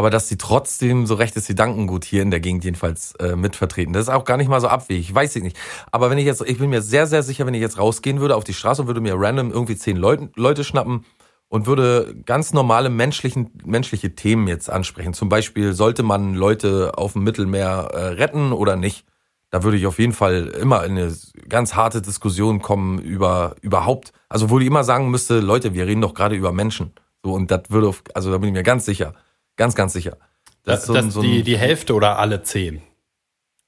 aber 0.00 0.08
dass 0.08 0.28
sie 0.28 0.38
trotzdem 0.38 1.04
so 1.04 1.14
rechtes 1.14 1.46
Gedankengut 1.46 2.06
hier 2.06 2.22
in 2.22 2.30
der 2.30 2.40
Gegend 2.40 2.64
jedenfalls 2.64 3.12
äh, 3.16 3.36
mitvertreten. 3.36 3.92
Das 3.92 4.04
ist 4.04 4.08
auch 4.08 4.24
gar 4.24 4.38
nicht 4.38 4.48
mal 4.48 4.58
so 4.62 4.68
abwegig, 4.68 5.14
weiß 5.14 5.36
ich 5.36 5.42
nicht. 5.42 5.58
Aber 5.92 6.08
wenn 6.08 6.16
ich 6.16 6.24
jetzt, 6.24 6.40
ich 6.40 6.56
bin 6.56 6.70
mir 6.70 6.80
sehr, 6.80 7.06
sehr 7.06 7.22
sicher, 7.22 7.44
wenn 7.44 7.52
ich 7.52 7.60
jetzt 7.60 7.76
rausgehen 7.76 8.18
würde 8.18 8.34
auf 8.34 8.44
die 8.44 8.54
Straße 8.54 8.80
und 8.80 8.88
würde 8.88 9.02
mir 9.02 9.14
random 9.14 9.50
irgendwie 9.52 9.76
zehn 9.76 9.98
Leute, 9.98 10.30
Leute 10.36 10.64
schnappen 10.64 11.04
und 11.48 11.66
würde 11.66 12.16
ganz 12.24 12.54
normale 12.54 12.88
menschlichen, 12.88 13.50
menschliche 13.62 14.14
Themen 14.14 14.48
jetzt 14.48 14.70
ansprechen. 14.70 15.12
Zum 15.12 15.28
Beispiel, 15.28 15.74
sollte 15.74 16.02
man 16.02 16.34
Leute 16.34 16.92
auf 16.96 17.12
dem 17.12 17.22
Mittelmeer 17.22 17.90
äh, 17.92 18.04
retten 18.14 18.52
oder 18.52 18.76
nicht? 18.76 19.04
Da 19.50 19.64
würde 19.64 19.76
ich 19.76 19.86
auf 19.86 19.98
jeden 19.98 20.14
Fall 20.14 20.46
immer 20.46 20.82
in 20.86 20.92
eine 20.92 21.14
ganz 21.46 21.74
harte 21.74 22.00
Diskussion 22.00 22.62
kommen 22.62 23.00
über 23.00 23.54
überhaupt. 23.60 24.14
Also 24.30 24.48
wo 24.48 24.60
ich 24.60 24.66
immer 24.66 24.82
sagen 24.82 25.10
müsste, 25.10 25.40
Leute, 25.40 25.74
wir 25.74 25.86
reden 25.86 26.00
doch 26.00 26.14
gerade 26.14 26.36
über 26.36 26.52
Menschen. 26.52 26.92
So, 27.22 27.34
und 27.34 27.50
das 27.50 27.64
würde, 27.68 27.88
auf, 27.88 28.02
also 28.14 28.30
da 28.30 28.38
bin 28.38 28.48
ich 28.48 28.54
mir 28.54 28.62
ganz 28.62 28.86
sicher. 28.86 29.12
Ganz, 29.60 29.74
ganz 29.74 29.92
sicher. 29.92 30.16
Das, 30.64 30.80
das, 30.80 30.86
so, 30.86 30.94
das 30.94 31.12
so 31.12 31.20
die, 31.20 31.42
die 31.42 31.58
Hälfte 31.58 31.92
oder 31.92 32.18
alle 32.18 32.42
zehn? 32.42 32.80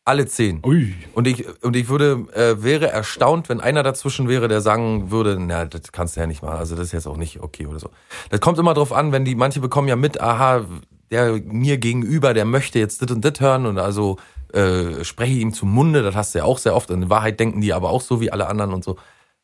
Alle 0.06 0.24
zehn. 0.24 0.62
Ui. 0.64 0.94
Und 1.12 1.26
ich, 1.26 1.44
und 1.62 1.76
ich 1.76 1.90
würde, 1.90 2.24
äh, 2.32 2.62
wäre 2.62 2.88
erstaunt, 2.88 3.50
wenn 3.50 3.60
einer 3.60 3.82
dazwischen 3.82 4.26
wäre, 4.26 4.48
der 4.48 4.62
sagen 4.62 5.10
würde, 5.10 5.36
na, 5.38 5.66
das 5.66 5.92
kannst 5.92 6.16
du 6.16 6.20
ja 6.20 6.26
nicht 6.26 6.42
machen. 6.42 6.56
Also 6.56 6.76
das 6.76 6.86
ist 6.86 6.92
jetzt 6.92 7.06
auch 7.06 7.18
nicht 7.18 7.42
okay 7.42 7.66
oder 7.66 7.78
so. 7.78 7.90
Das 8.30 8.40
kommt 8.40 8.58
immer 8.58 8.72
drauf 8.72 8.90
an, 8.90 9.12
wenn 9.12 9.26
die, 9.26 9.34
manche 9.34 9.60
bekommen 9.60 9.86
ja 9.86 9.96
mit, 9.96 10.18
aha, 10.18 10.64
der 11.10 11.34
mir 11.44 11.76
gegenüber, 11.76 12.32
der 12.32 12.46
möchte 12.46 12.78
jetzt 12.78 13.02
das 13.02 13.10
und 13.10 13.22
das 13.22 13.38
hören 13.38 13.66
und 13.66 13.76
also 13.76 14.16
äh, 14.54 15.04
spreche 15.04 15.34
ihm 15.34 15.52
zum 15.52 15.70
Munde, 15.74 16.00
das 16.00 16.14
hast 16.14 16.34
du 16.34 16.38
ja 16.38 16.44
auch 16.46 16.56
sehr 16.56 16.74
oft. 16.74 16.88
In 16.88 17.10
Wahrheit 17.10 17.38
denken 17.38 17.60
die 17.60 17.74
aber 17.74 17.90
auch 17.90 18.00
so 18.00 18.18
wie 18.22 18.32
alle 18.32 18.46
anderen 18.46 18.72
und 18.72 18.82
so. 18.82 18.96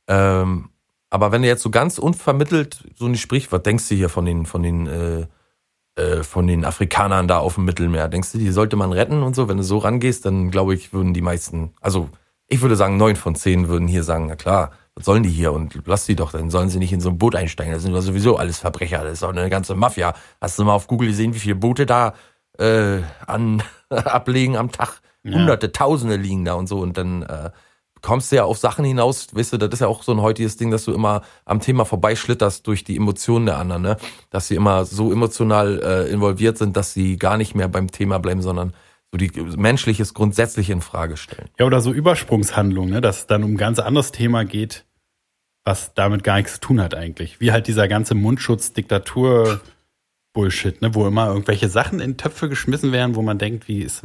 Ähm, 0.06 0.70
aber 1.10 1.30
wenn 1.30 1.42
du 1.42 1.48
jetzt 1.48 1.62
so 1.62 1.68
ganz 1.68 1.98
unvermittelt 1.98 2.84
so 2.96 3.06
nicht 3.06 3.20
sprichst, 3.20 3.52
was 3.52 3.62
denkst 3.62 3.86
du 3.90 3.96
hier 3.96 4.08
von 4.08 4.24
den, 4.24 4.46
von 4.46 4.62
den, 4.62 4.86
äh, 4.86 5.26
äh, 5.98 6.22
von 6.22 6.46
den 6.46 6.64
Afrikanern 6.64 7.28
da 7.28 7.38
auf 7.38 7.56
dem 7.56 7.64
Mittelmeer? 7.64 8.08
Denkst 8.08 8.32
du, 8.32 8.38
die 8.38 8.50
sollte 8.50 8.76
man 8.76 8.92
retten 8.92 9.22
und 9.22 9.34
so? 9.34 9.48
Wenn 9.48 9.56
du 9.56 9.62
so 9.62 9.78
rangehst, 9.78 10.24
dann 10.24 10.50
glaube 10.50 10.74
ich, 10.74 10.92
würden 10.92 11.14
die 11.14 11.22
meisten, 11.22 11.74
also 11.80 12.08
ich 12.46 12.62
würde 12.62 12.76
sagen, 12.76 12.96
neun 12.96 13.16
von 13.16 13.34
zehn 13.34 13.68
würden 13.68 13.88
hier 13.88 14.04
sagen, 14.04 14.26
na 14.26 14.36
klar, 14.36 14.70
was 14.94 15.04
sollen 15.04 15.22
die 15.22 15.28
hier? 15.28 15.52
Und 15.52 15.78
lass 15.86 16.06
die 16.06 16.16
doch, 16.16 16.32
dann 16.32 16.50
sollen 16.50 16.70
sie 16.70 16.78
nicht 16.78 16.92
in 16.92 17.00
so 17.00 17.10
ein 17.10 17.18
Boot 17.18 17.36
einsteigen. 17.36 17.72
Das 17.72 17.82
sind 17.82 17.92
doch 17.92 18.00
sowieso 18.00 18.36
alles 18.36 18.58
Verbrecher, 18.58 19.04
das 19.04 19.14
ist 19.14 19.22
auch 19.22 19.30
eine 19.30 19.50
ganze 19.50 19.74
Mafia. 19.74 20.14
Hast 20.40 20.58
du 20.58 20.64
mal 20.64 20.72
auf 20.74 20.86
Google 20.86 21.08
gesehen, 21.08 21.34
wie 21.34 21.38
viele 21.38 21.56
Boote 21.56 21.84
da 21.84 22.14
äh, 22.58 23.00
an 23.26 23.62
ablegen 23.90 24.56
am 24.56 24.72
Tag. 24.72 25.00
Hunderte, 25.24 25.66
ja. 25.66 25.72
Tausende 25.72 26.16
liegen 26.16 26.44
da 26.44 26.54
und 26.54 26.68
so. 26.68 26.78
Und 26.78 26.96
dann 26.96 27.22
äh, 27.22 27.50
kommst 28.02 28.32
du 28.32 28.36
ja 28.36 28.44
auf 28.44 28.58
Sachen 28.58 28.84
hinaus, 28.84 29.34
weißt 29.34 29.54
du, 29.54 29.56
das 29.58 29.70
ist 29.74 29.80
ja 29.80 29.86
auch 29.86 30.02
so 30.02 30.12
ein 30.12 30.20
heutiges 30.20 30.56
Ding, 30.56 30.70
dass 30.70 30.84
du 30.84 30.92
immer 30.92 31.22
am 31.44 31.60
Thema 31.60 31.84
vorbeischlitterst 31.84 32.66
durch 32.66 32.84
die 32.84 32.96
Emotionen 32.96 33.46
der 33.46 33.58
anderen, 33.58 33.82
ne? 33.82 33.96
Dass 34.30 34.48
sie 34.48 34.54
immer 34.54 34.84
so 34.84 35.12
emotional 35.12 35.80
äh, 35.82 36.10
involviert 36.10 36.58
sind, 36.58 36.76
dass 36.76 36.92
sie 36.92 37.16
gar 37.16 37.36
nicht 37.36 37.54
mehr 37.54 37.68
beim 37.68 37.90
Thema 37.90 38.18
bleiben, 38.18 38.42
sondern 38.42 38.72
so 39.10 39.18
die 39.18 39.30
menschliches 39.56 40.14
grundsätzlich 40.14 40.70
in 40.70 40.80
Frage 40.80 41.16
stellen. 41.16 41.48
Ja, 41.58 41.66
oder 41.66 41.80
so 41.80 41.92
Übersprungshandlungen, 41.92 42.90
ne? 42.90 43.00
dass 43.00 43.20
es 43.20 43.26
dann 43.26 43.42
um 43.42 43.52
ein 43.52 43.56
ganz 43.56 43.78
anderes 43.78 44.12
Thema 44.12 44.44
geht, 44.44 44.84
was 45.64 45.94
damit 45.94 46.24
gar 46.24 46.36
nichts 46.36 46.54
zu 46.54 46.60
tun 46.60 46.80
hat 46.80 46.94
eigentlich. 46.94 47.40
Wie 47.40 47.52
halt 47.52 47.66
dieser 47.66 47.88
ganze 47.88 48.14
Mundschutz, 48.14 48.72
Diktatur, 48.72 49.60
Bullshit, 50.34 50.80
ne? 50.82 50.94
wo 50.94 51.06
immer 51.06 51.28
irgendwelche 51.28 51.68
Sachen 51.68 52.00
in 52.00 52.16
Töpfe 52.16 52.48
geschmissen 52.48 52.92
werden, 52.92 53.16
wo 53.16 53.22
man 53.22 53.38
denkt, 53.38 53.66
wie 53.66 53.80
ist, 53.80 54.04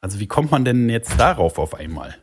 also 0.00 0.18
wie 0.18 0.26
kommt 0.26 0.50
man 0.50 0.64
denn 0.64 0.88
jetzt 0.88 1.18
darauf 1.18 1.58
auf 1.58 1.74
einmal? 1.74 2.16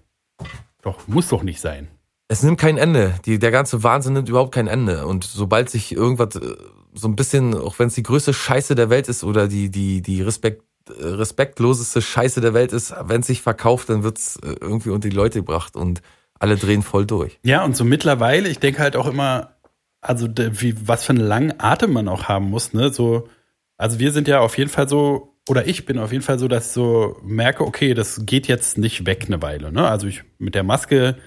Doch, 0.88 1.06
muss 1.06 1.28
doch 1.28 1.44
nicht 1.44 1.60
sein. 1.60 1.90
Es 2.30 2.44
nimmt 2.44 2.58
kein 2.58 2.78
Ende. 2.78 3.14
Die, 3.26 3.40
der 3.40 3.52
ganze 3.52 3.84
Wahnsinn 3.84 4.14
nimmt 4.14 4.30
überhaupt 4.30 4.54
kein 4.54 4.68
Ende. 4.68 5.06
Und 5.06 5.26
sobald 5.26 5.70
sich 5.70 5.92
irgendwas 5.92 6.38
äh, 6.38 6.56
so 6.94 7.10
ein 7.10 7.18
bisschen, 7.18 7.54
auch 7.54 7.78
wenn 7.78 7.90
es 7.90 7.96
die 7.96 8.04
größte 8.04 8.34
Scheiße 8.34 8.74
der 8.74 8.90
Welt 8.90 9.10
ist 9.10 9.26
oder 9.26 9.50
die, 9.50 9.70
die, 9.70 10.02
die 10.02 10.22
Respekt, 10.22 10.64
äh, 10.90 11.06
respektloseste 11.06 12.02
Scheiße 12.02 12.40
der 12.40 12.54
Welt 12.54 12.72
ist, 12.72 12.96
wenn 13.04 13.20
es 13.20 13.28
sich 13.28 13.42
verkauft, 13.42 13.90
dann 13.90 14.04
wird 14.04 14.18
es 14.18 14.38
äh, 14.38 14.56
irgendwie 14.62 14.92
unter 14.92 15.10
die 15.10 15.16
Leute 15.16 15.40
gebracht 15.40 15.76
und 15.76 16.02
alle 16.40 16.56
drehen 16.56 16.84
voll 16.84 17.06
durch. 17.06 17.38
Ja, 17.44 17.66
und 17.66 17.76
so 17.76 17.84
mittlerweile, 17.84 18.48
ich 18.48 18.60
denke 18.60 18.80
halt 18.80 18.96
auch 18.96 19.08
immer, 19.08 19.58
also 20.00 20.30
wie, 20.30 20.88
was 20.88 21.04
für 21.04 21.12
einen 21.12 21.28
langen 21.28 21.60
Atem 21.60 21.92
man 21.92 22.08
auch 22.08 22.30
haben 22.30 22.50
muss, 22.50 22.72
ne? 22.72 22.94
So, 22.94 23.28
also 23.76 24.00
wir 24.00 24.14
sind 24.14 24.30
ja 24.30 24.40
auf 24.40 24.58
jeden 24.58 24.70
Fall 24.70 24.88
so, 24.88 25.37
oder 25.48 25.68
ich 25.68 25.86
bin 25.86 25.98
auf 25.98 26.12
jeden 26.12 26.24
Fall 26.24 26.40
so, 26.40 26.48
dass 26.48 26.68
ich 26.68 26.72
so 26.74 27.18
merke, 27.24 27.66
okay, 27.66 27.94
das 27.94 28.26
geht 28.26 28.48
jetzt 28.48 28.78
nicht 28.78 29.06
weg 29.06 29.26
eine 29.28 29.42
Weile. 29.42 29.72
Ne? 29.72 29.88
Also 29.88 30.08
ich 30.08 30.24
mit 30.38 30.56
der 30.56 30.64
Maske 30.64 31.18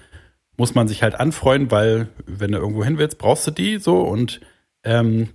muss 0.57 0.75
man 0.75 0.87
sich 0.87 1.01
halt 1.01 1.15
anfreuen, 1.15 1.71
weil 1.71 2.09
wenn 2.25 2.51
du 2.51 2.59
irgendwo 2.59 2.83
hin 2.83 2.97
willst, 2.97 3.17
brauchst 3.17 3.47
du 3.47 3.51
die 3.51 3.77
so 3.77 4.01
und 4.01 4.41
ähm, 4.83 5.29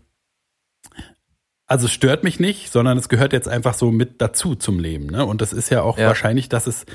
also 1.67 1.87
es 1.87 1.93
stört 1.93 2.23
mich 2.23 2.39
nicht, 2.39 2.71
sondern 2.71 2.97
es 2.97 3.09
gehört 3.09 3.33
jetzt 3.33 3.49
einfach 3.49 3.75
so 3.75 3.91
mit 3.91 4.21
dazu 4.23 4.55
zum 4.55 4.79
Leben. 4.79 5.07
Ne? 5.07 5.27
Und 5.27 5.41
das 5.41 5.53
ist 5.53 5.69
ja 5.71 5.83
auch 5.83 5.99
ja. 5.99 6.07
wahrscheinlich, 6.07 6.49
dass 6.49 6.69
es 6.69 6.87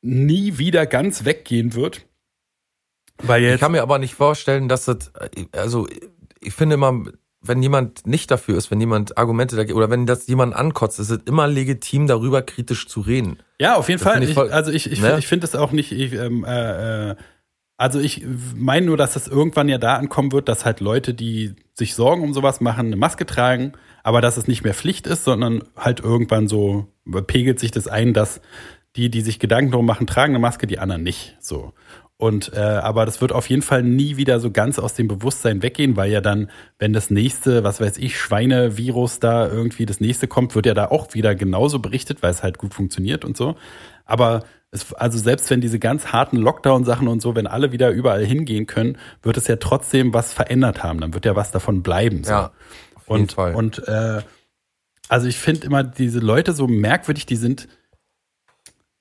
nie 0.00 0.56
wieder 0.56 0.86
ganz 0.86 1.24
weggehen 1.24 1.74
wird. 1.74 2.06
Weil 3.18 3.42
jetzt 3.42 3.56
ich 3.56 3.60
kann 3.60 3.72
mir 3.72 3.82
aber 3.82 3.98
nicht 3.98 4.14
vorstellen, 4.14 4.68
dass 4.68 4.86
das, 4.86 5.12
also 5.52 5.88
ich 6.40 6.54
finde 6.54 6.74
immer, 6.74 7.04
wenn 7.48 7.62
jemand 7.62 8.06
nicht 8.06 8.30
dafür 8.30 8.56
ist, 8.56 8.70
wenn 8.70 8.80
jemand 8.80 9.18
Argumente 9.18 9.56
dagegen 9.56 9.76
oder 9.76 9.90
wenn 9.90 10.06
das 10.06 10.26
jemand 10.26 10.54
ankotzt, 10.54 11.00
ist 11.00 11.10
es 11.10 11.20
immer 11.24 11.48
legitim, 11.48 12.06
darüber 12.06 12.42
kritisch 12.42 12.86
zu 12.86 13.00
reden. 13.00 13.38
Ja, 13.60 13.76
auf 13.76 13.88
jeden 13.88 14.02
das 14.02 14.12
Fall. 14.12 14.22
Ich, 14.22 14.34
voll, 14.34 14.50
also 14.50 14.70
ich, 14.70 14.90
ich, 14.90 15.00
ne? 15.00 15.18
ich 15.18 15.26
finde 15.26 15.46
es 15.46 15.54
auch 15.54 15.72
nicht. 15.72 15.92
Ich, 15.92 16.12
ähm, 16.12 16.44
äh, 16.44 17.10
äh, 17.10 17.16
also 17.76 18.00
ich 18.00 18.26
meine 18.56 18.86
nur, 18.86 18.96
dass 18.96 19.16
es 19.16 19.28
irgendwann 19.28 19.68
ja 19.68 19.78
da 19.78 19.94
ankommen 19.94 20.32
wird, 20.32 20.48
dass 20.48 20.64
halt 20.64 20.80
Leute, 20.80 21.14
die 21.14 21.54
sich 21.74 21.94
Sorgen 21.94 22.22
um 22.22 22.34
sowas 22.34 22.60
machen, 22.60 22.86
eine 22.86 22.96
Maske 22.96 23.24
tragen, 23.24 23.72
aber 24.02 24.20
dass 24.20 24.36
es 24.36 24.48
nicht 24.48 24.64
mehr 24.64 24.74
Pflicht 24.74 25.06
ist, 25.06 25.24
sondern 25.24 25.62
halt 25.76 26.00
irgendwann 26.00 26.48
so 26.48 26.88
pegelt 27.26 27.60
sich 27.60 27.70
das 27.70 27.86
ein, 27.86 28.14
dass 28.14 28.40
die, 28.96 29.10
die 29.10 29.20
sich 29.20 29.38
Gedanken 29.38 29.70
darum 29.70 29.86
machen, 29.86 30.06
tragen 30.06 30.32
eine 30.32 30.40
Maske, 30.40 30.66
die 30.66 30.78
anderen 30.78 31.02
nicht. 31.02 31.36
So. 31.40 31.72
Und 32.20 32.52
äh, 32.52 32.58
aber 32.58 33.06
das 33.06 33.20
wird 33.20 33.30
auf 33.30 33.48
jeden 33.48 33.62
Fall 33.62 33.84
nie 33.84 34.16
wieder 34.16 34.40
so 34.40 34.50
ganz 34.50 34.80
aus 34.80 34.94
dem 34.94 35.06
Bewusstsein 35.06 35.62
weggehen, 35.62 35.96
weil 35.96 36.10
ja 36.10 36.20
dann, 36.20 36.50
wenn 36.80 36.92
das 36.92 37.10
nächste, 37.10 37.62
was 37.62 37.80
weiß 37.80 37.96
ich, 37.98 38.18
Schweinevirus 38.18 39.20
da 39.20 39.46
irgendwie 39.46 39.86
das 39.86 40.00
nächste 40.00 40.26
kommt, 40.26 40.56
wird 40.56 40.66
ja 40.66 40.74
da 40.74 40.86
auch 40.86 41.14
wieder 41.14 41.36
genauso 41.36 41.78
berichtet, 41.78 42.20
weil 42.20 42.32
es 42.32 42.42
halt 42.42 42.58
gut 42.58 42.74
funktioniert 42.74 43.24
und 43.24 43.36
so. 43.36 43.54
Aber 44.04 44.42
es, 44.72 44.92
also 44.94 45.16
selbst 45.16 45.48
wenn 45.50 45.60
diese 45.60 45.78
ganz 45.78 46.08
harten 46.08 46.38
Lockdown-Sachen 46.38 47.06
und 47.06 47.22
so, 47.22 47.36
wenn 47.36 47.46
alle 47.46 47.70
wieder 47.70 47.90
überall 47.90 48.24
hingehen 48.24 48.66
können, 48.66 48.98
wird 49.22 49.36
es 49.36 49.46
ja 49.46 49.54
trotzdem 49.54 50.12
was 50.12 50.32
verändert 50.32 50.82
haben. 50.82 51.00
Dann 51.00 51.14
wird 51.14 51.24
ja 51.24 51.36
was 51.36 51.52
davon 51.52 51.84
bleiben. 51.84 52.24
So. 52.24 52.32
Ja, 52.32 52.52
auf 52.96 53.08
jeden 53.08 53.20
und, 53.20 53.32
Fall. 53.32 53.54
Und 53.54 53.86
äh, 53.86 54.22
also 55.08 55.28
ich 55.28 55.38
finde 55.38 55.66
immer 55.66 55.84
diese 55.84 56.18
Leute 56.18 56.52
so 56.52 56.66
merkwürdig, 56.66 57.26
die 57.26 57.36
sind 57.36 57.68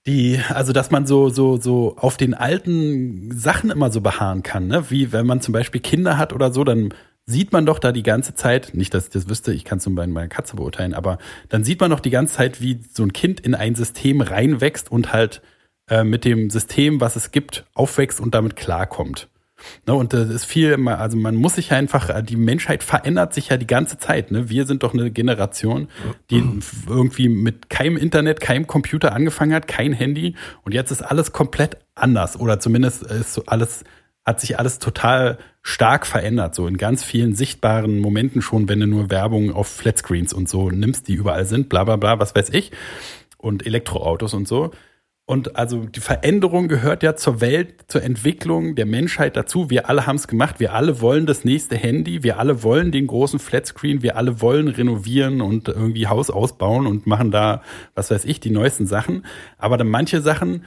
die, 0.08 0.42
also 0.50 0.74
dass 0.74 0.90
man 0.90 1.06
so, 1.06 1.30
so, 1.30 1.58
so 1.58 1.96
auf 1.98 2.18
den 2.18 2.34
alten 2.34 3.38
Sachen 3.38 3.70
immer 3.70 3.92
so 3.92 4.02
beharren 4.02 4.42
kann, 4.42 4.68
ne? 4.68 4.90
Wie 4.90 5.12
wenn 5.12 5.28
man 5.28 5.42
zum 5.42 5.52
Beispiel 5.52 5.82
Kinder 5.82 6.18
hat 6.18 6.34
oder 6.34 6.52
so, 6.52 6.64
dann 6.64 6.94
sieht 7.26 7.52
man 7.52 7.66
doch 7.66 7.78
da 7.78 7.92
die 7.92 8.04
ganze 8.04 8.34
Zeit, 8.34 8.72
nicht, 8.74 8.94
dass 8.94 9.08
ich 9.08 9.10
das 9.12 9.30
wüsste, 9.30 9.54
ich 9.54 9.66
kann 9.66 9.80
es 9.80 9.86
nur 9.86 9.96
bei 9.96 10.08
meiner 10.08 10.30
Katze 10.30 10.56
beurteilen, 10.56 10.94
aber 10.94 11.18
dann 11.50 11.66
sieht 11.66 11.82
man 11.82 11.92
doch 11.92 12.00
die 12.00 12.10
ganze 12.10 12.36
Zeit, 12.36 12.62
wie 12.62 12.80
so 12.92 13.04
ein 13.04 13.12
Kind 13.12 13.42
in 13.42 13.54
ein 13.54 13.76
System 13.76 14.22
reinwächst 14.22 14.90
und 14.90 15.12
halt 15.12 15.42
äh, 15.90 16.06
mit 16.06 16.24
dem 16.24 16.50
System, 16.50 17.02
was 17.02 17.18
es 17.18 17.32
gibt, 17.32 17.66
aufwächst 17.74 18.22
und 18.22 18.34
damit 18.34 18.56
klarkommt. 18.56 19.28
Ne, 19.86 19.94
und 19.94 20.14
das 20.14 20.30
ist 20.30 20.46
viel, 20.46 20.76
also 20.88 21.18
man 21.18 21.36
muss 21.36 21.56
sich 21.56 21.72
einfach, 21.72 22.22
die 22.22 22.36
Menschheit 22.36 22.84
verändert 22.84 23.34
sich 23.34 23.50
ja 23.50 23.58
die 23.58 23.68
ganze 23.68 23.98
Zeit. 23.98 24.32
Ne? 24.32 24.50
Wir 24.50 24.66
sind 24.66 24.84
doch 24.84 24.94
eine 24.94 25.12
Generation, 25.12 25.88
die 26.30 26.44
irgendwie 26.88 27.30
mit 27.30 27.70
keinem 27.70 27.98
Internet, 27.98 28.40
keinem 28.40 28.68
Computer 28.68 29.14
angefangen 29.14 29.54
hat, 29.54 29.68
kein 29.68 29.94
Handy 29.94 30.36
und 30.64 30.74
jetzt 30.74 30.92
ist 30.92 31.02
alles 31.02 31.32
komplett 31.32 31.78
anders 31.96 32.40
oder 32.40 32.60
zumindest 32.60 33.04
ist 33.04 33.40
alles, 33.48 33.84
hat 34.26 34.42
sich 34.42 34.60
alles 34.60 34.80
total 34.80 35.38
stark 35.62 36.06
verändert, 36.06 36.56
so 36.56 36.68
in 36.68 36.78
ganz 36.78 37.04
vielen 37.04 37.36
sichtbaren 37.36 38.00
Momenten 38.00 38.42
schon, 38.42 38.70
wenn 38.70 38.80
du 38.80 38.88
nur 38.88 39.10
Werbung 39.10 39.52
auf 39.52 39.68
Flatscreens 39.68 40.34
und 40.34 40.48
so 40.48 40.70
nimmst, 40.70 41.08
die 41.08 41.14
überall 41.14 41.46
sind, 41.46 41.68
bla 41.68 41.84
bla 41.84 41.96
bla, 41.98 42.20
was 42.20 42.36
weiß 42.36 42.50
ich, 42.52 42.72
und 43.38 43.66
Elektroautos 43.66 44.34
und 44.34 44.48
so. 44.48 44.72
Und 45.30 45.58
also 45.58 45.86
die 45.86 46.00
Veränderung 46.00 46.70
gehört 46.70 47.04
ja 47.04 47.18
zur 47.18 47.42
Welt, 47.42 47.84
zur 47.90 48.02
Entwicklung 48.02 48.76
der 48.76 48.86
Menschheit 48.86 49.36
dazu. 49.36 49.70
Wir 49.70 49.90
alle 49.90 50.08
haben 50.08 50.16
es 50.16 50.30
gemacht. 50.30 50.62
Wir 50.62 50.74
alle 50.74 51.02
wollen 51.02 51.26
das 51.26 51.44
nächste 51.44 51.76
Handy. 51.76 52.24
Wir 52.24 52.40
alle 52.40 52.64
wollen 52.64 52.94
den 52.94 53.08
großen 53.08 53.38
Flatscreen. 53.38 54.02
Wir 54.02 54.16
alle 54.16 54.40
wollen 54.40 54.70
renovieren 54.70 55.42
und 55.42 55.68
irgendwie 55.68 56.08
Haus 56.08 56.30
ausbauen 56.30 56.88
und 56.88 57.08
machen 57.08 57.30
da, 57.30 57.62
was 57.94 58.10
weiß 58.10 58.24
ich, 58.24 58.40
die 58.40 58.52
neuesten 58.52 58.88
Sachen. 58.88 59.26
Aber 59.58 59.76
dann 59.76 59.90
manche 59.90 60.22
Sachen 60.22 60.64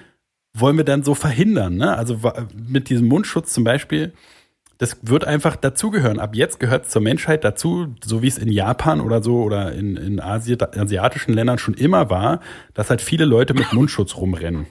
wollen 0.52 0.76
wir 0.76 0.84
dann 0.84 1.04
so 1.04 1.14
verhindern. 1.14 1.76
Ne? 1.76 1.96
Also 1.96 2.20
mit 2.54 2.90
diesem 2.90 3.08
Mundschutz 3.08 3.54
zum 3.54 3.64
Beispiel 3.64 4.12
das 4.80 4.96
wird 5.02 5.26
einfach 5.26 5.56
dazugehören. 5.56 6.18
Ab 6.18 6.34
jetzt 6.34 6.58
gehört 6.58 6.86
es 6.86 6.90
zur 6.90 7.02
Menschheit 7.02 7.44
dazu, 7.44 7.94
so 8.02 8.22
wie 8.22 8.28
es 8.28 8.38
in 8.38 8.50
Japan 8.50 9.02
oder 9.02 9.22
so 9.22 9.42
oder 9.42 9.72
in, 9.72 9.96
in 9.96 10.20
Asi 10.20 10.56
asiatischen 10.58 11.34
Ländern 11.34 11.58
schon 11.58 11.74
immer 11.74 12.08
war, 12.08 12.40
dass 12.72 12.88
halt 12.88 13.02
viele 13.02 13.26
Leute 13.26 13.52
mit 13.52 13.74
Mundschutz 13.74 14.16
rumrennen. 14.16 14.66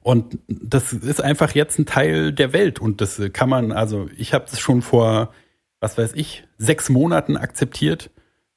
Und 0.00 0.38
das 0.48 0.94
ist 0.94 1.20
einfach 1.20 1.54
jetzt 1.54 1.78
ein 1.78 1.84
Teil 1.84 2.32
der 2.32 2.54
Welt. 2.54 2.78
Und 2.78 3.02
das 3.02 3.20
kann 3.34 3.50
man, 3.50 3.70
also 3.70 4.08
ich 4.16 4.32
habe 4.32 4.46
das 4.48 4.58
schon 4.60 4.80
vor, 4.80 5.34
was 5.80 5.98
weiß 5.98 6.14
ich, 6.14 6.44
sechs 6.56 6.88
Monaten 6.88 7.36
akzeptiert. 7.36 8.10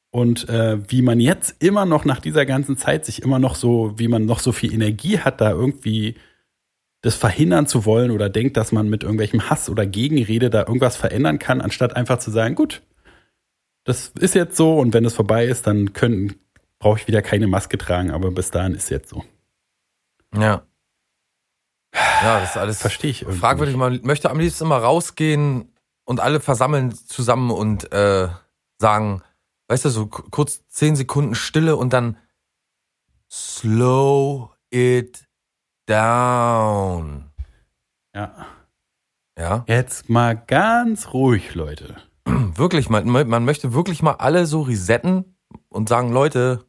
Und 0.10 0.48
äh, 0.48 0.78
wie 0.90 1.02
man 1.02 1.20
jetzt 1.20 1.62
immer 1.62 1.86
noch 1.86 2.06
nach 2.06 2.22
dieser 2.22 2.46
ganzen 2.46 2.78
Zeit 2.78 3.04
sich 3.04 3.24
immer 3.24 3.40
noch 3.40 3.56
so, 3.56 3.94
wie 3.98 4.08
man 4.08 4.26
noch 4.26 4.40
so 4.40 4.54
viel 4.54 4.74
Energie 4.74 5.20
hat, 5.20 5.42
da 5.42 5.52
irgendwie 5.52 6.16
das 7.04 7.16
verhindern 7.16 7.68
zu 7.68 7.86
wollen 7.86 8.12
oder 8.12 8.30
denkt, 8.30 8.56
dass 8.56 8.72
man 8.72 8.90
mit 8.90 9.04
irgendwelchem 9.04 9.50
Hass 9.50 9.70
oder 9.70 9.86
Gegenrede 9.86 10.50
da 10.50 10.60
irgendwas 10.62 10.96
verändern 10.96 11.38
kann, 11.38 11.60
anstatt 11.60 11.96
einfach 11.96 12.18
zu 12.18 12.32
sagen, 12.32 12.56
gut, 12.56 12.82
das 13.84 14.14
ist 14.20 14.36
jetzt 14.36 14.56
so 14.56 14.80
und 14.80 14.94
wenn 14.94 15.04
es 15.04 15.14
vorbei 15.14 15.46
ist, 15.46 15.68
dann 15.68 15.92
können, 15.92 16.36
brauche 16.80 17.00
ich 17.00 17.08
wieder 17.08 17.22
keine 17.22 17.48
Maske 17.48 17.78
tragen, 17.78 18.10
aber 18.10 18.32
bis 18.32 18.52
dahin 18.52 18.74
ist 18.74 18.90
jetzt 18.90 19.10
so. 19.10 19.26
Ja. 20.34 20.64
Ja, 21.94 22.40
das 22.40 22.52
ist 22.52 22.58
alles 22.58 22.82
Verstehe 22.82 23.12
ich 23.12 23.24
irgendwie 23.24 23.40
fragwürdig. 23.40 23.76
Man 23.76 24.00
möchte 24.04 24.32
am 24.32 24.40
liebsten 24.40 24.64
immer 24.64 24.78
rausgehen 24.78 25.74
und 26.06 26.22
alle 26.22 26.40
versammeln 26.40 26.94
zusammen 26.94 27.52
und 27.52 27.92
äh, 27.92 28.30
sagen, 28.80 29.22
weißt 29.68 29.86
du, 29.86 29.90
so 29.90 30.08
kurz 30.08 30.66
zehn 30.70 30.96
Sekunden 30.96 31.36
Stille 31.36 31.76
und 31.76 31.92
dann 31.92 32.16
slow 33.30 34.52
it 34.72 35.23
down. 35.86 37.32
Ja. 38.16 38.48
Ja, 39.38 39.66
Jetzt 39.68 40.10
mal 40.10 40.36
ganz 40.36 41.14
ruhig, 41.14 41.56
Leute. 41.56 41.96
wirklich, 42.26 42.90
man, 42.90 43.10
man 43.10 43.46
möchte 43.46 43.74
wirklich 43.74 44.04
mal 44.04 44.14
alle 44.14 44.46
so 44.46 44.62
resetten 44.62 45.38
und 45.70 45.90
sagen, 45.90 46.12
Leute, 46.12 46.66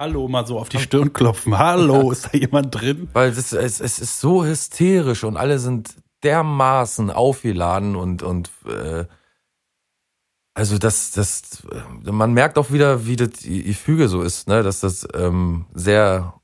Hallo, 0.00 0.28
mal 0.28 0.46
so 0.46 0.58
auf 0.58 0.70
die 0.70 0.78
Stirn 0.78 1.12
klopfen. 1.12 1.58
Hallo, 1.58 2.10
ist 2.10 2.32
da 2.32 2.38
jemand 2.38 2.74
drin? 2.74 3.10
Weil 3.12 3.28
es, 3.28 3.52
es, 3.52 3.80
es 3.80 3.98
ist 3.98 4.18
so 4.18 4.46
hysterisch 4.46 5.24
und 5.24 5.36
alle 5.36 5.58
sind 5.58 5.94
dermaßen 6.22 7.10
aufgeladen 7.10 7.96
und, 7.96 8.22
und 8.22 8.50
äh, 8.64 9.04
also 10.54 10.78
das, 10.78 11.10
das, 11.10 11.64
äh, 11.70 12.12
man 12.12 12.32
merkt 12.32 12.56
auch 12.56 12.70
wieder, 12.70 13.06
wie 13.06 13.16
das 13.16 13.30
die 13.30 13.74
Füge 13.74 14.08
so 14.08 14.22
ist, 14.22 14.48
ne, 14.48 14.62
dass 14.62 14.80
das 14.80 15.06
ähm, 15.12 15.66
sehr, 15.74 16.39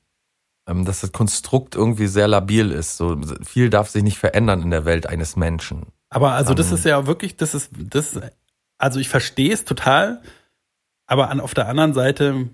dass 0.67 1.01
das 1.01 1.11
Konstrukt 1.11 1.75
irgendwie 1.75 2.07
sehr 2.07 2.27
labil 2.27 2.71
ist. 2.71 2.97
So 2.97 3.19
viel 3.43 3.69
darf 3.69 3.89
sich 3.89 4.03
nicht 4.03 4.17
verändern 4.17 4.61
in 4.61 4.69
der 4.71 4.85
Welt 4.85 5.07
eines 5.07 5.35
Menschen. 5.35 5.87
Aber 6.09 6.33
also 6.33 6.53
das 6.53 6.69
Ähm. 6.69 6.75
ist 6.75 6.85
ja 6.85 7.07
wirklich, 7.07 7.37
das 7.37 7.53
ist, 7.55 7.71
das, 7.77 8.19
also 8.77 8.99
ich 8.99 9.09
verstehe 9.09 9.53
es 9.53 9.65
total, 9.65 10.21
aber 11.05 11.29
an, 11.29 11.39
auf 11.39 11.53
der 11.53 11.67
anderen 11.67 11.93
Seite 11.93 12.49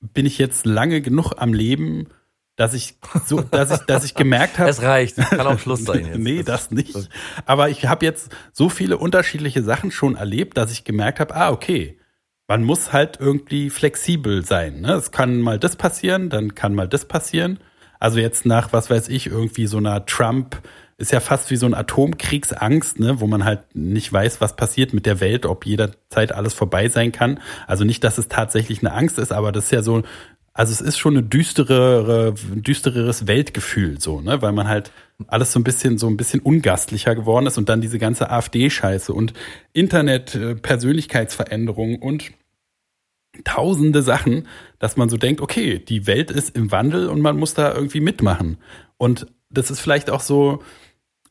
bin 0.00 0.26
ich 0.26 0.38
jetzt 0.38 0.66
lange 0.66 1.00
genug 1.00 1.32
am 1.38 1.52
Leben, 1.52 2.08
dass 2.56 2.74
ich 2.74 2.96
so, 3.26 3.40
dass 3.40 3.70
ich, 3.70 3.78
dass 3.86 4.04
ich 4.04 4.14
gemerkt 4.14 4.58
habe, 4.58 4.68
Es 4.70 4.82
reicht, 4.82 5.16
kann 5.16 5.46
auch 5.46 5.58
Schluss 5.58 5.84
sein 5.84 6.04
jetzt. 6.06 6.18
nee, 6.18 6.42
das 6.42 6.70
nicht. 6.70 7.08
Aber 7.46 7.68
ich 7.70 7.86
habe 7.86 8.04
jetzt 8.04 8.30
so 8.52 8.68
viele 8.68 8.98
unterschiedliche 8.98 9.62
Sachen 9.62 9.90
schon 9.90 10.16
erlebt, 10.16 10.56
dass 10.56 10.70
ich 10.72 10.84
gemerkt 10.84 11.20
habe, 11.20 11.34
ah, 11.34 11.50
okay, 11.50 11.98
man 12.48 12.64
muss 12.64 12.92
halt 12.92 13.18
irgendwie 13.20 13.70
flexibel 13.70 14.44
sein. 14.44 14.80
Ne? 14.80 14.94
Es 14.94 15.12
kann 15.12 15.40
mal 15.40 15.58
das 15.58 15.76
passieren, 15.76 16.30
dann 16.30 16.54
kann 16.54 16.74
mal 16.74 16.88
das 16.88 17.04
passieren. 17.04 17.60
Also 18.00 18.18
jetzt 18.18 18.46
nach, 18.46 18.72
was 18.72 18.90
weiß 18.90 19.08
ich, 19.08 19.26
irgendwie 19.26 19.66
so 19.66 19.76
einer 19.76 20.06
Trump, 20.06 20.62
ist 20.96 21.12
ja 21.12 21.20
fast 21.20 21.50
wie 21.50 21.56
so 21.56 21.66
ein 21.66 21.74
Atomkriegsangst, 21.74 22.98
ne, 22.98 23.20
wo 23.20 23.28
man 23.28 23.44
halt 23.44 23.60
nicht 23.74 24.12
weiß, 24.12 24.40
was 24.40 24.56
passiert 24.56 24.92
mit 24.92 25.06
der 25.06 25.20
Welt, 25.20 25.46
ob 25.46 25.64
jederzeit 25.64 26.32
alles 26.32 26.54
vorbei 26.54 26.88
sein 26.88 27.12
kann. 27.12 27.38
Also 27.68 27.84
nicht, 27.84 28.02
dass 28.02 28.18
es 28.18 28.26
tatsächlich 28.26 28.80
eine 28.80 28.92
Angst 28.92 29.18
ist, 29.18 29.30
aber 29.32 29.52
das 29.52 29.66
ist 29.66 29.70
ja 29.70 29.82
so, 29.82 30.02
also 30.54 30.72
es 30.72 30.80
ist 30.80 30.98
schon 30.98 31.16
eine 31.16 31.22
düsterere, 31.22 32.34
düstereres 32.34 33.28
Weltgefühl, 33.28 34.00
so, 34.00 34.20
ne, 34.20 34.42
weil 34.42 34.50
man 34.50 34.66
halt 34.66 34.90
alles 35.26 35.52
so 35.52 35.58
ein 35.58 35.64
bisschen, 35.64 35.98
so 35.98 36.06
ein 36.06 36.16
bisschen 36.16 36.40
ungastlicher 36.40 37.14
geworden 37.14 37.46
ist 37.46 37.58
und 37.58 37.68
dann 37.68 37.80
diese 37.80 37.98
ganze 37.98 38.30
AfD-Scheiße 38.30 39.12
und 39.12 39.32
Internet, 39.72 40.34
äh, 40.34 40.54
Persönlichkeitsveränderung 40.54 41.96
und 41.96 42.30
tausende 43.44 44.02
Sachen, 44.02 44.46
dass 44.78 44.96
man 44.96 45.08
so 45.08 45.16
denkt, 45.16 45.40
okay, 45.40 45.78
die 45.78 46.06
Welt 46.06 46.30
ist 46.30 46.56
im 46.56 46.70
Wandel 46.70 47.08
und 47.08 47.20
man 47.20 47.36
muss 47.36 47.54
da 47.54 47.74
irgendwie 47.74 48.00
mitmachen. 48.00 48.58
Und 48.96 49.26
das 49.50 49.70
ist 49.70 49.80
vielleicht 49.80 50.10
auch 50.10 50.20
so, 50.20 50.62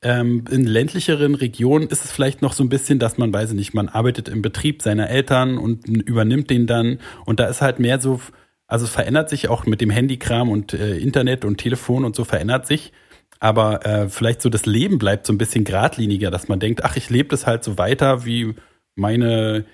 ähm, 0.02 0.46
in 0.50 0.66
ländlicheren 0.66 1.36
Regionen 1.36 1.88
ist 1.88 2.06
es 2.06 2.12
vielleicht 2.12 2.42
noch 2.42 2.54
so 2.54 2.64
ein 2.64 2.70
bisschen, 2.70 3.00
dass 3.00 3.18
man, 3.18 3.34
weiß 3.34 3.50
ich 3.50 3.56
nicht, 3.56 3.74
man 3.74 3.90
arbeitet 3.90 4.30
im 4.30 4.42
Betrieb 4.42 4.82
seiner 4.82 5.10
Eltern 5.10 5.58
und 5.58 5.88
übernimmt 5.88 6.50
den 6.50 6.68
dann. 6.68 7.00
Und 7.26 7.40
da 7.40 7.48
ist 7.48 7.62
halt 7.62 7.80
mehr 7.80 8.00
so, 8.00 8.22
also 8.68 8.86
es 8.86 8.92
verändert 8.92 9.30
sich 9.30 9.48
auch 9.50 9.66
mit 9.66 9.82
dem 9.82 9.90
Handykram 9.90 10.50
und 10.50 10.74
äh, 10.74 10.98
Internet 10.98 11.46
und 11.46 11.58
Telefon 11.58 12.06
und 12.06 12.16
so 12.16 12.26
verändert 12.26 12.68
sich. 12.68 12.92
Aber 13.40 13.86
äh, 13.86 14.10
vielleicht 14.10 14.42
so 14.42 14.50
das 14.50 14.66
Leben 14.66 14.98
bleibt 14.98 15.26
so 15.26 15.34
ein 15.34 15.38
bisschen 15.38 15.64
geradliniger, 15.64 16.32
dass 16.32 16.48
man 16.48 16.60
denkt, 16.60 16.84
ach, 16.84 16.96
ich 16.96 17.10
lebe 17.10 17.30
das 17.30 17.46
halt 17.46 17.64
so 17.64 17.78
weiter, 17.78 18.26
wie 18.26 18.56
meine 18.96 19.66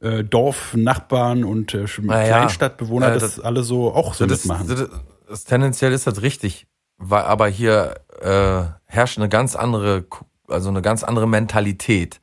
äh, 0.00 0.24
Dorfnachbarn 0.24 1.44
und 1.44 1.74
äh. 1.74 1.84
Kleinstadtbewohner 1.84 3.14
Äh, 3.14 3.18
das, 3.18 3.40
alle 3.40 3.62
so 3.62 3.92
auch 3.94 4.14
so 4.14 4.26
das, 4.26 4.44
mitmachen. 4.44 4.68
das, 4.68 4.88
das, 5.28 5.44
tendenziell 5.44 5.92
ist 5.92 6.06
das 6.06 6.22
richtig, 6.22 6.66
weil, 6.98 7.22
aber 7.22 7.48
hier 7.48 8.00
äh, 8.20 8.62
herrscht 8.86 9.18
eine 9.18 9.28
ganz 9.28 9.56
andere, 9.56 10.04
also 10.48 10.68
eine 10.68 10.82
ganz 10.82 11.04
andere 11.04 11.28
Mentalität. 11.28 12.20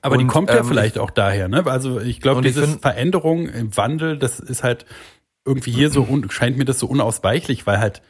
Aber 0.00 0.16
die 0.16 0.24
Und, 0.24 0.30
kommt 0.30 0.50
ja 0.50 0.58
ähm, 0.58 0.64
vielleicht 0.64 0.98
auch 0.98 1.10
daher, 1.10 1.48
ne? 1.48 1.66
Also 1.66 1.98
ich 2.00 2.20
glaube, 2.20 2.40
ich 2.42 2.54
diese 2.54 2.66
find- 2.66 2.82
Veränderung 2.82 3.48
im 3.48 3.76
Wandel, 3.76 4.16
das 4.18 4.38
ist 4.38 4.62
halt 4.62 4.86
irgendwie 5.44 5.72
hier 5.72 5.90
so 5.90 6.06
scheint 6.28 6.58
mir 6.58 6.66
das 6.66 6.78
so 6.78 6.86
unausweichlich, 6.86 7.66
weil 7.66 7.80
halt 7.80 8.02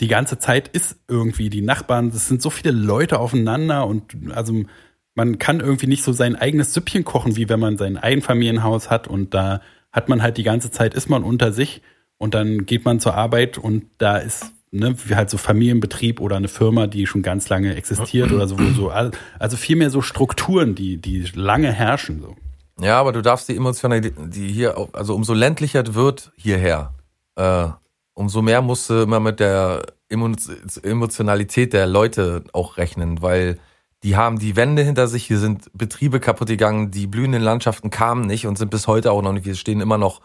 die 0.00 0.08
ganze 0.08 0.38
Zeit 0.38 0.68
ist 0.68 0.96
irgendwie 1.08 1.50
die 1.50 1.62
Nachbarn, 1.62 2.10
das 2.10 2.28
sind 2.28 2.42
so 2.42 2.50
viele 2.50 2.70
Leute 2.70 3.18
aufeinander 3.18 3.86
und 3.86 4.16
also 4.34 4.62
man 5.14 5.38
kann 5.38 5.60
irgendwie 5.60 5.86
nicht 5.86 6.04
so 6.04 6.12
sein 6.12 6.36
eigenes 6.36 6.74
Süppchen 6.74 7.04
kochen, 7.04 7.36
wie 7.36 7.48
wenn 7.48 7.60
man 7.60 7.78
sein 7.78 7.96
Einfamilienhaus 7.96 8.90
hat 8.90 9.08
und 9.08 9.32
da 9.32 9.60
hat 9.92 10.08
man 10.08 10.22
halt 10.22 10.36
die 10.36 10.42
ganze 10.42 10.70
Zeit 10.70 10.94
ist 10.94 11.08
man 11.08 11.24
unter 11.24 11.52
sich 11.52 11.80
und 12.18 12.34
dann 12.34 12.66
geht 12.66 12.84
man 12.84 13.00
zur 13.00 13.14
Arbeit 13.14 13.56
und 13.56 13.84
da 13.98 14.18
ist 14.18 14.52
ne, 14.70 14.94
wie 15.06 15.14
halt 15.14 15.30
so 15.30 15.38
Familienbetrieb 15.38 16.20
oder 16.20 16.36
eine 16.36 16.48
Firma, 16.48 16.86
die 16.86 17.06
schon 17.06 17.22
ganz 17.22 17.48
lange 17.48 17.74
existiert 17.74 18.32
oder 18.32 18.46
so, 18.46 18.56
so 18.74 18.90
also 18.90 19.56
viel 19.56 19.76
mehr 19.76 19.90
so 19.90 20.02
Strukturen, 20.02 20.74
die 20.74 20.98
die 20.98 21.24
lange 21.34 21.72
herrschen 21.72 22.20
so. 22.20 22.36
Ja, 22.78 23.00
aber 23.00 23.12
du 23.12 23.22
darfst 23.22 23.48
die 23.48 23.56
Emotionalität, 23.56 24.14
die 24.34 24.48
hier, 24.48 24.76
also 24.92 25.14
umso 25.14 25.32
ländlicher 25.32 25.82
es 25.82 25.94
wird 25.94 26.32
hierher, 26.36 26.92
äh, 27.36 27.68
umso 28.16 28.42
mehr 28.42 28.62
musst 28.62 28.90
du 28.90 29.02
immer 29.02 29.20
mit 29.20 29.38
der 29.40 29.84
Emo- 30.08 30.34
Emotionalität 30.82 31.72
der 31.72 31.86
Leute 31.86 32.44
auch 32.52 32.78
rechnen, 32.78 33.22
weil 33.22 33.58
die 34.02 34.16
haben 34.16 34.38
die 34.38 34.56
Wände 34.56 34.82
hinter 34.82 35.06
sich, 35.08 35.26
hier 35.26 35.38
sind 35.38 35.70
Betriebe 35.74 36.18
kaputt 36.20 36.48
gegangen, 36.48 36.90
die 36.90 37.06
blühenden 37.06 37.42
Landschaften 37.42 37.90
kamen 37.90 38.26
nicht 38.26 38.46
und 38.46 38.56
sind 38.58 38.70
bis 38.70 38.86
heute 38.86 39.12
auch 39.12 39.22
noch 39.22 39.32
nicht, 39.32 39.46
wir 39.46 39.54
stehen 39.54 39.80
immer 39.80 39.98
noch 39.98 40.20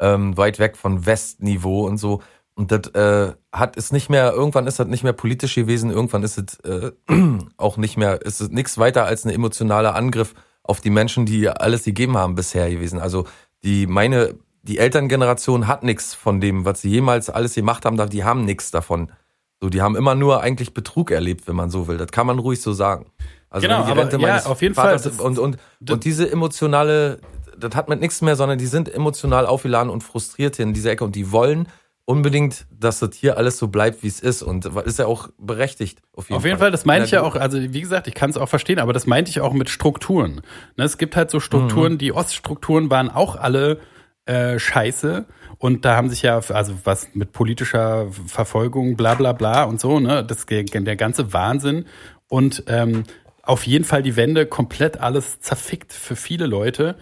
ähm, 0.00 0.36
weit 0.36 0.58
weg 0.58 0.76
von 0.76 1.06
Westniveau 1.06 1.86
und 1.86 1.98
so. 1.98 2.22
Und 2.54 2.70
das 2.70 2.88
äh, 2.94 3.34
hat 3.52 3.76
es 3.76 3.92
nicht 3.92 4.10
mehr, 4.10 4.32
irgendwann 4.32 4.66
ist 4.66 4.78
das 4.78 4.86
nicht 4.86 5.02
mehr 5.02 5.12
politisch 5.12 5.54
gewesen, 5.56 5.90
irgendwann 5.90 6.22
ist 6.22 6.38
es 6.38 6.60
äh, 6.60 6.92
auch 7.56 7.76
nicht 7.76 7.96
mehr, 7.96 8.22
ist 8.22 8.40
es 8.40 8.50
nichts 8.50 8.78
weiter 8.78 9.04
als 9.04 9.24
ein 9.24 9.30
emotionaler 9.30 9.94
Angriff 9.94 10.34
auf 10.62 10.80
die 10.80 10.90
Menschen, 10.90 11.26
die 11.26 11.48
alles 11.48 11.84
gegeben 11.84 12.16
haben 12.16 12.36
bisher 12.36 12.70
gewesen. 12.70 13.00
Also 13.00 13.26
die 13.64 13.86
meine 13.86 14.34
die 14.66 14.78
Elterngeneration 14.78 15.66
hat 15.68 15.82
nichts 15.82 16.14
von 16.14 16.40
dem, 16.40 16.64
was 16.64 16.80
sie 16.80 16.88
jemals 16.90 17.28
alles 17.28 17.54
gemacht 17.54 17.84
haben, 17.84 17.98
die 18.10 18.24
haben 18.24 18.44
nichts 18.44 18.70
davon. 18.70 19.12
So, 19.60 19.68
die 19.68 19.82
haben 19.82 19.94
immer 19.94 20.14
nur 20.14 20.40
eigentlich 20.42 20.74
Betrug 20.74 21.10
erlebt, 21.10 21.46
wenn 21.46 21.56
man 21.56 21.70
so 21.70 21.86
will. 21.86 21.98
Das 21.98 22.10
kann 22.10 22.26
man 22.26 22.38
ruhig 22.38 22.60
so 22.60 22.72
sagen. 22.72 23.12
Also 23.50 23.66
Genau, 23.66 23.84
die 23.84 23.92
aber 23.92 24.02
Rente 24.02 24.18
ja, 24.20 24.44
auf 24.46 24.62
jeden 24.62 24.74
Vaters 24.74 25.02
Fall, 25.02 25.12
das- 25.12 25.20
und 25.20 25.38
und 25.38 25.58
das- 25.80 25.94
und 25.94 26.04
diese 26.04 26.30
emotionale, 26.30 27.20
das 27.56 27.74
hat 27.76 27.88
mit 27.88 28.00
nichts 28.00 28.20
mehr, 28.22 28.36
sondern 28.36 28.58
die 28.58 28.66
sind 28.66 28.92
emotional 28.92 29.46
aufgeladen 29.46 29.90
und 29.90 30.02
frustriert 30.02 30.56
hier 30.56 30.64
in 30.64 30.72
dieser 30.74 30.90
Ecke 30.90 31.04
und 31.04 31.14
die 31.14 31.30
wollen 31.30 31.68
unbedingt, 32.06 32.66
dass 32.70 32.98
das 32.98 33.14
hier 33.14 33.38
alles 33.38 33.58
so 33.58 33.68
bleibt, 33.68 34.02
wie 34.02 34.08
es 34.08 34.20
ist 34.20 34.42
und 34.42 34.66
ist 34.66 34.98
ja 34.98 35.06
auch 35.06 35.28
berechtigt. 35.38 36.00
Auf 36.12 36.28
jeden, 36.28 36.36
Auf 36.38 36.44
jeden 36.44 36.58
Fall, 36.58 36.70
das 36.70 36.84
meine 36.84 37.04
ich 37.04 37.12
ja 37.12 37.22
auch, 37.22 37.36
also 37.36 37.58
wie 37.58 37.80
gesagt, 37.80 38.06
ich 38.08 38.14
kann 38.14 38.30
es 38.30 38.36
auch 38.36 38.48
verstehen, 38.48 38.78
aber 38.78 38.92
das 38.92 39.06
meinte 39.06 39.30
ich 39.30 39.40
auch 39.40 39.52
mit 39.54 39.70
Strukturen. 39.70 40.42
Ne, 40.76 40.84
es 40.84 40.98
gibt 40.98 41.16
halt 41.16 41.30
so 41.30 41.40
Strukturen, 41.40 41.96
die 41.96 42.12
Oststrukturen 42.12 42.90
waren 42.90 43.08
auch 43.10 43.36
alle 43.36 43.78
äh, 44.26 44.58
Scheiße. 44.58 45.26
Und 45.58 45.84
da 45.84 45.96
haben 45.96 46.08
sich 46.08 46.22
ja, 46.22 46.36
also 46.36 46.74
was 46.84 47.14
mit 47.14 47.32
politischer 47.32 48.08
Verfolgung, 48.26 48.96
bla 48.96 49.14
bla 49.14 49.32
bla 49.32 49.64
und 49.64 49.80
so, 49.80 50.00
ne, 50.00 50.24
das 50.24 50.46
der 50.84 50.96
ganze 50.96 51.32
Wahnsinn. 51.32 51.86
Und 52.28 52.64
ähm, 52.66 53.04
auf 53.42 53.66
jeden 53.66 53.84
Fall 53.84 54.02
die 54.02 54.16
Wende 54.16 54.46
komplett 54.46 55.00
alles 55.00 55.40
zerfickt 55.40 55.92
für 55.92 56.16
viele 56.16 56.46
Leute. 56.46 56.96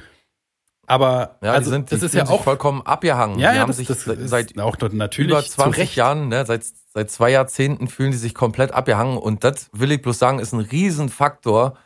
Aber 0.87 1.39
Ja, 1.43 1.53
also, 1.53 1.71
die 1.71 1.75
sind, 1.75 1.93
das 1.93 2.01
die 2.01 2.07
ist 2.07 2.13
fühlen 2.13 2.27
ja 2.27 2.33
auch 2.33 2.43
vollkommen 2.43 2.83
abgehangen. 2.83 3.39
ja, 3.39 3.51
die 3.51 3.57
ja, 3.57 3.63
haben 3.63 3.69
das, 3.69 3.77
sich 3.77 3.87
das 3.87 4.07
ist 4.07 4.29
seit 4.29 4.59
auch 4.59 4.77
natürlich 4.93 5.31
über 5.31 5.43
zu 5.43 5.53
20 5.53 5.83
Recht. 5.83 5.97
Jahren, 5.97 6.29
ne, 6.29 6.45
seit, 6.45 6.65
seit 6.93 7.11
zwei 7.11 7.31
Jahrzehnten 7.31 7.87
fühlen 7.89 8.11
die 8.11 8.17
sich 8.17 8.35
komplett 8.35 8.73
abgehangen. 8.73 9.17
Und 9.17 9.45
das 9.45 9.71
will 9.73 9.93
ich 9.93 10.03
bloß 10.03 10.19
sagen, 10.19 10.39
ist 10.41 10.53
ein 10.53 10.61
Riesenfaktor 10.61 11.79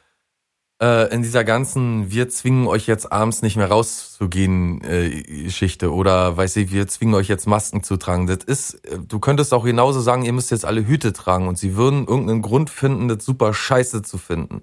äh, 0.81 1.13
in 1.15 1.23
dieser 1.23 1.45
ganzen 1.45 2.11
Wir 2.11 2.29
zwingen 2.29 2.67
euch 2.67 2.87
jetzt 2.87 3.11
abends 3.11 3.43
nicht 3.43 3.57
mehr 3.57 3.69
rauszugehen 3.69 4.83
äh, 4.83 5.23
Geschichte. 5.23 5.93
Oder 5.93 6.37
weiß 6.37 6.57
ich, 6.57 6.73
wir 6.73 6.87
zwingen 6.87 7.15
euch 7.15 7.29
jetzt 7.29 7.47
Masken 7.47 7.83
zu 7.83 7.97
tragen. 7.97 8.27
Das 8.27 8.45
ist, 8.45 8.75
äh, 8.87 8.99
du 8.99 9.19
könntest 9.19 9.55
auch 9.55 9.65
genauso 9.65 10.01
sagen, 10.01 10.23
ihr 10.25 10.33
müsst 10.33 10.51
jetzt 10.51 10.65
alle 10.65 10.87
Hüte 10.87 11.13
tragen. 11.13 11.49
Und 11.49 11.59
sie 11.59 11.77
würden 11.77 12.07
irgendeinen 12.07 12.43
Grund 12.43 12.71
finden, 12.71 13.09
das 13.09 13.25
super 13.25 13.55
scheiße 13.55 14.03
zu 14.03 14.19
finden. 14.19 14.63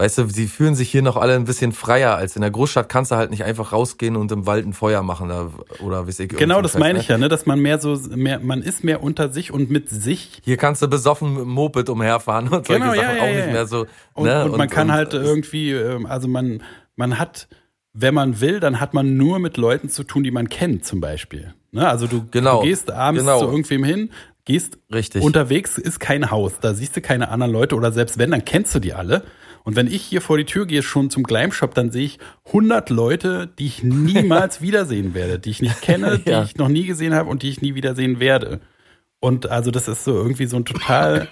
Weißt 0.00 0.16
du, 0.16 0.26
sie 0.30 0.46
fühlen 0.46 0.74
sich 0.74 0.88
hier 0.90 1.02
noch 1.02 1.18
alle 1.18 1.34
ein 1.34 1.44
bisschen 1.44 1.72
freier 1.72 2.16
als 2.16 2.34
in 2.34 2.40
der 2.40 2.50
Großstadt. 2.50 2.88
Kannst 2.88 3.10
du 3.10 3.16
halt 3.16 3.30
nicht 3.30 3.44
einfach 3.44 3.72
rausgehen 3.74 4.16
und 4.16 4.32
im 4.32 4.46
Wald 4.46 4.64
ein 4.66 4.72
Feuer 4.72 5.02
machen 5.02 5.28
da, 5.28 5.50
oder 5.80 6.06
weiß 6.08 6.20
ich. 6.20 6.30
Genau, 6.30 6.62
das 6.62 6.74
ein 6.74 6.80
meine 6.80 6.94
Scheiß, 7.00 7.02
ich 7.02 7.08
ja, 7.10 7.18
ne, 7.18 7.28
dass 7.28 7.44
man 7.44 7.60
mehr 7.60 7.78
so, 7.78 8.00
mehr, 8.16 8.40
man 8.40 8.62
ist 8.62 8.82
mehr 8.82 9.02
unter 9.02 9.30
sich 9.30 9.52
und 9.52 9.70
mit 9.70 9.90
sich. 9.90 10.40
Hier 10.42 10.56
kannst 10.56 10.80
du 10.80 10.88
besoffen 10.88 11.34
mit 11.34 11.42
dem 11.42 11.50
Moped 11.50 11.90
umherfahren 11.90 12.48
und 12.48 12.66
solche 12.66 12.80
Genau, 12.80 12.94
ja, 12.94 13.02
Sachen 13.02 13.16
ja, 13.16 13.22
auch 13.22 13.26
ja, 13.28 13.34
nicht 13.36 13.52
mehr 13.52 13.66
so. 13.66 13.86
Und, 14.14 14.24
ne? 14.26 14.44
und 14.46 14.56
man 14.56 14.70
kann 14.70 14.88
und 14.88 14.94
halt 14.94 15.12
es- 15.12 15.22
irgendwie, 15.26 15.72
ähm, 15.72 16.06
also 16.06 16.28
man, 16.28 16.62
man 16.96 17.18
hat, 17.18 17.46
wenn 17.92 18.14
man 18.14 18.40
will, 18.40 18.58
dann 18.58 18.80
hat 18.80 18.94
man 18.94 19.18
nur 19.18 19.38
mit 19.38 19.58
Leuten 19.58 19.90
zu 19.90 20.02
tun, 20.04 20.22
die 20.24 20.30
man 20.30 20.48
kennt, 20.48 20.86
zum 20.86 21.02
Beispiel. 21.02 21.52
Ne? 21.72 21.86
Also 21.86 22.06
du, 22.06 22.24
Genau, 22.30 22.62
du 22.62 22.68
gehst 22.68 22.90
abends 22.90 23.22
genau. 23.22 23.40
zu 23.40 23.44
irgendwem 23.48 23.84
hin, 23.84 24.08
gehst 24.46 24.78
Richtig. 24.90 25.22
unterwegs, 25.22 25.76
ist 25.76 26.00
kein 26.00 26.30
Haus, 26.30 26.54
da 26.58 26.72
siehst 26.72 26.96
du 26.96 27.02
keine 27.02 27.28
anderen 27.28 27.52
Leute 27.52 27.74
oder 27.76 27.92
selbst 27.92 28.16
wenn, 28.16 28.30
dann 28.30 28.46
kennst 28.46 28.74
du 28.74 28.78
die 28.78 28.94
alle. 28.94 29.24
Und 29.64 29.76
wenn 29.76 29.86
ich 29.86 30.02
hier 30.02 30.20
vor 30.20 30.38
die 30.38 30.44
Tür 30.44 30.66
gehe, 30.66 30.82
schon 30.82 31.10
zum 31.10 31.22
Gleimshop, 31.22 31.74
dann 31.74 31.90
sehe 31.90 32.04
ich 32.04 32.18
100 32.46 32.90
Leute, 32.90 33.48
die 33.58 33.66
ich 33.66 33.82
niemals 33.82 34.60
wiedersehen 34.62 35.14
werde, 35.14 35.38
die 35.38 35.50
ich 35.50 35.62
nicht 35.62 35.80
kenne, 35.82 36.18
die 36.24 36.30
Ja. 36.30 36.42
ich 36.44 36.56
noch 36.56 36.68
nie 36.68 36.86
gesehen 36.86 37.14
habe 37.14 37.28
und 37.28 37.42
die 37.42 37.50
ich 37.50 37.60
nie 37.62 37.74
wiedersehen 37.74 38.20
werde. 38.20 38.60
Und 39.20 39.46
also 39.50 39.70
das 39.70 39.86
ist 39.88 40.04
so 40.04 40.14
irgendwie 40.14 40.46
so 40.46 40.56
ein 40.56 40.64
total 40.64 41.28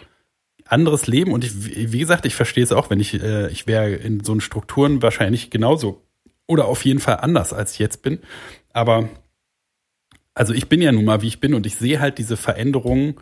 anderes 0.67 1.07
Leben 1.07 1.33
und 1.33 1.45
ich, 1.45 1.53
wie 1.93 1.99
gesagt, 1.99 2.27
ich 2.27 2.35
verstehe 2.35 2.63
es 2.65 2.73
auch, 2.73 2.91
wenn 2.91 3.01
ich, 3.01 3.15
äh, 3.23 3.49
ich 3.51 3.67
wäre 3.67 3.91
in 3.95 4.23
so 4.23 4.39
Strukturen 4.41 5.01
wahrscheinlich 5.01 5.49
genauso 5.49 6.03
oder 6.47 6.67
auf 6.67 6.85
jeden 6.85 7.01
Fall 7.01 7.17
anders, 7.21 7.55
als 7.55 7.73
ich 7.73 7.79
jetzt 7.79 8.03
bin. 8.03 8.19
Aber 8.75 9.09
also 10.35 10.53
ich 10.53 10.69
bin 10.69 10.83
ja 10.83 10.93
nun 10.93 11.07
mal, 11.07 11.23
wie 11.23 11.29
ich 11.29 11.41
bin 11.41 11.55
und 11.55 11.65
ich 11.67 11.77
sehe 11.77 12.01
halt 12.01 12.19
diese 12.19 12.37
Veränderungen 12.37 13.17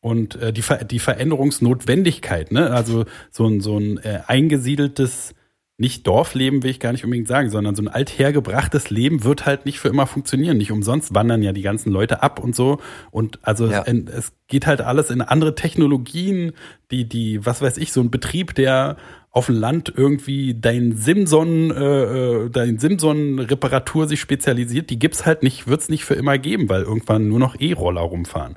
und 0.00 0.36
äh, 0.36 0.52
die, 0.52 0.62
Ver 0.62 0.84
die 0.84 0.98
Veränderungsnotwendigkeit, 0.98 2.52
ne? 2.52 2.70
Also 2.70 3.04
so 3.30 3.46
ein, 3.46 3.60
so 3.60 3.78
ein 3.78 3.98
äh, 3.98 4.20
eingesiedeltes, 4.26 5.34
nicht 5.78 6.06
Dorfleben 6.06 6.62
will 6.62 6.70
ich 6.70 6.80
gar 6.80 6.92
nicht 6.92 7.04
unbedingt 7.04 7.28
sagen, 7.28 7.50
sondern 7.50 7.74
so 7.74 7.82
ein 7.82 7.88
althergebrachtes 7.88 8.88
Leben 8.88 9.24
wird 9.24 9.44
halt 9.44 9.66
nicht 9.66 9.78
für 9.78 9.88
immer 9.88 10.06
funktionieren. 10.06 10.56
Nicht 10.56 10.72
umsonst 10.72 11.14
wandern 11.14 11.42
ja 11.42 11.52
die 11.52 11.60
ganzen 11.60 11.92
Leute 11.92 12.22
ab 12.22 12.42
und 12.42 12.56
so. 12.56 12.78
Und 13.10 13.38
also 13.42 13.66
Ja. 13.66 13.84
es, 13.84 14.04
es 14.10 14.32
geht 14.46 14.66
halt 14.66 14.80
alles 14.80 15.10
in 15.10 15.20
andere 15.20 15.54
Technologien, 15.54 16.52
die, 16.90 17.06
die, 17.06 17.44
was 17.44 17.60
weiß 17.60 17.76
ich, 17.76 17.92
so 17.92 18.00
ein 18.00 18.10
Betrieb, 18.10 18.54
der 18.54 18.96
auf 19.30 19.46
dem 19.46 19.56
Land 19.56 19.92
irgendwie 19.94 20.54
dein 20.58 20.96
Simson, 20.96 21.70
äh, 21.70 22.44
äh, 22.44 22.48
dein 22.50 22.78
Simson-Reparatur 22.78 24.08
sich 24.08 24.18
spezialisiert, 24.20 24.88
die 24.88 24.98
gibt's 24.98 25.26
halt 25.26 25.42
nicht, 25.42 25.66
wird's 25.66 25.90
nicht 25.90 26.06
für 26.06 26.14
immer 26.14 26.38
geben, 26.38 26.70
weil 26.70 26.82
irgendwann 26.84 27.28
nur 27.28 27.38
noch 27.38 27.60
E-Roller 27.60 28.00
rumfahren. 28.00 28.56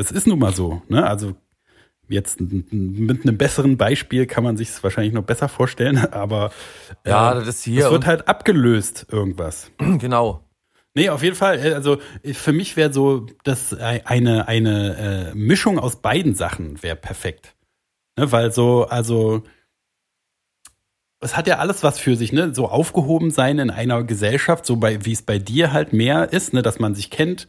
Das 0.00 0.10
ist 0.10 0.26
nun 0.26 0.38
mal 0.38 0.54
so, 0.54 0.80
ne? 0.88 1.06
Also 1.06 1.34
jetzt 2.08 2.40
mit 2.40 2.72
einem 2.72 3.36
besseren 3.36 3.76
Beispiel 3.76 4.24
kann 4.24 4.42
man 4.42 4.56
sich 4.56 4.70
es 4.70 4.82
wahrscheinlich 4.82 5.12
noch 5.12 5.24
besser 5.24 5.46
vorstellen, 5.46 5.98
aber 6.10 6.52
Ja, 7.04 7.38
äh, 7.38 7.44
das 7.44 7.62
hier 7.62 7.84
es 7.84 7.90
wird 7.90 8.06
halt 8.06 8.26
abgelöst 8.26 9.06
irgendwas. 9.12 9.70
genau. 9.98 10.42
Nee, 10.94 11.10
auf 11.10 11.22
jeden 11.22 11.36
Fall. 11.36 11.58
äh, 11.58 11.74
Also 11.74 11.98
äh, 12.22 12.32
für 12.32 12.52
mich 12.54 12.78
wäre 12.78 12.94
so, 12.94 13.26
dass 13.44 13.78
ei- 13.78 14.00
eine 14.06 14.48
eine 14.48 15.32
äh, 15.32 15.34
Mischung 15.34 15.78
aus 15.78 15.96
beiden 15.96 16.34
Sachen 16.34 16.82
wäre 16.82 16.96
perfekt, 16.96 17.54
ne? 18.16 18.32
Weil 18.32 18.52
so 18.52 18.86
also 18.86 19.42
es 21.20 21.36
hat 21.36 21.46
ja 21.46 21.58
alles 21.58 21.82
was 21.82 21.98
für 21.98 22.16
sich, 22.16 22.32
ne? 22.32 22.54
So 22.54 22.68
aufgehoben 22.70 23.30
sein 23.30 23.58
in 23.58 23.68
einer 23.70 24.02
Gesellschaft, 24.02 24.64
so 24.64 24.76
bei 24.76 25.04
wie 25.04 25.12
es 25.12 25.20
bei 25.20 25.38
dir 25.38 25.74
halt 25.74 25.92
mehr 25.92 26.32
ist, 26.32 26.54
ne? 26.54 26.62
Dass 26.62 26.78
man 26.78 26.94
sich 26.94 27.10
kennt 27.10 27.46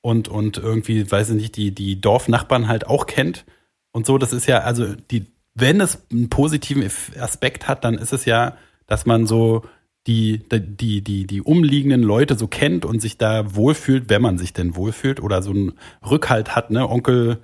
und 0.00 0.28
und 0.28 0.58
irgendwie, 0.58 1.10
weiß 1.10 1.30
ich 1.30 1.36
nicht, 1.36 1.56
die 1.56 1.74
die 1.74 2.00
Dorfnachbarn 2.00 2.68
halt 2.68 2.86
auch 2.86 3.06
kennt 3.06 3.44
und 3.92 4.06
so. 4.06 4.18
Das 4.18 4.32
ist 4.32 4.46
ja 4.46 4.60
also 4.60 4.94
die, 5.10 5.26
wenn 5.54 5.80
es 5.80 6.06
einen 6.10 6.28
positiven 6.28 6.88
Aspekt 7.18 7.68
hat, 7.68 7.84
dann 7.84 7.94
ist 7.94 8.12
es 8.12 8.24
ja, 8.24 8.56
dass 8.86 9.06
man 9.06 9.26
so 9.26 9.62
die, 10.06 10.42
die, 10.48 11.02
die, 11.02 11.26
die 11.26 11.42
umliegenden 11.42 12.02
Leute 12.02 12.36
so 12.36 12.46
kennt 12.46 12.84
und 12.84 13.00
sich 13.00 13.18
da 13.18 13.56
wohlfühlt, 13.56 14.08
wenn 14.08 14.22
man 14.22 14.38
sich 14.38 14.52
denn 14.52 14.76
wohlfühlt 14.76 15.20
oder 15.20 15.42
so 15.42 15.50
einen 15.50 15.72
Rückhalt 16.08 16.54
hat, 16.54 16.70
ne? 16.70 16.88
Onkel 16.88 17.38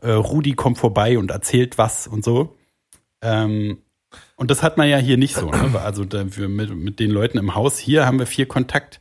äh, 0.00 0.12
Rudi 0.12 0.54
kommt 0.54 0.78
vorbei 0.78 1.18
und 1.18 1.30
erzählt 1.30 1.76
was 1.76 2.06
und 2.06 2.24
so. 2.24 2.56
Ähm, 3.20 3.78
und 4.36 4.50
das 4.50 4.62
hat 4.62 4.78
man 4.78 4.88
ja 4.88 4.96
hier 4.96 5.18
nicht 5.18 5.36
so. 5.36 5.50
Ne? 5.50 5.78
Also 5.78 6.04
da 6.04 6.24
wir 6.36 6.48
mit, 6.48 6.74
mit 6.74 7.00
den 7.00 7.10
Leuten 7.10 7.38
im 7.38 7.54
Haus 7.54 7.78
hier 7.78 8.06
haben 8.06 8.18
wir 8.18 8.26
viel 8.26 8.46
Kontakt. 8.46 9.00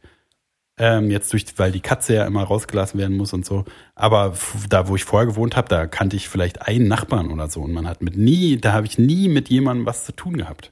Ähm, 0.82 1.12
jetzt 1.12 1.34
durch, 1.34 1.44
weil 1.58 1.72
die 1.74 1.82
Katze 1.82 2.14
ja 2.16 2.26
immer 2.26 2.42
rausgelassen 2.44 2.98
werden 3.00 3.18
muss 3.18 3.34
und 3.34 3.46
so. 3.46 3.66
Aber 3.96 4.34
da, 4.70 4.88
wo 4.88 4.96
ich 4.96 5.04
vorher 5.04 5.28
gewohnt 5.28 5.58
habe, 5.58 5.68
da 5.68 5.88
kannte 5.88 6.16
ich 6.16 6.30
vielleicht 6.30 6.62
einen 6.68 6.88
Nachbarn 6.88 7.32
oder 7.32 7.50
so. 7.50 7.62
Und 7.62 7.74
man 7.74 7.86
hat 7.88 8.02
mit 8.02 8.16
nie, 8.18 8.56
da 8.58 8.72
habe 8.72 8.88
ich 8.88 8.98
nie 8.98 9.28
mit 9.28 9.50
jemandem 9.50 9.86
was 9.86 10.06
zu 10.06 10.14
tun 10.14 10.38
gehabt. 10.38 10.72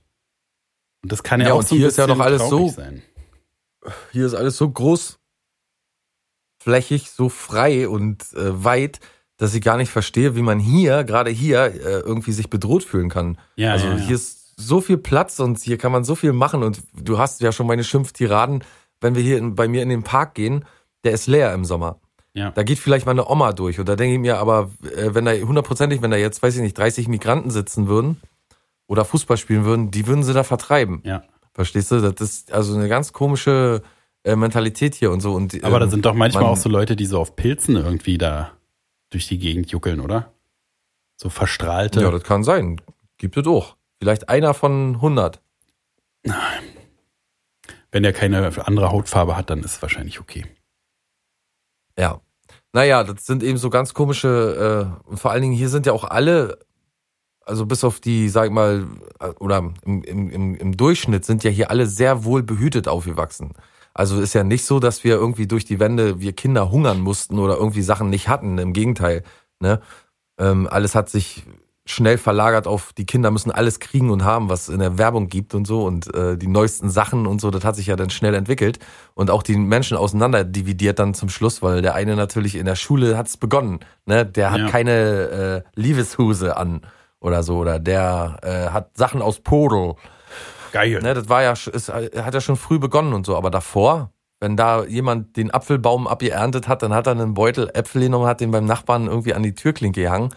Und 1.03 1.11
das 1.11 1.23
kann 1.23 1.41
ja, 1.41 1.47
Ja, 1.47 1.53
auch 1.53 1.61
so 1.61 1.75
ein 1.75 1.79
hier 1.79 1.87
ist 1.89 1.97
ja 1.97 2.05
bisschen 2.05 2.19
doch 2.19 2.25
alles 2.25 2.47
so- 2.49 2.69
sein. 2.69 3.01
Hier 4.11 4.25
ist 4.25 4.33
alles 4.33 4.57
so 4.57 4.69
großflächig, 4.69 5.17
so 7.11 7.29
frei 7.29 7.87
und 7.87 8.21
äh, 8.33 8.63
weit, 8.63 8.99
dass 9.37 9.53
ich 9.53 9.61
gar 9.61 9.77
nicht 9.77 9.91
verstehe, 9.91 10.35
wie 10.35 10.41
man 10.41 10.59
hier, 10.59 11.03
gerade 11.03 11.29
hier, 11.31 11.65
äh, 11.65 11.99
irgendwie 11.99 12.31
sich 12.31 12.49
bedroht 12.49 12.83
fühlen 12.83 13.09
kann. 13.09 13.37
Ja, 13.55 13.73
also 13.73 13.87
ja, 13.87 13.93
ja. 13.95 13.99
hier 13.99 14.15
ist 14.15 14.53
so 14.57 14.81
viel 14.81 14.97
Platz 14.97 15.39
und 15.39 15.59
hier 15.59 15.77
kann 15.77 15.91
man 15.91 16.03
so 16.03 16.15
viel 16.15 16.33
machen 16.33 16.63
und 16.63 16.81
du 16.99 17.19
hast 17.19 17.41
ja 17.41 17.51
schon 17.51 17.67
meine 17.67 17.83
Schimpftiraden, 17.83 18.63
wenn 19.01 19.15
wir 19.15 19.21
hier 19.23 19.37
in, 19.37 19.55
bei 19.55 19.67
mir 19.67 19.81
in 19.83 19.89
den 19.89 20.03
Park 20.03 20.35
gehen, 20.35 20.65
der 21.03 21.11
ist 21.13 21.27
leer 21.27 21.53
im 21.53 21.65
Sommer. 21.65 21.99
Ja. 22.33 22.51
Da 22.51 22.63
geht 22.63 22.77
vielleicht 22.79 23.05
mal 23.05 23.13
eine 23.13 23.27
Oma 23.27 23.51
durch 23.53 23.79
und 23.79 23.89
da 23.89 23.95
denke 23.95 24.13
ich 24.15 24.19
mir 24.19 24.37
aber, 24.37 24.69
äh, 24.95 25.13
wenn 25.15 25.25
da 25.25 25.33
hundertprozentig, 25.33 26.01
wenn 26.01 26.11
da 26.11 26.17
jetzt, 26.17 26.41
weiß 26.43 26.55
ich 26.55 26.61
nicht, 26.61 26.77
30 26.77 27.07
Migranten 27.07 27.49
sitzen 27.49 27.87
würden 27.87 28.21
oder 28.87 29.05
Fußball 29.05 29.37
spielen 29.37 29.65
würden, 29.65 29.89
die 29.91 30.05
würden 30.07 30.23
sie 30.23 30.33
da 30.33 30.43
vertreiben. 30.43 31.01
ja. 31.03 31.23
Verstehst 31.53 31.89
du? 31.89 31.99
Das 31.99 32.21
ist 32.21 32.51
also 32.51 32.75
eine 32.75 32.87
ganz 32.87 33.13
komische 33.13 33.81
äh, 34.23 34.35
Mentalität 34.35 34.93
hier 34.93 35.09
und 35.09 35.21
so. 35.21 35.33
Und, 35.33 35.63
Aber 35.63 35.79
da 35.79 35.85
ähm, 35.85 35.89
sind 35.91 36.05
doch 36.05 36.13
manchmal 36.13 36.43
man- 36.43 36.51
auch 36.51 36.57
so 36.57 36.69
Leute, 36.69 36.95
die 36.95 37.07
so 37.07 37.19
auf 37.19 37.35
Pilzen 37.35 37.75
irgendwie 37.75 38.19
da 38.19 38.51
durch 39.09 39.27
die 39.27 39.39
Gegend 39.39 39.71
juckeln, 39.71 39.99
oder? 39.99 40.31
So 41.15 41.29
verstrahlte. 41.29 42.01
Ja, 42.01 42.11
das 42.11 42.21
kann 42.21 42.43
sein. 42.43 42.79
Gibt 43.17 43.37
es 43.37 43.47
auch. 43.47 43.75
Vielleicht 43.99 44.29
einer 44.29 44.53
von 44.53 44.97
100. 44.97 45.41
Wenn 47.91 48.03
er 48.03 48.13
keine 48.13 48.51
andere 48.65 48.91
Hautfarbe 48.91 49.37
hat, 49.37 49.49
dann 49.49 49.59
ist 49.59 49.75
es 49.75 49.81
wahrscheinlich 49.81 50.19
okay. 50.19 50.45
Ja. 51.97 52.21
Naja, 52.73 53.03
das 53.03 53.25
sind 53.25 53.43
eben 53.43 53.57
so 53.57 53.69
ganz 53.69 53.93
komische, 53.93 54.91
äh, 55.11 55.15
vor 55.17 55.31
allen 55.31 55.41
Dingen 55.41 55.55
hier 55.55 55.69
sind 55.69 55.85
ja 55.85 55.93
auch 55.93 56.03
alle, 56.03 56.59
also 57.45 57.65
bis 57.65 57.83
auf 57.83 57.99
die, 57.99 58.29
sag 58.29 58.45
ich 58.45 58.51
mal, 58.51 58.85
äh, 59.19 59.29
oder 59.39 59.57
im, 59.85 60.03
im, 60.03 60.29
im, 60.29 60.55
im 60.55 60.77
Durchschnitt 60.77 61.25
sind 61.25 61.43
ja 61.43 61.49
hier 61.49 61.71
alle 61.71 61.87
sehr 61.87 62.23
wohl 62.23 62.43
behütet 62.43 62.87
aufgewachsen. 62.87 63.53
Also 63.93 64.21
ist 64.21 64.33
ja 64.33 64.43
nicht 64.43 64.63
so, 64.65 64.79
dass 64.79 65.03
wir 65.03 65.15
irgendwie 65.15 65.47
durch 65.47 65.65
die 65.65 65.79
Wände, 65.79 66.19
wir 66.19 66.33
Kinder 66.33 66.69
hungern 66.69 66.99
mussten 66.99 67.39
oder 67.39 67.57
irgendwie 67.57 67.81
Sachen 67.81 68.11
nicht 68.11 68.27
hatten. 68.27 68.59
Im 68.59 68.73
Gegenteil. 68.73 69.23
Ne? 69.59 69.81
Ähm, 70.37 70.67
alles 70.69 70.93
hat 70.93 71.09
sich 71.09 71.45
schnell 71.89 72.17
verlagert 72.17 72.67
auf, 72.67 72.91
die 72.93 73.05
Kinder 73.05 73.31
müssen 73.31 73.49
alles 73.49 73.79
kriegen 73.79 74.09
und 74.11 74.23
haben, 74.25 74.49
was 74.49 74.67
in 74.69 74.79
der 74.79 74.97
Werbung 74.97 75.29
gibt 75.29 75.55
und 75.55 75.65
so. 75.65 75.83
Und 75.85 76.13
äh, 76.13 76.37
die 76.37 76.47
neuesten 76.47 76.89
Sachen 76.89 77.25
und 77.25 77.39
so, 77.41 77.49
das 77.49 77.63
hat 77.63 77.75
sich 77.77 77.87
ja 77.87 77.95
dann 77.95 78.09
schnell 78.09 78.35
entwickelt. 78.35 78.79
Und 79.15 79.31
auch 79.31 79.41
die 79.41 79.55
Menschen 79.57 79.95
auseinander 79.97 80.43
dividiert 80.43 80.99
dann 80.99 81.13
zum 81.13 81.29
Schluss, 81.29 81.61
weil 81.63 81.81
der 81.81 81.95
eine 81.95 82.15
natürlich 82.15 82.55
in 82.55 82.65
der 82.65 82.75
Schule 82.75 83.17
hat's 83.17 83.37
begonnen, 83.37 83.79
ne, 84.05 84.25
der 84.25 84.51
hat 84.51 84.59
Ja. 84.59 84.67
keine 84.69 85.63
äh, 85.75 85.79
Liebeshuse 85.79 86.55
an 86.57 86.81
oder 87.19 87.41
so. 87.41 87.57
Oder 87.57 87.79
der 87.79 88.37
äh, 88.43 88.69
hat 88.73 88.97
Sachen 88.97 89.21
aus 89.21 89.39
Podel, 89.39 89.95
Geil. 90.73 90.99
ne, 91.01 91.13
das 91.13 91.29
war 91.29 91.41
ja, 91.41 91.53
ist, 91.53 91.89
hat 91.91 92.33
ja 92.33 92.41
schon 92.41 92.57
früh 92.57 92.79
begonnen 92.79 93.13
und 93.13 93.25
so, 93.25 93.37
aber 93.37 93.49
davor, 93.49 94.11
wenn 94.41 94.57
da 94.57 94.83
jemand 94.83 95.37
den 95.37 95.51
Apfelbaum 95.51 96.05
abgeerntet 96.05 96.67
hat, 96.67 96.83
dann 96.83 96.93
hat 96.93 97.07
er 97.07 97.11
einen 97.13 97.33
Beutel 97.33 97.69
Äpfel 97.73 98.01
genommen, 98.03 98.27
hat 98.27 98.41
den 98.41 98.51
beim 98.51 98.65
Nachbarn 98.65 99.07
irgendwie 99.07 99.33
an 99.33 99.41
die 99.41 99.55
Türklinke 99.55 100.01
gehangen. 100.01 100.29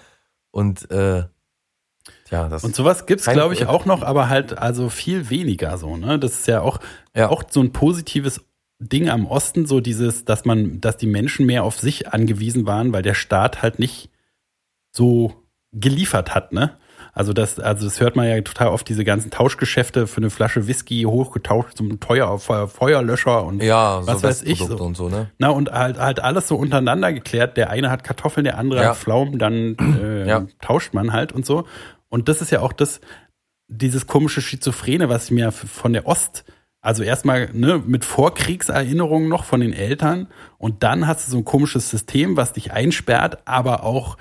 Und 0.53 0.91
äh, 0.91 1.25
tja, 2.31 2.49
das 2.49 2.65
Und 2.65 2.75
sowas 2.75 3.05
gibt's, 3.05 3.27
glaube 3.27 3.53
ich, 3.55 3.67
auch 3.67 3.85
noch, 3.85 4.03
aber 4.03 4.29
halt 4.31 4.57
also 4.57 4.89
viel 4.89 5.29
weniger 5.29 5.77
so, 5.77 5.97
ne? 5.99 6.19
Das 6.19 6.33
ist 6.41 6.47
ja 6.49 6.63
auch, 6.63 6.79
Ja. 7.15 7.29
auch 7.29 7.43
so 7.51 7.61
ein 7.61 7.73
positives 7.73 8.41
Ding 8.79 9.11
am 9.11 9.27
Osten, 9.27 9.67
so 9.67 9.81
dieses, 9.81 10.25
dass 10.25 10.47
man, 10.47 10.81
dass 10.81 10.97
die 10.97 11.07
Menschen 11.07 11.45
mehr 11.45 11.65
auf 11.65 11.79
sich 11.79 12.09
angewiesen 12.15 12.65
waren, 12.67 12.95
weil 12.95 13.03
der 13.03 13.13
Staat 13.15 13.61
halt 13.63 13.79
nicht 13.79 14.09
so 14.93 15.35
geliefert 15.73 16.35
hat, 16.35 16.53
ne? 16.53 16.77
Also 17.13 17.33
das, 17.33 17.59
also 17.59 17.87
das 17.87 18.01
hört 18.01 18.15
man 18.15 18.29
ja 18.29 18.41
total 18.43 18.69
oft, 18.69 18.89
diese 18.89 19.05
ganzen 19.05 19.31
Tauschgeschäfte 19.31 20.07
für 20.07 20.19
eine 20.19 20.31
Flasche 20.31 20.67
Whisky 20.69 21.03
hochgetauscht 21.03 21.77
zum 21.77 21.99
teuer 21.99 22.39
Feuer, 22.39 22.69
Feuerlöscher 22.69 23.45
und 23.45 23.63
Ja, 23.63 24.07
was 24.07 24.21
so 24.21 24.29
weiß 24.29 24.43
ich. 24.45 24.59
So. 24.61 24.77
und 24.79 24.97
so, 24.97 25.09
ne? 25.09 25.31
Na, 25.39 25.49
und 25.49 25.73
halt, 25.73 25.99
halt 25.99 26.21
alles 26.21 26.47
so 26.47 26.57
untereinander 26.57 27.13
geklärt. 27.13 27.57
Der 27.57 27.71
eine 27.71 27.91
hat 27.91 28.05
Kartoffeln, 28.05 28.45
der 28.45 28.59
andere 28.59 28.83
Ja. 28.83 28.89
hat 28.91 28.97
Pflaumen, 28.97 29.39
dann 29.39 29.77
äh, 30.01 30.29
Ja. 30.29 30.47
tauscht 30.61 30.95
man 30.95 31.13
halt 31.13 31.33
und 31.33 31.45
so. 31.45 31.65
Und 32.11 32.29
das 32.29 32.43
ist 32.43 32.51
ja 32.51 32.61
auch 32.61 32.75
das, 32.75 33.01
dieses 33.69 34.07
komische 34.07 34.43
Schizophrene, 34.43 35.09
was 35.09 35.27
ich 35.27 35.31
mir 35.31 35.53
von 35.53 35.93
der 35.93 36.07
Ost, 36.07 36.45
also 36.83 37.03
erstmal 37.03 37.51
ne, 37.53 37.83
mit 37.85 38.05
Vorkriegserinnerungen 38.05 39.29
noch 39.29 39.45
von 39.45 39.61
den 39.61 39.73
Eltern. 39.73 40.29
Und 40.59 40.83
dann 40.83 41.07
hast 41.07 41.27
du 41.27 41.31
so 41.33 41.39
ein 41.39 41.45
komisches 41.45 41.89
System, 41.89 42.37
was 42.37 42.53
dich 42.53 42.73
einsperrt, 42.73 43.39
aber 43.47 43.85
auch 43.85 44.17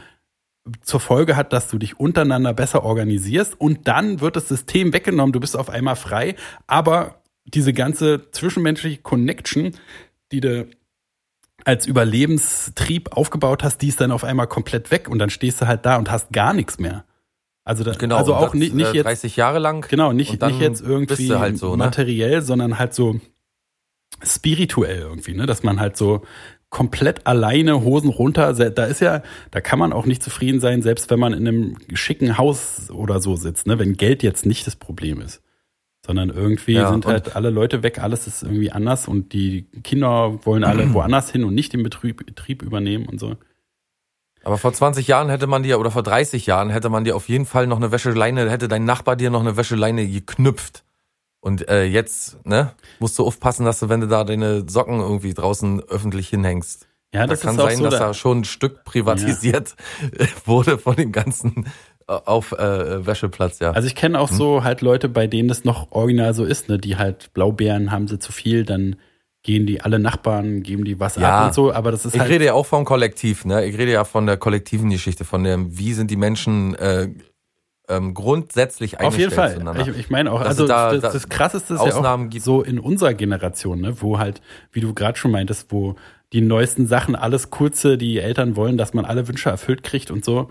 zur 0.81 0.99
Folge 0.99 1.35
hat, 1.35 1.53
dass 1.53 1.67
du 1.67 1.77
dich 1.77 1.99
untereinander 1.99 2.53
besser 2.53 2.83
organisierst. 2.83 3.59
Und 3.59 3.87
dann 3.87 4.21
wird 4.21 4.35
das 4.35 4.47
System 4.47 4.93
weggenommen, 4.93 5.33
du 5.33 5.39
bist 5.39 5.57
auf 5.57 5.69
einmal 5.69 5.95
frei, 5.95 6.35
aber 6.67 7.23
diese 7.45 7.73
ganze 7.73 8.29
zwischenmenschliche 8.31 9.01
Connection, 9.01 9.71
die 10.31 10.41
du 10.41 10.67
als 11.65 11.87
Überlebenstrieb 11.87 13.11
aufgebaut 13.15 13.63
hast, 13.63 13.81
die 13.81 13.87
ist 13.87 13.99
dann 13.99 14.11
auf 14.11 14.23
einmal 14.23 14.47
komplett 14.47 14.91
weg. 14.91 15.09
Und 15.09 15.19
dann 15.19 15.29
stehst 15.29 15.61
du 15.61 15.67
halt 15.67 15.85
da 15.85 15.97
und 15.97 16.11
hast 16.11 16.31
gar 16.31 16.53
nichts 16.53 16.77
mehr. 16.79 17.05
Also, 17.63 17.83
da, 17.83 17.91
Genau. 17.91 18.17
also 18.17 18.35
auch 18.35 18.45
das, 18.45 18.53
nicht, 18.55 18.73
nicht 18.73 18.93
äh, 18.93 18.97
jetzt 18.97 19.05
30 19.05 19.35
Jahre 19.35 19.59
lang. 19.59 19.85
Genau, 19.89 20.11
nicht, 20.13 20.41
nicht 20.41 20.59
jetzt 20.59 20.81
irgendwie 20.81 21.33
halt 21.35 21.57
so, 21.57 21.71
ne? 21.71 21.77
materiell, 21.77 22.41
sondern 22.41 22.79
halt 22.79 22.93
so 22.93 23.19
spirituell 24.23 24.99
irgendwie, 24.99 25.33
ne? 25.33 25.45
Dass 25.45 25.63
man 25.63 25.79
halt 25.79 25.97
so 25.97 26.23
komplett 26.69 27.25
alleine 27.25 27.83
Hosen 27.83 28.09
runter, 28.09 28.53
da 28.53 28.85
ist 28.85 29.01
ja, 29.01 29.23
da 29.49 29.59
kann 29.59 29.79
man 29.79 29.91
auch 29.91 30.05
nicht 30.05 30.21
zufrieden 30.21 30.59
sein, 30.59 30.83
selbst 30.83 31.09
wenn 31.09 31.19
man 31.19 31.33
in 31.33 31.47
einem 31.47 31.77
schicken 31.93 32.37
Haus 32.37 32.91
oder 32.91 33.19
so 33.21 33.35
sitzt, 33.35 33.67
ne? 33.67 33.79
Wenn 33.79 33.93
Geld 33.93 34.23
jetzt 34.23 34.45
nicht 34.45 34.67
das 34.67 34.75
Problem 34.75 35.21
ist. 35.21 35.41
Sondern 36.05 36.29
irgendwie 36.29 36.73
Ja, 36.73 36.91
sind 36.91 37.05
halt 37.05 37.35
alle 37.35 37.49
Leute 37.49 37.83
weg, 37.83 38.01
alles 38.01 38.25
ist 38.25 38.43
irgendwie 38.43 38.71
anders 38.71 39.07
und 39.07 39.33
die 39.33 39.67
Kinder 39.83 40.39
wollen 40.45 40.63
alle 40.63 40.93
woanders 40.93 41.31
hin 41.31 41.43
und 41.43 41.53
nicht 41.53 41.73
den 41.73 41.83
Betrieb, 41.83 42.25
Betrieb 42.25 42.61
übernehmen 42.61 43.05
und 43.05 43.19
so. 43.19 43.35
Aber 44.43 44.57
vor 44.57 44.71
20 44.73 45.07
Jahren 45.07 45.29
hätte 45.29 45.47
man 45.47 45.63
dir, 45.63 45.79
oder 45.79 45.91
vor 45.91 46.03
30 46.03 46.45
Jahren 46.45 46.69
hätte 46.69 46.89
man 46.89 47.03
dir 47.03 47.15
auf 47.15 47.27
jeden 47.29 47.45
Fall 47.45 47.67
noch 47.67 47.77
eine 47.77 47.91
Wäscheleine, 47.91 48.49
hätte 48.49 48.67
dein 48.67 48.85
Nachbar 48.85 49.15
dir 49.15 49.29
noch 49.29 49.41
eine 49.41 49.57
Wäscheleine 49.57 50.07
geknüpft. 50.07 50.83
Und 51.41 51.69
äh, 51.69 51.83
jetzt, 51.85 52.45
ne, 52.45 52.73
musst 52.99 53.17
du 53.17 53.25
aufpassen, 53.25 53.65
dass 53.65 53.79
du, 53.79 53.89
wenn 53.89 54.01
du 54.01 54.07
da 54.07 54.23
deine 54.23 54.65
Socken 54.69 54.99
irgendwie 54.99 55.33
draußen 55.33 55.81
öffentlich 55.83 56.29
hinhängst. 56.29 56.87
Ja, 57.13 57.21
da 57.21 57.27
das 57.27 57.41
kann 57.41 57.55
ist 57.55 57.61
auch 57.61 57.65
sein, 57.65 57.77
so. 57.77 57.83
dass 57.85 57.93
da- 57.99 58.07
da 58.07 58.13
schon 58.13 58.39
ein 58.39 58.43
Stück 58.43 58.83
privatisiert 58.83 59.75
wurde 60.45 60.77
von 60.77 60.95
dem 60.95 61.11
ganzen 61.11 61.65
äh, 62.07 62.13
auf 62.13 62.51
äh, 62.51 63.05
Wäscheplatz, 63.05 63.59
ja. 63.59 63.71
Also 63.71 63.87
ich 63.87 63.95
kenne 63.95 64.17
Hm? 64.17 64.23
auch 64.23 64.29
so 64.29 64.63
halt 64.63 64.81
Leute, 64.81 65.07
bei 65.09 65.27
denen 65.27 65.47
das 65.47 65.63
noch 65.63 65.91
original 65.91 66.33
so 66.33 66.43
ist, 66.45 66.67
ne, 66.69 66.77
die 66.77 66.97
halt 66.97 67.33
Blaubeeren 67.33 67.91
haben 67.91 68.07
sie 68.07 68.19
zu 68.19 68.31
viel, 68.31 68.63
dann 68.65 68.97
gehen 69.49 69.65
die 69.65 69.81
alle 69.81 69.97
Nachbarn, 69.97 70.61
geben 70.61 70.85
die 70.85 70.99
was 70.99 71.15
Ja. 71.15 71.39
ab 71.39 71.47
und 71.47 71.53
so, 71.55 71.73
aber 71.73 71.89
das 71.91 72.05
ist 72.05 72.13
ich 72.13 72.21
halt 72.21 72.29
rede 72.29 72.45
ja 72.45 72.53
auch 72.53 72.67
vom 72.67 72.85
Kollektiv, 72.85 73.45
ne? 73.45 73.65
Ich 73.65 73.75
rede 73.79 73.91
ja 73.91 74.03
von 74.03 74.27
der 74.27 74.37
kollektiven 74.37 74.91
Geschichte, 74.91 75.25
von 75.25 75.43
dem, 75.43 75.75
wie 75.75 75.93
sind 75.93 76.11
die 76.11 76.17
Menschen 76.17 76.75
äh, 76.75 77.09
ähm, 77.87 78.13
grundsätzlich 78.13 78.99
auf 78.99 79.17
jeden 79.17 79.33
eingestellt 79.33 79.63
Fall. 79.75 79.89
Ich, 79.89 79.97
ich 79.97 80.09
meine 80.11 80.31
auch, 80.31 80.41
also 80.41 80.67
da- 80.67 80.91
das, 80.91 81.01
da 81.01 81.11
das 81.11 81.29
krasseste 81.29 81.73
ist 81.73 81.79
ja 81.83 81.87
Ausnahmen 81.87 82.27
auch 82.27 82.29
gibt. 82.29 82.43
so 82.45 82.61
in 82.61 82.77
unserer 82.77 83.15
Generation, 83.15 83.81
ne, 83.81 83.99
wo 84.01 84.19
halt, 84.19 84.41
wie 84.71 84.81
du 84.81 84.93
gerade 84.93 85.17
schon 85.17 85.31
meintest, 85.31 85.71
wo 85.71 85.95
die 86.31 86.41
neuesten 86.41 86.85
Sachen 86.85 87.15
alles 87.15 87.49
kurze, 87.49 87.97
die 87.97 88.19
Eltern 88.19 88.55
wollen, 88.55 88.77
dass 88.77 88.93
man 88.93 89.03
alle 89.03 89.27
Wünsche 89.27 89.49
erfüllt 89.49 89.81
kriegt 89.81 90.11
und 90.11 90.23
so. 90.23 90.49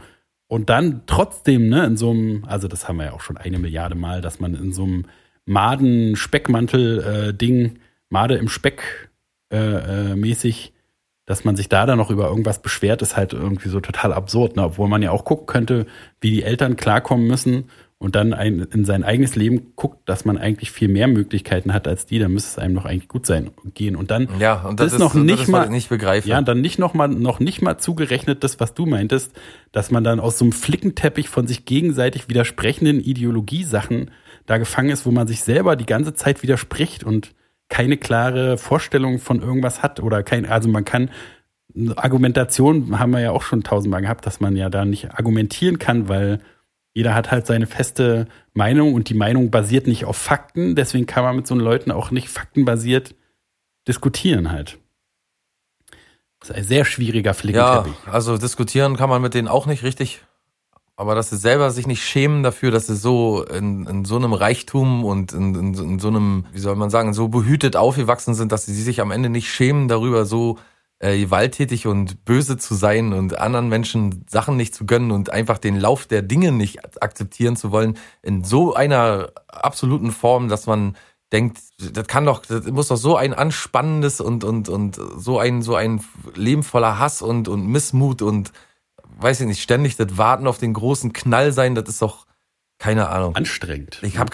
Und 0.49 0.71
dann 0.71 1.03
trotzdem, 1.07 1.69
ne, 1.69 1.85
in 1.87 1.97
so 1.97 2.11
einem, 2.11 2.45
also 2.49 2.67
das 2.67 2.89
haben 2.89 2.97
wir 2.97 3.05
ja 3.05 3.13
auch 3.13 3.21
schon 3.21 3.37
eine 3.37 3.61
Milliarde 3.61 3.95
Mal, 3.95 4.21
dass 4.23 4.41
man 4.41 4.57
in 4.57 4.73
so 4.73 4.83
einem 4.83 5.05
Maden-Speckmantel-Ding, 6.49 7.79
Made 8.11 8.37
im 8.37 8.49
Speck 8.49 9.11
äh, 9.53 9.57
äh, 9.57 10.17
mäßig, 10.17 10.73
dass 11.27 11.45
man 11.45 11.57
sich 11.57 11.69
da 11.69 11.85
dann 11.87 11.99
noch 11.99 12.11
über 12.11 12.29
irgendwas 12.29 12.63
beschwert, 12.63 13.03
ist 13.03 13.17
halt 13.17 13.33
irgendwie 13.35 13.69
so 13.69 13.81
total 13.81 14.13
absurd, 14.13 14.57
ne? 14.57 14.65
obwohl 14.65 14.89
man 14.89 15.03
ja 15.03 15.11
auch 15.11 15.25
gucken 15.25 15.47
könnte, 15.47 15.87
wie 16.21 16.31
die 16.31 16.43
Eltern 16.43 16.77
klarkommen 16.77 17.27
müssen 17.27 17.65
und 17.99 18.15
dann 18.15 18.33
ein, 18.33 18.61
in 18.73 18.85
sein 18.85 19.03
eigenes 19.05 19.35
Leben 19.37 19.73
guckt, 19.75 20.09
dass 20.09 20.25
man 20.25 20.39
eigentlich 20.39 20.71
viel 20.71 20.89
mehr 20.89 21.09
Möglichkeiten 21.09 21.75
hat 21.75 21.89
als 21.89 22.07
die, 22.07 22.19
dann 22.19 22.33
müsste 22.33 22.51
es 22.51 22.59
einem 22.59 22.75
noch 22.75 22.85
eigentlich 22.85 23.09
gut 23.09 23.27
sein 23.27 23.51
gehen. 23.75 23.97
Und 23.97 24.11
dann 24.11 24.29
ja, 24.39 24.63
und 24.63 24.79
das, 24.81 24.87
das 24.87 24.93
ist 24.95 24.99
noch 25.01 25.15
das 25.15 25.23
nicht 25.23 25.43
ist, 25.43 25.49
mal- 25.49 25.69
nicht 25.69 25.89
begreife. 25.89 26.29
ja, 26.29 26.41
dann 26.41 26.61
nicht 26.61 26.79
noch 26.79 26.95
mal, 26.95 27.09
noch 27.09 27.41
nicht 27.41 27.61
mal 27.61 27.77
zugerechnet 27.77 28.45
das, 28.45 28.61
was 28.61 28.73
du 28.73 28.87
meintest, 28.87 29.33
dass 29.73 29.91
man 29.91 30.05
dann 30.05 30.21
aus 30.21 30.39
so 30.39 30.45
einem 30.45 30.53
Flickenteppich 30.53 31.29
von 31.29 31.47
sich 31.47 31.65
gegenseitig 31.65 32.29
widersprechenden 32.29 33.01
Ideologiesachen 33.01 34.13
da 34.47 34.59
gefangen 34.59 34.91
ist, 34.91 35.05
wo 35.05 35.11
man 35.11 35.27
sich 35.27 35.43
selber 35.43 35.77
die 35.77 35.87
ganze 35.87 36.15
Zeit 36.15 36.43
widerspricht 36.43 37.05
und 37.05 37.33
keine 37.69 37.97
klare 37.97 38.59
Vorstellung 38.59 39.19
von 39.19 39.41
irgendwas 39.43 39.83
hat 39.83 40.01
oder 40.01 40.23
kein, 40.23 40.47
also 40.47 40.69
man 40.69 40.85
kann 40.85 41.11
Argumentation 41.97 42.99
haben 42.99 43.13
wir 43.13 43.21
ja 43.21 43.31
auch 43.31 43.43
schon 43.43 43.63
tausendmal 43.63 44.01
gehabt, 44.03 44.27
dass 44.27 44.41
man 44.41 44.57
ja 44.57 44.71
da 44.71 44.85
nicht 44.85 45.13
argumentieren 45.13 45.79
kann, 45.79 46.09
weil 46.09 46.41
jeder 46.95 47.15
hat 47.15 47.31
halt 47.31 47.47
seine 47.47 47.67
feste 47.67 48.27
Meinung 48.55 48.95
und 48.95 49.09
die 49.09 49.15
Meinung 49.15 49.51
basiert 49.51 49.87
nicht 49.87 50.05
auf 50.05 50.17
Fakten, 50.17 50.75
deswegen 50.75 51.07
kann 51.07 51.23
man 51.25 51.37
mit 51.37 51.47
so 51.47 51.55
Leuten 51.55 51.91
auch 51.93 52.11
nicht 52.11 52.29
faktenbasiert 52.29 53.15
diskutieren 53.87 54.51
halt. 54.51 54.79
Das 56.41 56.51
ist 56.51 56.57
ein 56.57 56.65
sehr 56.65 56.85
schwieriger 56.85 57.31
Ja, 57.31 57.35
Flickenteppich. 57.35 57.95
also 58.07 58.39
diskutieren 58.39 58.97
kann 58.97 59.09
man 59.09 59.21
mit 59.23 59.35
denen 59.35 59.49
auch 59.49 59.67
nicht 59.67 59.83
richtig. 59.83 60.23
Aber 60.99 61.15
dass 61.15 61.31
sie 61.31 61.37
selber 61.37 61.71
sich 61.71 61.87
nicht 61.87 62.03
schämen 62.03 62.43
dafür, 62.43 62.73
dass 62.73 62.89
sie 62.89 62.97
so 62.97 63.45
in, 63.45 63.87
in 63.87 64.05
so 64.05 64.17
einem 64.17 64.33
Reichtum 64.33 65.05
und 65.05 65.33
in, 65.33 65.55
in, 65.55 65.73
so- 65.75 65.85
in 65.85 66.01
so 66.01 66.09
einem, 66.09 66.45
wie 66.53 66.59
soll 66.59 66.75
man 66.75 66.91
sagen, 66.91 67.15
so 67.15 67.29
behütet 67.29 67.77
aufgewachsen 67.77 68.35
sind, 68.35 68.51
dass 68.51 68.67
sie 68.67 68.75
sich 68.75 69.01
am 69.01 69.13
Ende 69.13 69.29
nicht 69.31 69.49
schämen 69.49 69.87
darüber, 69.87 70.25
so 70.27 70.59
äh, 70.99 71.17
gewalttätig 71.17 71.87
und 71.87 72.25
böse 72.25 72.57
zu 72.57 72.75
sein 72.75 73.13
und 73.13 73.39
anderen 73.39 73.69
Menschen 73.69 74.25
Sachen 74.29 74.57
nicht 74.57 74.75
zu 74.75 74.87
gönnen 74.87 75.13
und 75.13 75.31
einfach 75.31 75.59
den 75.59 75.77
Lauf 75.79 76.07
der 76.07 76.23
Dinge 76.23 76.51
nicht 76.51 77.01
akzeptieren 77.01 77.55
zu 77.55 77.71
wollen, 77.71 77.97
in 78.23 78.43
so 78.43 78.75
einer 78.75 79.31
absoluten 79.47 80.11
Form, 80.11 80.49
dass 80.49 80.67
man 80.67 80.97
denkt, 81.31 81.59
das 81.79 82.09
kann 82.09 82.25
doch, 82.25 82.45
das 82.45 82.67
muss 82.67 82.89
doch 82.89 82.97
so 82.97 83.15
ein 83.15 83.35
anspannendes 83.35 84.21
und, 84.21 84.43
und, 84.43 84.69
und 84.69 84.99
so 85.17 85.39
ein, 85.39 85.63
so 85.63 85.77
ein 85.77 86.01
Leben 86.35 86.65
voller 86.65 86.99
Hass 86.99 87.23
und, 87.23 87.47
und 87.47 87.69
Missmut 87.69 88.21
und 88.21 88.51
weiß 89.19 89.41
ich 89.41 89.47
nicht, 89.47 89.63
ständig 89.63 89.97
das 89.97 90.17
Warten 90.17 90.47
auf 90.47 90.59
den 90.59 90.73
großen 90.75 91.13
Knall 91.13 91.53
sein, 91.53 91.75
das 91.75 91.89
ist 91.89 92.03
doch, 92.03 92.27
keine 92.79 93.09
Ahnung. 93.09 93.35
Anstrengend. 93.37 93.99
Ich 94.03 94.19
habe 94.19 94.31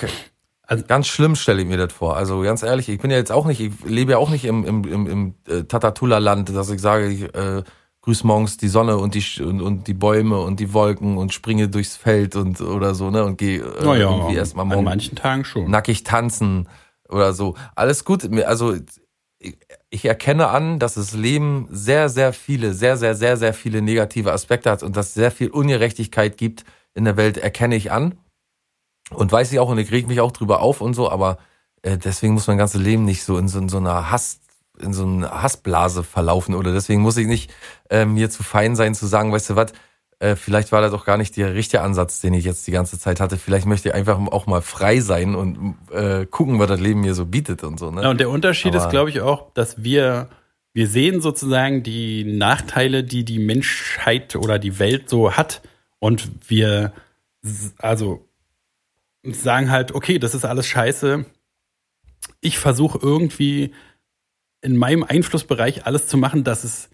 Also- 0.66 0.84
ganz 0.86 1.06
schlimm 1.06 1.34
stelle 1.36 1.62
ich 1.62 1.68
mir 1.68 1.76
das 1.78 1.92
vor. 1.92 2.16
Also 2.16 2.40
ganz 2.42 2.62
ehrlich, 2.62 2.88
ich 2.88 3.00
bin 3.00 3.10
ja 3.10 3.16
jetzt 3.16 3.32
auch 3.32 3.46
nicht, 3.46 3.60
ich 3.60 3.72
lebe 3.84 4.12
ja 4.12 4.18
auch 4.18 4.30
nicht 4.30 4.44
im 4.44 4.64
im 4.64 4.84
im, 4.84 5.06
im 5.06 5.34
äh, 5.48 5.64
Tatatula-Land, 5.64 6.50
dass 6.54 6.70
ich 6.70 6.80
sage, 6.80 7.08
ich 7.08 7.34
äh, 7.34 7.62
grüß 8.02 8.24
morgens 8.24 8.58
die 8.58 8.68
Sonne 8.68 8.98
und 8.98 9.14
die 9.14 9.42
und, 9.42 9.62
und 9.62 9.86
die 9.86 9.94
Bäume 9.94 10.38
und 10.40 10.60
die 10.60 10.72
Wolken 10.74 11.16
und 11.16 11.32
springe 11.32 11.68
durchs 11.68 11.96
Feld 11.96 12.36
und 12.36 12.60
oder 12.60 12.94
so 12.94 13.10
ne 13.10 13.24
und 13.24 13.38
gehe 13.38 13.60
äh, 13.62 13.84
naja, 13.84 14.10
irgendwie 14.10 14.36
erstmal 14.36 14.64
an 14.64 14.68
morgen 14.68 14.84
manchen 14.84 15.16
Tagen 15.16 15.44
schon. 15.44 15.70
nackig 15.70 16.02
tanzen 16.04 16.68
oder 17.08 17.32
so. 17.32 17.54
Alles 17.74 18.04
gut. 18.04 18.30
Also 18.44 18.76
ich, 19.38 19.56
ich 19.94 20.04
erkenne 20.04 20.48
an, 20.48 20.80
dass 20.80 20.94
das 20.94 21.12
Leben 21.12 21.68
sehr, 21.70 22.08
sehr 22.08 22.32
viele, 22.32 22.74
sehr, 22.74 22.96
sehr, 22.96 23.14
sehr, 23.14 23.36
sehr 23.36 23.54
viele 23.54 23.80
negative 23.80 24.32
Aspekte 24.32 24.68
hat 24.70 24.82
und 24.82 24.96
dass 24.96 25.08
es 25.08 25.14
sehr 25.14 25.30
viel 25.30 25.50
Ungerechtigkeit 25.50 26.36
gibt 26.36 26.64
in 26.94 27.04
der 27.04 27.16
Welt, 27.16 27.38
erkenne 27.38 27.76
ich 27.76 27.92
an. 27.92 28.18
Und 29.10 29.30
weiß 29.30 29.52
ich 29.52 29.60
auch 29.60 29.68
und 29.68 29.78
ich 29.78 29.92
reg 29.92 30.08
mich 30.08 30.20
auch 30.20 30.32
drüber 30.32 30.60
auf 30.60 30.80
und 30.80 30.94
so, 30.94 31.10
aber 31.10 31.38
äh, 31.82 31.96
deswegen 31.96 32.34
muss 32.34 32.48
mein 32.48 32.58
ganzes 32.58 32.80
Leben 32.80 33.04
nicht 33.04 33.22
so 33.22 33.38
in 33.38 33.46
so, 33.46 33.60
in 33.60 33.68
so 33.68 33.76
einer 33.76 34.10
Hass, 34.10 34.40
in 34.80 34.92
so 34.92 35.04
einer 35.04 35.42
Hassblase 35.42 36.02
verlaufen 36.02 36.56
oder 36.56 36.72
deswegen 36.72 37.00
muss 37.00 37.16
ich 37.16 37.28
nicht 37.28 37.54
ähm, 37.88 38.14
mir 38.14 38.30
zu 38.30 38.42
fein 38.42 38.74
sein 38.74 38.94
zu 38.94 39.06
sagen, 39.06 39.30
weißt 39.30 39.50
du 39.50 39.56
was, 39.56 39.72
äh, 40.18 40.36
vielleicht 40.36 40.72
war 40.72 40.80
das 40.80 40.90
doch 40.92 41.04
gar 41.04 41.16
nicht 41.16 41.36
der 41.36 41.54
richtige 41.54 41.82
Ansatz, 41.82 42.20
den 42.20 42.34
ich 42.34 42.44
jetzt 42.44 42.66
die 42.66 42.70
ganze 42.70 42.98
Zeit 42.98 43.20
hatte. 43.20 43.36
Vielleicht 43.38 43.66
möchte 43.66 43.88
ich 43.88 43.94
einfach 43.94 44.18
auch 44.18 44.46
mal 44.46 44.62
frei 44.62 45.00
sein 45.00 45.34
und 45.34 45.76
äh, 45.90 46.26
gucken, 46.26 46.58
was 46.58 46.68
das 46.68 46.80
Leben 46.80 47.00
mir 47.00 47.14
so 47.14 47.26
bietet 47.26 47.62
und 47.64 47.78
so. 47.78 47.90
Ne? 47.90 48.02
Ja, 48.02 48.10
und 48.10 48.20
der 48.20 48.30
Unterschied 48.30 48.74
Aber- 48.74 48.84
ist, 48.84 48.90
glaube 48.90 49.10
ich, 49.10 49.20
auch, 49.20 49.52
dass 49.54 49.82
wir, 49.82 50.28
wir 50.72 50.88
sehen 50.88 51.20
sozusagen 51.20 51.82
die 51.82 52.24
Nachteile, 52.24 53.04
die 53.04 53.24
die 53.24 53.38
Menschheit 53.38 54.36
oder 54.36 54.58
die 54.58 54.78
Welt 54.78 55.08
so 55.08 55.32
hat. 55.32 55.62
Und 55.98 56.28
wir, 56.48 56.92
also, 57.78 58.26
sagen 59.24 59.70
halt, 59.70 59.92
okay, 59.92 60.18
das 60.18 60.34
ist 60.34 60.44
alles 60.44 60.66
scheiße. 60.66 61.24
Ich 62.40 62.58
versuche 62.58 62.98
irgendwie 63.00 63.72
in 64.60 64.76
meinem 64.76 65.02
Einflussbereich 65.02 65.86
alles 65.86 66.06
zu 66.06 66.16
machen, 66.16 66.44
dass 66.44 66.64
es 66.64 66.90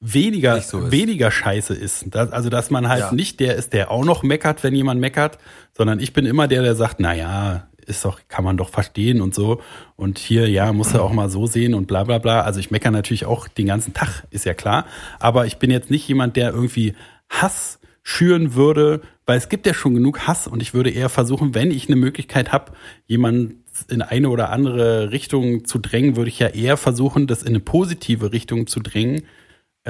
weniger, 0.00 0.60
so 0.62 0.90
weniger 0.90 1.30
scheiße 1.30 1.74
ist. 1.74 2.06
Das, 2.08 2.32
also, 2.32 2.48
dass 2.48 2.70
man 2.70 2.88
halt 2.88 3.00
Ja. 3.00 3.12
nicht 3.12 3.38
der 3.40 3.56
ist, 3.56 3.72
der 3.72 3.90
auch 3.90 4.04
noch 4.04 4.22
meckert, 4.22 4.62
wenn 4.64 4.74
jemand 4.74 5.00
meckert, 5.00 5.38
sondern 5.76 6.00
ich 6.00 6.12
bin 6.12 6.26
immer 6.26 6.48
der, 6.48 6.62
der 6.62 6.74
sagt, 6.74 6.96
na 7.00 7.14
ja, 7.14 7.66
ist 7.86 8.04
doch, 8.04 8.20
kann 8.28 8.44
man 8.44 8.56
doch 8.56 8.70
verstehen 8.70 9.20
und 9.20 9.34
so. 9.34 9.60
Und 9.96 10.18
hier, 10.18 10.48
ja, 10.48 10.72
muss 10.72 10.94
er 10.94 11.02
auch 11.02 11.12
mal 11.12 11.28
so 11.28 11.46
sehen 11.46 11.74
und 11.74 11.86
bla 11.86 12.04
bla 12.04 12.18
bla. 12.18 12.42
Also 12.42 12.60
ich 12.60 12.70
meckere 12.70 12.92
natürlich 12.92 13.26
auch 13.26 13.48
den 13.48 13.66
ganzen 13.66 13.92
Tag, 13.92 14.24
ist 14.30 14.44
ja 14.44 14.54
klar. 14.54 14.86
Aber 15.18 15.46
ich 15.46 15.56
bin 15.58 15.70
jetzt 15.70 15.90
nicht 15.90 16.06
jemand, 16.08 16.36
der 16.36 16.50
irgendwie 16.52 16.94
Hass 17.28 17.78
schüren 18.02 18.54
würde, 18.54 19.02
weil 19.26 19.36
es 19.38 19.48
gibt 19.48 19.66
ja 19.66 19.74
schon 19.74 19.94
genug 19.94 20.26
Hass 20.26 20.46
und 20.46 20.62
ich 20.62 20.72
würde 20.72 20.90
eher 20.90 21.08
versuchen, 21.08 21.54
wenn 21.54 21.70
ich 21.70 21.86
eine 21.88 21.96
Möglichkeit 21.96 22.52
habe, 22.52 22.72
jemanden 23.06 23.64
in 23.88 24.02
eine 24.02 24.28
oder 24.30 24.50
andere 24.50 25.10
Richtung 25.10 25.64
zu 25.64 25.78
drängen, 25.78 26.16
würde 26.16 26.28
ich 26.30 26.38
ja 26.38 26.48
eher 26.48 26.76
versuchen, 26.76 27.26
das 27.26 27.42
in 27.42 27.48
eine 27.48 27.60
positive 27.60 28.32
Richtung 28.32 28.66
zu 28.66 28.80
drängen, 28.80 29.22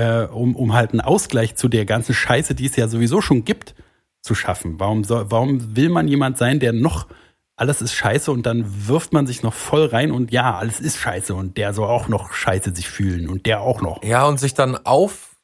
äh, 0.00 0.26
um, 0.32 0.56
um 0.56 0.72
halt 0.72 0.92
einen 0.92 1.02
Ausgleich 1.02 1.56
zu 1.56 1.68
der 1.68 1.84
ganzen 1.84 2.14
Scheiße, 2.14 2.54
die 2.54 2.66
es 2.66 2.76
ja 2.76 2.88
sowieso 2.88 3.20
schon 3.20 3.44
gibt, 3.44 3.74
zu 4.22 4.34
schaffen. 4.34 4.80
Warum, 4.80 5.04
soll, 5.04 5.30
warum 5.30 5.76
will 5.76 5.90
man 5.90 6.08
jemand 6.08 6.38
sein, 6.38 6.58
der 6.58 6.72
noch 6.72 7.06
alles 7.56 7.82
ist 7.82 7.92
scheiße 7.92 8.32
und 8.32 8.46
dann 8.46 8.88
wirft 8.88 9.12
man 9.12 9.26
sich 9.26 9.42
noch 9.42 9.52
voll 9.52 9.84
rein 9.84 10.12
und 10.12 10.32
ja, 10.32 10.56
alles 10.56 10.80
ist 10.80 10.96
scheiße 10.96 11.34
und 11.34 11.58
der 11.58 11.74
soll 11.74 11.88
auch 11.88 12.08
noch 12.08 12.32
scheiße 12.32 12.74
sich 12.74 12.88
fühlen 12.88 13.28
und 13.28 13.44
der 13.44 13.60
auch 13.60 13.82
noch. 13.82 14.02
Ja, 14.02 14.24
und 14.26 14.40
sich 14.40 14.54
dann 14.54 14.78
auf, 14.86 15.36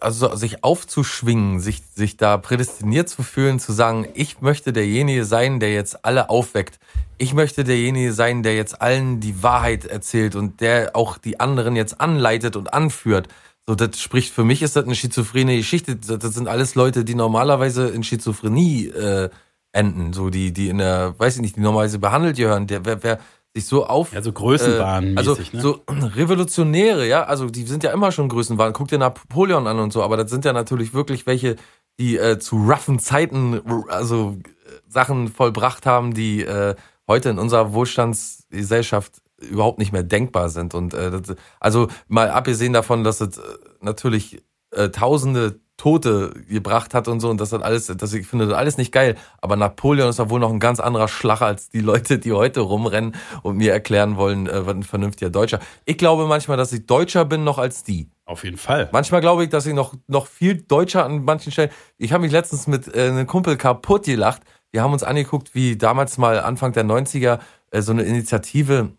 also 0.00 0.34
sich 0.34 0.64
aufzuschwingen, 0.64 1.60
sich, 1.60 1.82
sich 1.94 2.16
da 2.16 2.36
prädestiniert 2.38 3.08
zu 3.08 3.22
fühlen, 3.22 3.60
zu 3.60 3.72
sagen, 3.72 4.08
ich 4.14 4.40
möchte 4.40 4.72
derjenige 4.72 5.24
sein, 5.24 5.60
der 5.60 5.72
jetzt 5.72 6.04
alle 6.04 6.30
aufweckt. 6.30 6.80
Ich 7.18 7.32
möchte 7.32 7.62
derjenige 7.62 8.12
sein, 8.12 8.42
der 8.42 8.56
jetzt 8.56 8.82
allen 8.82 9.20
die 9.20 9.44
Wahrheit 9.44 9.84
erzählt 9.84 10.34
und 10.34 10.60
der 10.60 10.96
auch 10.96 11.16
die 11.16 11.38
anderen 11.38 11.76
jetzt 11.76 12.00
anleitet 12.00 12.56
und 12.56 12.74
anführt. 12.74 13.28
So, 13.72 13.76
das 13.76 13.98
spricht 13.98 14.34
für 14.34 14.44
mich 14.44 14.60
ist 14.60 14.76
das 14.76 14.84
eine 14.84 14.94
schizophrene 14.94 15.56
Geschichte. 15.56 15.96
Das 15.96 16.34
sind 16.34 16.46
alles 16.46 16.74
Leute, 16.74 17.06
die 17.06 17.14
normalerweise 17.14 17.88
in 17.88 18.02
Schizophrenie 18.02 18.88
äh, 18.88 19.30
enden, 19.72 20.12
so 20.12 20.28
die, 20.28 20.52
die 20.52 20.68
in 20.68 20.76
der, 20.76 21.14
weiß 21.18 21.36
ich 21.36 21.40
nicht, 21.40 21.56
die 21.56 21.60
normalerweise 21.60 21.98
behandelt 21.98 22.36
gehören. 22.36 22.66
Der, 22.66 22.84
wer, 22.84 23.02
wer 23.02 23.18
sich 23.54 23.64
so 23.64 23.86
auf. 23.86 24.12
Ja, 24.12 24.20
so 24.20 24.30
Größenwahn. 24.30 25.14
Äh, 25.14 25.16
also 25.16 25.38
ne? 25.52 25.62
so 25.62 25.80
Revolutionäre, 25.88 27.08
ja, 27.08 27.22
also 27.22 27.48
die 27.48 27.62
sind 27.62 27.82
ja 27.82 27.92
immer 27.92 28.12
schon 28.12 28.28
Größenwahn. 28.28 28.74
Guck 28.74 28.88
dir 28.88 28.98
Napoleon 28.98 29.66
an 29.66 29.78
und 29.78 29.90
so, 29.90 30.02
aber 30.02 30.18
das 30.18 30.30
sind 30.30 30.44
ja 30.44 30.52
natürlich 30.52 30.92
wirklich 30.92 31.24
welche, 31.24 31.56
die 31.98 32.18
äh, 32.18 32.38
zu 32.38 32.56
roughen 32.56 32.98
Zeiten, 32.98 33.62
also 33.88 34.36
äh, 34.44 34.70
Sachen 34.86 35.28
vollbracht 35.28 35.86
haben, 35.86 36.12
die 36.12 36.42
äh, 36.42 36.74
heute 37.08 37.30
in 37.30 37.38
unserer 37.38 37.72
Wohlstandsgesellschaft 37.72 39.21
überhaupt 39.50 39.78
nicht 39.78 39.92
mehr 39.92 40.02
denkbar 40.02 40.48
sind. 40.48 40.74
Und 40.74 40.94
äh, 40.94 41.10
das, 41.10 41.36
also 41.60 41.88
mal 42.08 42.30
abgesehen 42.30 42.72
davon, 42.72 43.04
dass 43.04 43.20
es 43.20 43.38
äh, 43.38 43.42
natürlich 43.80 44.42
äh, 44.70 44.88
tausende 44.90 45.60
Tote 45.82 46.32
gebracht 46.48 46.94
hat 46.94 47.08
und 47.08 47.18
so 47.18 47.28
und 47.28 47.40
das 47.40 47.52
hat 47.52 47.62
alles, 47.64 47.86
das 47.86 48.12
ich 48.12 48.26
finde 48.26 48.46
das 48.46 48.54
alles 48.56 48.78
nicht 48.78 48.92
geil. 48.92 49.16
Aber 49.40 49.56
Napoleon 49.56 50.10
ist 50.10 50.20
ja 50.20 50.30
wohl 50.30 50.38
noch 50.38 50.52
ein 50.52 50.60
ganz 50.60 50.78
anderer 50.78 51.08
Schlag 51.08 51.42
als 51.42 51.70
die 51.70 51.80
Leute, 51.80 52.18
die 52.20 52.32
heute 52.32 52.60
rumrennen 52.60 53.16
und 53.42 53.56
mir 53.56 53.72
erklären 53.72 54.16
wollen, 54.16 54.46
äh, 54.46 54.64
was 54.64 54.74
ein 54.74 54.82
vernünftiger 54.84 55.30
Deutscher. 55.30 55.58
Ich 55.84 55.98
glaube 55.98 56.26
manchmal, 56.26 56.56
dass 56.56 56.72
ich 56.72 56.86
Deutscher 56.86 57.24
bin 57.24 57.42
noch 57.42 57.58
als 57.58 57.82
die. 57.82 58.10
Auf 58.26 58.44
jeden 58.44 58.58
Fall. 58.58 58.90
Manchmal 58.92 59.20
glaube 59.22 59.42
ich, 59.42 59.50
dass 59.50 59.66
ich 59.66 59.74
noch 59.74 59.94
noch 60.06 60.26
viel 60.26 60.62
Deutscher 60.62 61.04
an 61.04 61.24
manchen 61.24 61.50
Stellen. 61.50 61.70
Ich 61.98 62.12
habe 62.12 62.22
mich 62.22 62.32
letztens 62.32 62.68
mit 62.68 62.94
äh, 62.94 63.08
einem 63.08 63.26
Kumpel 63.26 63.56
kaputt 63.56 64.04
gelacht. 64.04 64.42
Wir 64.70 64.82
haben 64.82 64.92
uns 64.92 65.02
angeguckt, 65.02 65.54
wie 65.54 65.76
damals 65.76 66.16
mal 66.16 66.38
Anfang 66.38 66.72
der 66.72 66.84
90er 66.84 67.40
äh, 67.72 67.82
so 67.82 67.90
eine 67.90 68.02
Initiative 68.02 68.92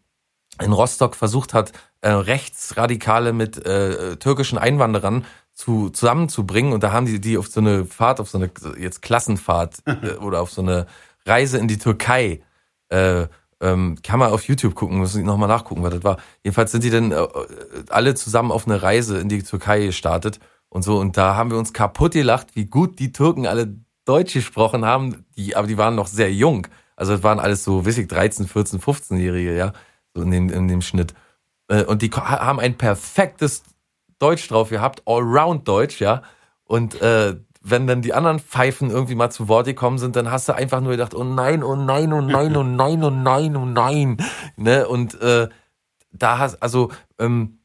in 0.62 0.72
Rostock 0.72 1.16
versucht 1.16 1.54
hat, 1.54 1.72
äh, 2.02 2.10
Rechtsradikale 2.10 3.34
mit 3.34 3.66
äh, 3.66 4.18
türkischen 4.18 4.58
Einwanderern 4.58 5.26
zu, 5.54 5.90
zusammenzubringen. 5.90 6.74
Und 6.74 6.84
da 6.84 6.92
haben 6.92 7.06
die 7.06 7.20
die 7.20 7.38
auf 7.38 7.48
so 7.48 7.60
eine 7.60 7.86
Fahrt, 7.86 8.20
auf 8.20 8.30
so 8.30 8.38
eine 8.38 8.52
jetzt 8.78 9.02
Klassenfahrt 9.02 9.78
äh, 9.86 10.16
oder 10.16 10.42
auf 10.42 10.52
so 10.52 10.62
eine 10.62 10.88
Reise 11.26 11.58
in 11.58 11.68
die 11.68 11.78
Türkei. 11.78 12.42
Äh, 12.90 13.28
ähm, 13.62 13.98
kann 14.04 14.20
man 14.20 14.32
auf 14.32 14.44
YouTube 14.44 14.76
gucken, 14.76 14.98
muss 14.98 15.16
ich 15.16 15.24
nochmal 15.24 15.48
nachgucken, 15.48 15.84
was 15.84 15.94
das 15.94 16.04
war. 16.04 16.18
Jedenfalls 16.44 16.72
sind 16.72 16.84
die 16.84 16.90
dann 16.90 17.12
äh, 17.12 17.26
alle 17.90 18.14
zusammen 18.14 18.52
auf 18.52 18.68
eine 18.68 18.82
Reise 18.82 19.20
in 19.20 19.30
die 19.30 19.42
Türkei 19.42 19.86
gestartet 19.86 20.40
und 20.70 20.84
so. 20.84 21.00
Und 21.00 21.16
da 21.16 21.36
haben 21.36 21.50
wir 21.50 21.58
uns 21.58 21.72
kaputt 21.72 22.12
gelacht, 22.12 22.56
wie 22.56 22.66
gut 22.66 23.00
die 23.00 23.14
Türken 23.14 23.48
alle 23.48 23.74
Deutsch 24.06 24.34
gesprochen 24.34 24.84
haben, 24.84 25.26
die, 25.38 25.56
aber 25.56 25.68
die 25.68 25.78
waren 25.78 25.96
noch 25.96 26.08
sehr 26.08 26.34
jung. 26.34 26.68
Also 26.98 27.14
das 27.14 27.24
waren 27.24 27.40
alles 27.40 27.64
so, 27.64 27.86
weiß 27.86 28.00
ich, 28.00 28.08
13, 28.10 28.48
14, 28.48 28.82
15-Jährige, 28.82 29.56
ja 29.56 29.74
in, 30.16 30.32
den, 30.32 30.50
in 30.50 30.68
dem 30.68 30.82
Schnitt. 30.82 31.14
Äh, 31.68 31.84
und 31.84 32.02
die 32.02 32.10
haben 32.12 32.60
ein 32.60 32.78
perfektes 32.78 33.64
Deutsch 34.20 34.48
drauf 34.48 34.70
gehabt, 34.70 35.04
Allround-Deutsch, 35.06 36.00
ja. 36.00 36.24
Und 36.64 37.02
äh, 37.02 37.36
wenn 37.62 37.88
dann 37.88 38.02
die 38.02 38.14
anderen 38.14 38.40
Pfeifen 38.40 38.90
irgendwie 38.90 39.16
mal 39.16 39.30
zu 39.30 39.48
Wort 39.48 39.66
gekommen 39.66 39.98
sind, 39.98 40.16
dann 40.16 40.30
hast 40.30 40.50
du 40.50 40.54
einfach 40.54 40.82
nur 40.82 40.92
gedacht, 40.92 41.16
oh 41.16 41.24
nein, 41.24 41.64
oh 41.64 41.76
nein, 41.76 42.12
oh 42.12 42.22
nein, 42.22 42.56
oh 42.56 42.64
nein, 42.64 43.04
oh 43.04 43.10
nein, 43.10 43.56
oh 43.56 43.66
nein. 43.66 44.18
Ne? 44.58 44.88
Und 44.88 45.20
äh, 45.22 45.48
da 46.12 46.38
hast, 46.38 46.62
also 46.62 46.92
ähm, 47.20 47.60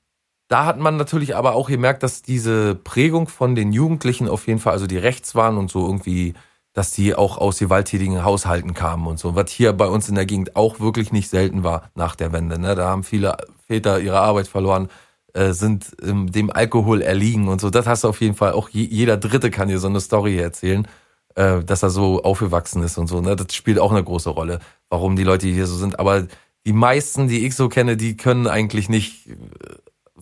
da 0.47 0.65
hat 0.65 0.79
man 0.79 0.97
natürlich 0.97 1.37
aber 1.37 1.55
auch 1.55 1.69
gemerkt, 1.69 2.03
dass 2.03 2.23
diese 2.23 2.75
Prägung 2.77 3.29
von 3.29 3.55
den 3.55 3.73
Jugendlichen 3.73 4.29
auf 4.29 4.47
jeden 4.47 4.61
Fall, 4.61 4.73
also 4.73 4.87
die 4.87 4.97
rechts 4.97 5.35
waren 5.35 5.59
und 5.59 5.71
so 5.71 5.85
irgendwie 5.85 6.35
dass 6.79 6.93
die 6.93 7.17
auch 7.17 7.39
aus 7.39 7.59
gewalttätigen 7.59 8.23
Haushalten 8.23 8.73
kamen 8.73 9.09
und 9.09 9.19
so. 9.19 9.35
Was 9.35 9.51
hier 9.51 9.73
bei 9.73 9.89
uns 9.89 10.09
in 10.09 10.15
der 10.15 10.27
Gegend 10.27 10.55
auch 10.55 10.79
wirklich 10.79 11.11
nicht 11.11 11.29
selten 11.29 11.65
war 11.65 11.91
nach 11.97 12.15
der 12.15 12.33
Wende. 12.33 12.57
Ne? 12.57 12.77
Da 12.77 12.87
haben 12.87 13.03
viele 13.03 13.37
Väter 13.67 13.99
ihre 13.99 14.21
Arbeit 14.21 14.47
verloren, 14.47 14.89
äh, 15.35 15.51
sind 15.51 15.87
ähm, 16.01 16.31
dem 16.31 16.53
Alkohol 16.53 17.03
erliegen 17.03 17.49
und 17.49 17.61
so. 17.61 17.69
Das 17.69 17.89
hast 17.89 18.05
du 18.05 18.09
auf 18.09 18.21
jeden 18.21 18.37
Fall. 18.37 18.53
Auch 18.53 18.69
je, 18.69 18.85
jeder 18.85 19.17
Dritte 19.17 19.51
kann 19.51 19.67
dir 19.67 19.81
so 19.81 19.89
eine 19.89 19.99
Story 19.99 20.39
erzählen, 20.39 20.87
äh, 21.35 21.65
dass 21.65 21.83
er 21.83 21.91
so 21.91 22.23
aufgewachsen 22.23 22.85
ist 22.85 22.97
und 22.97 23.09
so. 23.09 23.21
Ne? 23.21 23.35
Das 23.35 23.53
spielt 23.57 23.81
auch 23.81 23.91
eine 23.91 24.05
große 24.05 24.31
Rolle, 24.31 24.61
warum 24.89 25.17
die 25.17 25.25
Leute 25.25 25.49
hier 25.49 25.67
so 25.67 25.75
sind. 25.75 25.99
Aber 25.99 26.29
die 26.65 26.73
meisten, 26.73 27.27
die 27.27 27.45
ich 27.45 27.57
so 27.57 27.69
kenne, 27.69 27.97
die 27.97 28.17
können 28.17 28.47
eigentlich 28.47 28.89
nicht, 28.89 29.27
äh, 29.27 29.35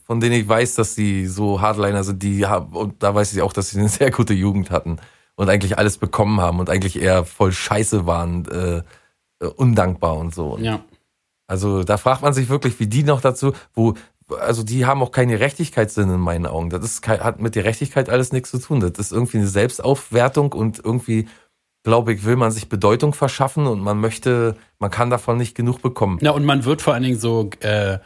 von 0.07 0.21
denen 0.21 0.37
ich 0.37 0.49
weiß, 0.49 0.75
dass 0.77 0.95
sie 0.95 1.27
so 1.27 1.61
Hardliner 1.61 2.03
sind, 2.03 2.23
die 2.23 2.47
haben, 2.47 2.75
und 2.75 3.03
da 3.03 3.15
weiß 3.15 3.35
ich 3.35 3.43
auch, 3.43 3.53
dass 3.53 3.69
sie 3.69 3.79
eine 3.79 3.89
sehr 3.91 4.11
gute 4.11 4.33
Jugend 4.33 4.71
hatten 4.71 4.97
und 5.37 5.49
eigentlich 5.49 5.79
alles 5.79 5.99
bekommen 5.99 6.41
haben 6.41 6.59
und 6.59 6.69
eigentlich 6.69 7.01
eher 7.01 7.25
voll 7.25 7.53
scheiße 7.53 8.07
waren, 8.07 8.47
äh, 8.49 8.83
äh, 9.41 9.47
undankbar 9.47 10.17
und 10.17 10.35
so. 10.35 10.59
Ja. 10.59 10.81
Also 11.47 11.85
da 11.85 11.97
fragt 11.97 12.23
man 12.23 12.33
sich 12.33 12.49
wirklich, 12.49 12.81
wie 12.81 12.87
die 12.87 13.05
noch 13.05 13.21
dazu, 13.21 13.53
wo, 13.75 13.95
also 14.41 14.65
die 14.65 14.87
haben 14.87 15.03
auch 15.03 15.13
keine 15.13 15.33
Gerechtigkeitssinn 15.33 16.11
in 16.11 16.21
meinen 16.21 16.47
Augen. 16.47 16.71
Das 16.71 16.85
ist, 16.85 17.07
hat 17.07 17.41
mit 17.41 17.55
Gerechtigkeit 17.55 18.11
alles 18.11 18.33
nichts 18.33 18.51
zu 18.51 18.59
tun. 18.59 18.81
Das 18.81 18.99
ist 18.99 19.13
irgendwie 19.13 19.39
eine 19.39 19.47
Selbstaufwertung 19.47 20.53
und 20.53 20.81
irgendwie, 20.85 21.29
glaube 21.85 22.13
ich, 22.15 22.25
will 22.25 22.37
man 22.37 22.51
sich 22.51 22.69
Bedeutung 22.69 23.13
verschaffen 23.13 23.67
und 23.67 23.81
man 23.81 24.01
möchte, 24.01 24.57
man 24.79 24.91
kann 24.91 25.11
davon 25.11 25.37
nicht 25.37 25.55
genug 25.55 25.83
bekommen. 25.83 26.19
Ja, 26.23 26.33
und 26.33 26.45
man 26.45 26.65
wird 26.65 26.83
vor 26.83 26.95
allen 26.95 27.05
Dingen 27.05 27.19
so 27.19 27.51
äh, 27.61 27.99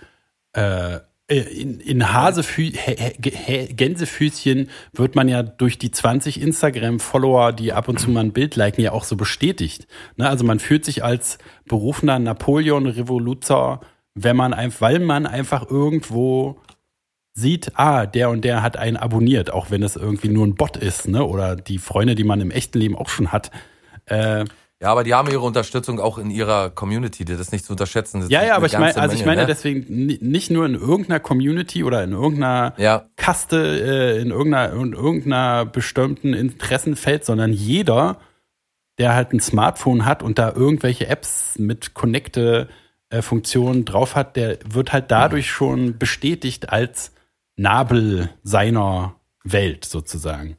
äh, 0.53 1.01
in, 1.31 1.79
in 1.81 2.13
Hasefü 2.13 2.73
Gänsefüßchen 3.21 4.69
wird 4.93 5.15
man 5.15 5.29
ja 5.29 5.43
durch 5.43 5.79
die 5.79 5.91
20 5.91 6.41
Instagram-Follower, 6.41 7.53
die 7.53 7.73
ab 7.73 7.89
und 7.89 8.01
zu 8.01 8.11
mal 8.11 8.21
ein 8.21 8.33
Bild 8.33 8.57
liken, 8.57 8.83
ja 8.83 8.93
auch 8.93 9.05
so 9.05 9.17
bestätigt. 9.17 9.87
Ne? 10.17 10.29
Also 10.29 10.45
man 10.45 10.59
fühlt 10.59 10.85
sich 10.85 11.05
als 11.05 11.39
berufener 11.67 12.19
Napoleon-Revoluzer, 12.19 13.81
wenn 14.15 14.37
man 14.37 14.53
einfach, 14.53 14.81
weil 14.81 14.99
man 14.99 15.27
einfach 15.27 15.71
irgendwo 15.71 16.61
sieht, 17.33 17.73
ah, 17.79 18.07
der 18.07 18.31
und 18.31 18.45
der 18.45 18.63
hat 18.63 18.77
einen 18.77 18.97
abonniert, 18.97 19.53
auch 19.53 19.71
wenn 19.71 19.85
es 19.85 19.95
irgendwie 19.95 20.29
nur 20.29 20.47
ein 20.47 20.57
Bot 20.57 20.77
ist, 20.77 21.07
ne? 21.07 21.25
Oder 21.25 21.55
die 21.55 21.79
Freunde, 21.79 22.17
die 22.17 22.25
man 22.25 22.41
im 22.41 22.51
echten 22.51 22.79
Leben 22.79 22.97
auch 22.97 23.09
schon 23.09 23.31
hat. 23.31 23.53
Äh, 24.07 24.45
ja, 24.83 24.89
aber 24.91 25.05
die 25.05 25.13
haben 25.13 25.29
ihre 25.31 25.43
Unterstützung 25.43 26.01
auch 26.01 26.17
in 26.17 26.31
ihrer 26.31 26.71
Community, 26.71 27.27
das 27.27 27.39
ist 27.39 27.53
nicht 27.53 27.67
zu 27.67 27.73
unterschätzen. 27.75 28.27
Ja, 28.31 28.43
ja, 28.43 28.57
aber 28.57 28.65
ich 28.65 28.79
meine, 28.79 28.97
also 28.97 29.15
ich 29.15 29.27
meine 29.27 29.43
ne? 29.43 29.47
deswegen 29.47 29.85
nicht 30.07 30.51
nur 30.51 30.65
in 30.65 30.75
irgendeiner 30.75 31.21
Community 31.21 31.85
oder 31.85 32.03
in 32.03 32.13
irgendeiner 32.13 32.73
ja. 32.79 33.05
Kaste, 33.17 33.59
äh, 33.59 34.23
in 34.23 34.31
irgendeiner, 34.31 34.73
in 34.73 34.95
irgendeiner 34.95 35.67
bestimmten 35.67 36.33
Interessenfeld, 36.33 37.27
sondern 37.27 37.53
jeder, 37.53 38.21
der 38.97 39.15
halt 39.15 39.35
ein 39.35 39.41
Smartphone 39.41 40.07
hat 40.07 40.23
und 40.23 40.39
da 40.39 40.51
irgendwelche 40.55 41.09
Apps 41.09 41.59
mit 41.59 41.93
Connecte-Funktionen 41.93 43.85
drauf 43.85 44.15
hat, 44.17 44.37
der 44.37 44.59
wird 44.67 44.95
halt 44.95 45.11
dadurch 45.11 45.51
schon 45.51 45.99
bestätigt 45.99 46.71
als 46.71 47.13
Nabel 47.57 48.31
seiner 48.45 49.17
Welt 49.45 49.85
sozusagen. 49.85 50.57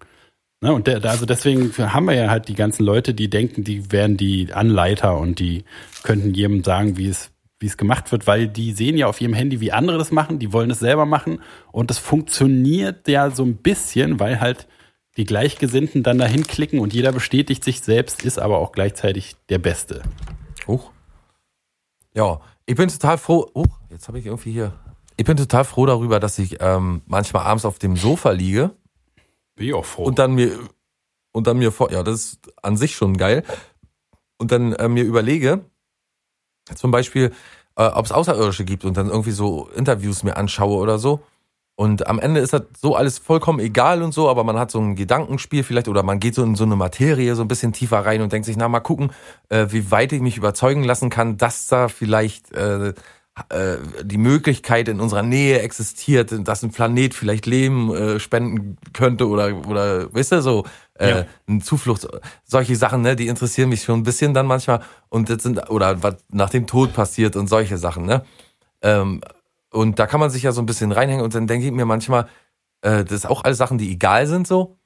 Ne, 0.64 0.74
und 0.74 0.86
der, 0.86 1.04
also 1.06 1.26
deswegen 1.26 1.76
haben 1.76 2.06
wir 2.06 2.14
ja 2.14 2.30
halt 2.30 2.48
die 2.48 2.54
ganzen 2.54 2.84
Leute, 2.86 3.16
die 3.16 3.32
denken, 3.32 3.64
die 3.64 3.92
wären 3.92 4.16
die 4.16 4.54
Anleiter 4.54 5.18
und 5.18 5.40
die 5.40 5.66
könnten 6.04 6.36
jedem 6.36 6.64
sagen, 6.64 6.98
wie 6.98 7.08
es, 7.08 7.32
wie 7.60 7.66
es 7.66 7.78
gemacht 7.78 8.12
wird, 8.12 8.28
weil 8.28 8.48
die 8.48 8.72
sehen 8.74 8.96
ja 8.96 9.08
auf 9.08 9.20
ihrem 9.22 9.34
Handy, 9.34 9.60
wie 9.60 9.72
andere 9.72 9.98
das 9.98 10.12
machen, 10.12 10.38
die 10.38 10.54
wollen 10.54 10.70
es 10.70 10.78
selber 10.78 11.08
machen 11.08 11.42
und 11.72 11.90
das 11.90 11.98
funktioniert 11.98 13.08
ja 13.08 13.32
so 13.32 13.44
ein 13.44 13.58
bisschen, 13.58 14.20
weil 14.20 14.40
halt 14.40 14.68
die 15.18 15.26
Gleichgesinnten 15.26 16.04
dann 16.04 16.20
dahin 16.20 16.46
klicken 16.46 16.78
und 16.78 16.94
jeder 16.94 17.12
bestätigt 17.12 17.64
sich 17.64 17.82
selbst, 17.82 18.24
ist 18.24 18.38
aber 18.38 18.60
auch 18.60 18.72
gleichzeitig 18.72 19.36
der 19.50 19.58
Beste. 19.58 20.04
Huch. 20.68 20.92
Ja, 22.14 22.40
ich 22.68 22.76
bin 22.76 22.88
total 22.88 23.18
froh. 23.18 23.50
Huch, 23.56 23.80
jetzt 23.90 24.08
habe 24.08 24.20
ich 24.20 24.28
irgendwie 24.28 24.52
hier. 24.52 24.74
Ich 25.18 25.26
bin 25.26 25.38
total 25.38 25.66
froh 25.66 25.88
darüber, 25.88 26.20
dass 26.20 26.38
ich 26.38 26.58
ähm, 26.62 27.02
manchmal 27.08 27.46
abends 27.46 27.66
auf 27.66 27.80
dem 27.80 27.98
Sofa 27.98 28.30
liege 28.30 28.72
bin 29.62 29.70
ich 29.70 29.76
auch 29.76 29.86
froh. 29.86 30.06
Und 30.06 30.18
dann 30.18 30.34
mir, 30.34 30.58
und 31.32 31.46
dann 31.46 31.60
mir 31.60 31.72
vor, 31.72 31.92
ja, 31.92 32.02
das 32.02 32.16
ist 32.16 32.40
an 32.64 32.78
sich 32.78 32.96
schon 32.96 33.16
geil. 33.16 33.44
Und 34.40 34.52
dann 34.52 34.74
äh, 34.74 34.88
mir 34.90 35.04
überlege, 35.04 35.64
zum 36.74 36.90
Beispiel, 36.90 37.32
äh, 37.76 37.84
ob 37.84 38.06
es 38.06 38.12
Außerirdische 38.12 38.66
gibt 38.66 38.86
und 38.86 38.98
dann 38.98 39.10
irgendwie 39.10 39.32
so 39.32 39.70
Interviews 39.76 40.24
mir 40.24 40.36
anschaue 40.36 40.78
oder 40.78 40.98
so. 40.98 41.22
Und 41.76 42.08
am 42.08 42.20
Ende 42.20 42.40
ist 42.42 42.54
das 42.54 42.64
so 42.80 42.96
alles 42.96 43.20
vollkommen 43.20 43.60
egal 43.60 44.02
und 44.02 44.14
so, 44.14 44.30
aber 44.30 44.44
man 44.44 44.58
hat 44.58 44.72
so 44.72 44.80
ein 44.80 44.96
Gedankenspiel 44.96 45.64
vielleicht 45.64 45.88
oder 45.88 46.02
man 46.02 46.20
geht 46.20 46.34
so 46.34 46.44
in 46.44 46.56
so 46.56 46.64
eine 46.64 46.76
Materie 46.76 47.36
so 47.36 47.44
ein 47.44 47.48
bisschen 47.48 47.72
tiefer 47.72 48.00
rein 48.04 48.22
und 48.22 48.34
denkt 48.34 48.48
sich, 48.48 48.58
na 48.58 48.68
mal 48.68 48.80
gucken, 48.80 49.12
äh, 49.50 49.68
wie 49.70 49.92
weit 49.92 50.12
ich 50.12 50.22
mich 50.22 50.38
überzeugen 50.38 50.84
lassen 50.84 51.12
kann, 51.12 51.38
dass 51.38 51.68
da 51.68 51.88
vielleicht 51.88 52.52
äh, 52.52 52.94
äh, 53.50 53.78
die 54.04 54.18
Möglichkeit 54.18 54.88
in 54.90 55.00
unserer 55.00 55.24
Nähe 55.24 55.62
existiert, 55.62 56.34
dass 56.48 56.64
ein 56.64 56.72
Planet 56.72 57.14
vielleicht 57.14 57.46
Leben 57.46 57.94
äh, 57.94 58.20
spenden 58.20 58.78
könnte 58.94 59.28
oder 59.28 59.68
oder 59.68 60.14
weißt 60.14 60.34
du 60.34 60.42
so 60.42 60.66
äh, 60.96 61.10
Ja. 61.10 61.26
eine 61.48 61.60
Zuflucht, 61.62 62.08
solche 62.44 62.76
Sachen, 62.76 63.02
ne, 63.02 63.16
die 63.16 63.28
interessieren 63.28 63.70
mich 63.70 63.84
schon 63.84 64.02
ein 64.02 64.04
bisschen 64.04 64.34
dann 64.34 64.48
manchmal 64.48 64.82
und 65.10 65.30
das 65.30 65.44
sind 65.44 65.70
oder 65.70 66.04
was 66.04 66.18
nach 66.30 66.50
dem 66.50 66.68
Tod 66.68 66.94
passiert 66.94 67.36
und 67.38 67.48
solche 67.48 67.78
Sachen, 67.78 68.06
ne? 68.06 68.24
Ähm, 68.82 69.22
und 69.72 69.98
da 70.00 70.08
kann 70.08 70.20
man 70.20 70.30
sich 70.30 70.44
ja 70.44 70.52
so 70.52 70.62
ein 70.62 70.66
bisschen 70.66 70.92
reinhängen 70.92 71.24
und 71.24 71.34
dann 71.34 71.48
denke 71.48 71.66
ich 71.66 71.72
mir 71.72 71.86
manchmal, 71.86 72.28
äh, 72.82 73.04
das 73.06 73.14
ist 73.14 73.26
auch 73.26 73.44
alles 73.46 73.58
Sachen, 73.58 73.78
die 73.78 73.92
egal 73.92 74.28
sind 74.28 74.46
so. 74.46 74.78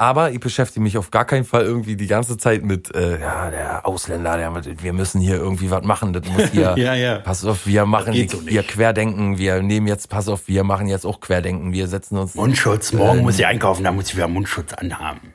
Aber 0.00 0.30
ich 0.30 0.40
beschäftige 0.40 0.82
mich 0.82 0.96
auf 0.96 1.10
gar 1.10 1.26
keinen 1.26 1.44
Fall 1.44 1.62
irgendwie 1.62 1.94
die 1.94 2.06
ganze 2.06 2.38
Zeit 2.38 2.64
mit, 2.64 2.94
äh, 2.94 3.20
ja, 3.20 3.50
der 3.50 3.86
Ausländer, 3.86 4.38
der, 4.38 4.50
wir 4.82 4.94
müssen 4.94 5.20
hier 5.20 5.36
irgendwie 5.36 5.70
was 5.70 5.84
machen, 5.84 6.14
das 6.14 6.26
muss 6.26 6.48
hier, 6.52 6.74
Ja, 6.78 6.94
ja. 6.94 7.18
pass 7.18 7.44
auf, 7.44 7.66
wir 7.66 7.84
machen 7.84 8.14
geht 8.14 8.30
so 8.30 8.40
hier 8.40 8.62
Querdenken, 8.62 9.36
wir 9.36 9.62
nehmen 9.62 9.86
jetzt, 9.86 10.08
pass 10.08 10.28
auf, 10.28 10.48
wir 10.48 10.64
machen 10.64 10.86
jetzt 10.86 11.04
auch 11.04 11.20
Querdenken, 11.20 11.74
wir 11.74 11.86
setzen 11.86 12.16
uns 12.16 12.34
Mundschutz, 12.34 12.94
morgen 12.94 13.20
muss 13.20 13.38
ich 13.38 13.44
einkaufen, 13.44 13.84
da 13.84 13.92
muss 13.92 14.08
ich 14.08 14.16
wieder 14.16 14.26
Mundschutz 14.26 14.72
anhaben. 14.72 15.34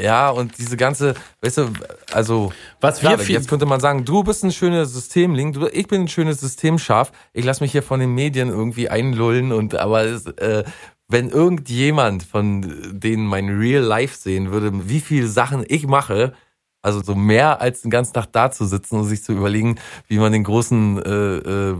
Ja, 0.00 0.30
und 0.30 0.56
diese 0.56 0.78
ganze, 0.78 1.12
weißt 1.42 1.58
du, 1.58 1.68
also 2.10 2.50
Was 2.80 3.02
wir 3.02 3.10
klar, 3.10 3.28
jetzt 3.28 3.50
könnte 3.50 3.66
man 3.66 3.80
sagen, 3.80 4.06
du 4.06 4.24
bist 4.24 4.42
ein 4.42 4.52
schönes 4.52 4.94
Systemling, 4.94 5.52
du, 5.52 5.66
ich 5.66 5.86
bin 5.86 6.02
ein 6.02 6.08
schönes 6.08 6.40
Systemschaf, 6.40 7.12
ich 7.34 7.44
lasse 7.44 7.62
mich 7.62 7.72
hier 7.72 7.82
von 7.82 8.00
den 8.00 8.14
Medien 8.14 8.48
irgendwie 8.48 8.88
einlullen 8.88 9.52
und 9.52 9.74
aber 9.74 10.04
es, 10.06 10.24
äh, 10.24 10.64
wenn 11.08 11.30
irgendjemand 11.30 12.22
von 12.22 12.66
denen 12.92 13.26
mein 13.26 13.48
Real 13.48 13.82
Life 13.82 14.16
sehen 14.16 14.50
würde, 14.50 14.88
wie 14.88 15.00
viele 15.00 15.26
Sachen 15.26 15.64
ich 15.66 15.86
mache, 15.86 16.34
also 16.82 17.02
so 17.02 17.14
mehr 17.14 17.60
als 17.60 17.82
den 17.82 17.90
ganzen 17.90 18.12
Tag 18.12 18.26
da 18.32 18.50
zu 18.50 18.64
sitzen 18.64 18.96
und 18.96 19.04
sich 19.04 19.24
zu 19.24 19.32
überlegen, 19.32 19.76
wie 20.06 20.18
man 20.18 20.32
den 20.32 20.44
großen, 20.44 21.02
äh, 21.02 21.10
äh, 21.10 21.76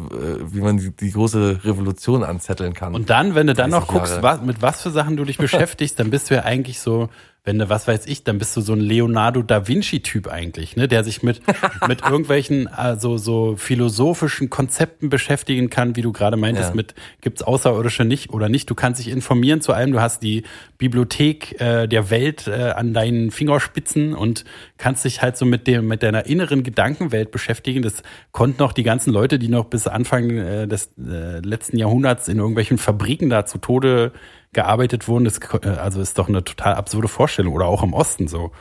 wie 0.53 0.61
man 0.61 0.79
die, 0.79 0.91
die 0.91 1.12
große 1.12 1.61
Revolution 1.62 2.24
anzetteln 2.24 2.74
kann. 2.74 2.95
Und 2.95 3.09
dann, 3.09 3.35
wenn 3.35 3.47
du 3.47 3.55
dann 3.55 3.70
noch 3.70 3.87
30 3.87 3.95
guckst, 3.95 4.22
was, 4.22 4.43
mit 4.43 4.61
was 4.61 4.83
für 4.83 4.91
Sachen 4.91 5.16
du 5.16 5.24
dich 5.24 5.39
beschäftigst, 5.39 6.01
dann 6.01 6.11
bist 6.11 6.31
du 6.31 6.35
ja 6.35 6.43
eigentlich 6.45 6.81
so, 6.81 7.11
wenn 7.49 7.59
du, 7.59 7.70
was 7.70 7.88
weiß 7.88 8.05
ich, 8.05 8.24
dann 8.24 8.36
bist 8.36 8.55
du 8.59 8.61
so 8.61 8.74
ein 8.74 8.80
Leonardo 8.80 9.40
da 9.40 9.66
Vinci-Typ 9.66 10.28
eigentlich, 10.28 10.76
ne, 10.76 10.86
der 10.86 11.03
sich 11.03 11.22
mit, 11.22 11.40
mit 11.88 12.03
irgendwelchen, 12.03 12.66
also 12.68 13.16
so 13.16 13.57
philosophischen 13.57 14.51
Konzepten 14.51 15.09
beschäftigen 15.09 15.70
kann, 15.70 15.96
wie 15.96 16.03
du 16.03 16.12
gerade 16.12 16.36
meintest, 16.36 16.70
Ja. 16.70 16.74
mit 16.76 16.94
gibt's 17.22 17.40
Außerirdische 17.40 18.05
nicht 18.05 18.34
oder 18.34 18.51
nicht. 18.51 18.68
Du 18.68 18.74
kannst 18.74 19.01
dich 19.01 19.09
informieren 19.11 19.62
zu 19.62 19.72
allem, 19.72 19.92
du 19.92 20.01
hast 20.03 20.22
die 20.22 20.42
Bibliothek 20.76 21.59
äh, 21.59 21.86
der 21.86 22.11
Welt 22.11 22.46
äh, 22.49 22.72
an 22.76 22.92
deinen 22.92 23.30
Fingerspitzen 23.30 24.12
und 24.12 24.44
kannst 24.76 25.07
dich 25.07 25.22
halt 25.22 25.38
so 25.38 25.46
mit 25.46 25.66
dem, 25.66 25.88
mit 25.88 26.03
deiner 26.03 26.26
inneren 26.26 26.62
Gedankenwelt 26.62 27.30
beschäftigen. 27.30 27.80
Das 27.80 28.03
konnten 28.30 28.62
auch 28.62 28.74
die 28.74 28.82
ganzen 28.82 29.11
Leute, 29.11 29.38
die 29.38 29.49
noch 29.49 29.64
bis 29.64 29.86
Anfang 29.86 30.28
äh, 30.36 30.68
des 30.68 30.90
äh, 30.99 31.38
letzten 31.40 31.78
Jahrhunderts 31.78 32.28
in 32.28 32.36
irgendwelchen 32.36 32.76
Fabriken 32.76 33.30
da 33.30 33.46
zu 33.46 33.57
Tode 33.57 34.12
gearbeitet 34.53 35.09
wurden. 35.09 35.24
Das 35.24 35.38
äh, 35.62 35.68
also 35.68 36.01
ist 36.01 36.18
doch 36.18 36.28
eine 36.28 36.44
total 36.44 36.74
absurde 36.74 37.09
Vorstellung. 37.09 37.55
Oder 37.55 37.66
auch 37.66 37.82
im 37.82 37.92
Osten 37.92 38.28
so. 38.28 38.53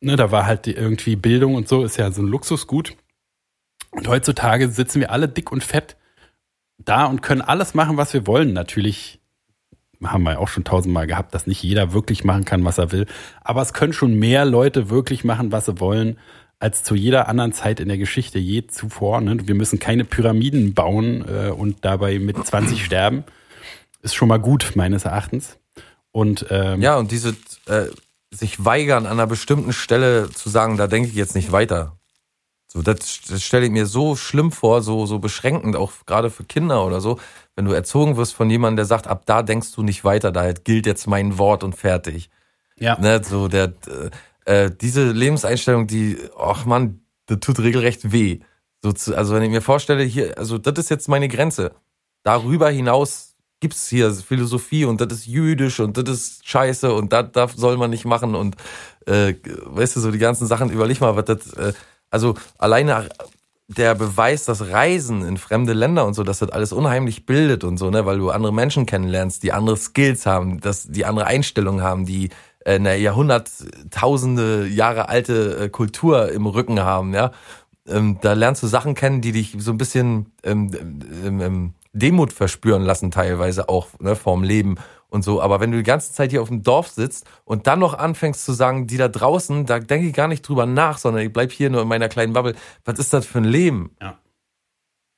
Ne, 0.00 0.16
da 0.16 0.30
war 0.30 0.46
halt 0.46 0.66
die, 0.66 0.72
irgendwie 0.72 1.16
Bildung 1.16 1.54
und 1.54 1.68
so, 1.68 1.84
ist 1.84 1.98
ja 1.98 2.10
so 2.10 2.22
ein 2.22 2.28
Luxusgut. 2.28 2.96
Und 3.90 4.08
heutzutage 4.08 4.68
sitzen 4.68 5.00
wir 5.00 5.10
alle 5.10 5.28
dick 5.28 5.52
und 5.52 5.62
fett 5.64 5.96
da 6.78 7.04
und 7.04 7.22
können 7.22 7.42
alles 7.42 7.74
machen, 7.74 7.96
was 7.96 8.14
wir 8.14 8.26
wollen. 8.26 8.52
Natürlich 8.52 9.20
haben 10.02 10.22
wir 10.22 10.38
auch 10.40 10.48
schon 10.48 10.64
tausendmal 10.64 11.06
gehabt, 11.06 11.34
dass 11.34 11.46
nicht 11.46 11.62
jeder 11.62 11.92
wirklich 11.92 12.24
machen 12.24 12.44
kann, 12.44 12.64
was 12.64 12.78
er 12.78 12.92
will. 12.92 13.06
Aber 13.42 13.60
es 13.60 13.74
können 13.74 13.92
schon 13.92 14.18
mehr 14.18 14.44
Leute 14.44 14.88
wirklich 14.88 15.24
machen, 15.24 15.52
was 15.52 15.66
sie 15.66 15.78
wollen, 15.78 16.18
als 16.58 16.82
zu 16.82 16.94
jeder 16.94 17.28
anderen 17.28 17.52
Zeit 17.52 17.80
in 17.80 17.88
der 17.88 17.98
Geschichte 17.98 18.38
je 18.38 18.66
zuvor. 18.66 19.20
Ne? 19.20 19.46
Wir 19.46 19.54
müssen 19.54 19.78
keine 19.78 20.04
Pyramiden 20.04 20.74
bauen 20.74 21.24
äh, 21.28 21.50
und 21.50 21.84
dabei 21.84 22.18
mit 22.18 22.36
20 22.44 22.84
sterben. 22.84 23.24
Ist 24.02 24.14
schon 24.14 24.28
mal 24.28 24.38
gut, 24.38 24.72
meines 24.74 25.04
Erachtens. 25.04 25.58
Und 26.12 26.46
ähm, 26.50 26.80
Ja, 26.80 26.96
und 26.96 27.10
diese 27.10 27.36
äh, 27.66 27.86
sich 28.30 28.64
weigern, 28.64 29.06
an 29.06 29.12
einer 29.12 29.26
bestimmten 29.26 29.72
Stelle 29.72 30.30
zu 30.30 30.48
sagen, 30.48 30.76
da 30.76 30.86
denke 30.86 31.08
ich 31.08 31.14
jetzt 31.14 31.34
nicht 31.34 31.52
weiter. 31.52 31.96
So, 32.66 32.82
das, 32.82 33.20
das 33.28 33.42
stelle 33.42 33.66
ich 33.66 33.72
mir 33.72 33.86
so 33.86 34.14
schlimm 34.14 34.52
vor, 34.52 34.82
so, 34.82 35.04
so 35.04 35.18
beschränkend, 35.18 35.74
auch 35.74 35.92
gerade 36.06 36.30
für 36.30 36.44
Kinder 36.44 36.86
oder 36.86 37.00
so, 37.00 37.18
wenn 37.56 37.64
du 37.64 37.72
erzogen 37.72 38.16
wirst 38.16 38.34
von 38.34 38.48
jemandem, 38.48 38.76
der 38.76 38.84
sagt, 38.84 39.08
ab 39.08 39.22
da 39.26 39.42
denkst 39.42 39.72
du 39.72 39.82
nicht 39.82 40.04
weiter, 40.04 40.30
da 40.30 40.52
gilt 40.52 40.86
jetzt 40.86 41.08
mein 41.08 41.36
Wort 41.36 41.64
und 41.64 41.74
fertig. 41.74 42.30
ja. 42.78 42.96
Ne, 43.00 43.22
so 43.24 43.48
der 43.48 43.72
äh, 43.88 44.10
äh, 44.44 44.70
diese 44.70 45.10
Lebenseinstellung, 45.10 45.86
die, 45.86 46.18
ach 46.38 46.64
man, 46.64 47.00
das 47.26 47.40
tut 47.40 47.58
regelrecht 47.60 48.12
weh. 48.12 48.40
So 48.82 48.92
zu, 48.92 49.16
also 49.16 49.34
wenn 49.34 49.42
ich 49.42 49.50
mir 49.50 49.62
vorstelle, 49.62 50.02
hier, 50.02 50.38
also 50.38 50.58
das 50.58 50.78
ist 50.78 50.90
jetzt 50.90 51.08
meine 51.08 51.28
Grenze. 51.28 51.72
Darüber 52.22 52.70
hinaus 52.70 53.29
gibt's 53.60 53.88
hier 53.88 54.12
Philosophie 54.12 54.84
und 54.84 55.00
das 55.00 55.12
ist 55.12 55.26
jüdisch 55.26 55.80
und 55.80 55.96
das 55.96 56.08
ist 56.08 56.48
scheiße 56.48 56.92
und 56.92 57.12
das, 57.12 57.26
das 57.32 57.52
soll 57.52 57.76
man 57.76 57.90
nicht 57.90 58.04
machen 58.04 58.34
und 58.34 58.56
äh, 59.06 59.34
weißt 59.64 59.96
du, 59.96 60.00
so 60.00 60.10
die 60.10 60.18
ganzen 60.18 60.46
Sachen, 60.46 60.70
überleg 60.70 61.00
mal, 61.00 61.16
was 61.16 61.24
das, 61.26 61.52
äh, 61.52 61.72
also 62.10 62.34
alleine 62.58 63.08
der 63.68 63.94
Beweis, 63.94 64.44
dass 64.46 64.68
Reisen 64.68 65.24
in 65.24 65.36
fremde 65.36 65.74
Länder 65.74 66.04
und 66.04 66.14
so, 66.14 66.24
dass 66.24 66.40
das 66.40 66.50
alles 66.50 66.72
unheimlich 66.72 67.24
bildet 67.24 67.62
und 67.62 67.76
so, 67.76 67.90
ne, 67.90 68.04
weil 68.04 68.18
du 68.18 68.30
andere 68.30 68.52
Menschen 68.52 68.84
kennenlernst, 68.84 69.42
die 69.44 69.52
andere 69.52 69.76
Skills 69.76 70.26
haben, 70.26 70.60
dass 70.60 70.88
die 70.88 71.04
andere 71.04 71.26
Einstellungen 71.26 71.82
haben, 71.82 72.04
die 72.04 72.30
äh, 72.64 72.74
eine 72.74 72.96
Jahrhunderttausende 72.96 74.66
Jahre 74.66 75.08
alte 75.08 75.56
äh, 75.56 75.68
Kultur 75.68 76.32
im 76.32 76.46
Rücken 76.46 76.80
haben, 76.80 77.14
ja. 77.14 77.30
Ähm, 77.86 78.18
da 78.20 78.34
lernst 78.34 78.62
du 78.62 78.66
Sachen 78.66 78.94
kennen, 78.94 79.20
die 79.20 79.32
dich 79.32 79.56
so 79.58 79.70
ein 79.70 79.78
bisschen 79.78 80.26
ähm, 80.42 80.70
ähm, 81.24 81.40
ähm, 81.40 81.74
Demut 81.92 82.32
verspüren 82.32 82.82
lassen, 82.82 83.10
teilweise 83.10 83.68
auch 83.68 83.88
ne, 83.98 84.16
vorm 84.16 84.42
Leben 84.42 84.76
und 85.08 85.22
so. 85.22 85.42
Aber 85.42 85.60
wenn 85.60 85.72
du 85.72 85.78
die 85.78 85.84
ganze 85.84 86.12
Zeit 86.12 86.30
hier 86.30 86.42
auf 86.42 86.48
dem 86.48 86.62
Dorf 86.62 86.88
sitzt 86.88 87.26
und 87.44 87.66
dann 87.66 87.80
noch 87.80 87.94
anfängst 87.94 88.44
zu 88.44 88.52
sagen, 88.52 88.86
die 88.86 88.96
da 88.96 89.08
draußen, 89.08 89.66
da 89.66 89.80
denke 89.80 90.06
ich 90.06 90.14
gar 90.14 90.28
nicht 90.28 90.48
drüber 90.48 90.66
nach, 90.66 90.98
sondern 90.98 91.22
ich 91.22 91.32
bleib 91.32 91.52
hier 91.52 91.70
nur 91.70 91.82
in 91.82 91.88
meiner 91.88 92.08
kleinen 92.08 92.32
Bubble. 92.32 92.54
Was 92.84 92.98
ist 92.98 93.12
das 93.12 93.26
für 93.26 93.38
ein 93.38 93.44
Leben? 93.44 93.96
Ja. 94.00 94.18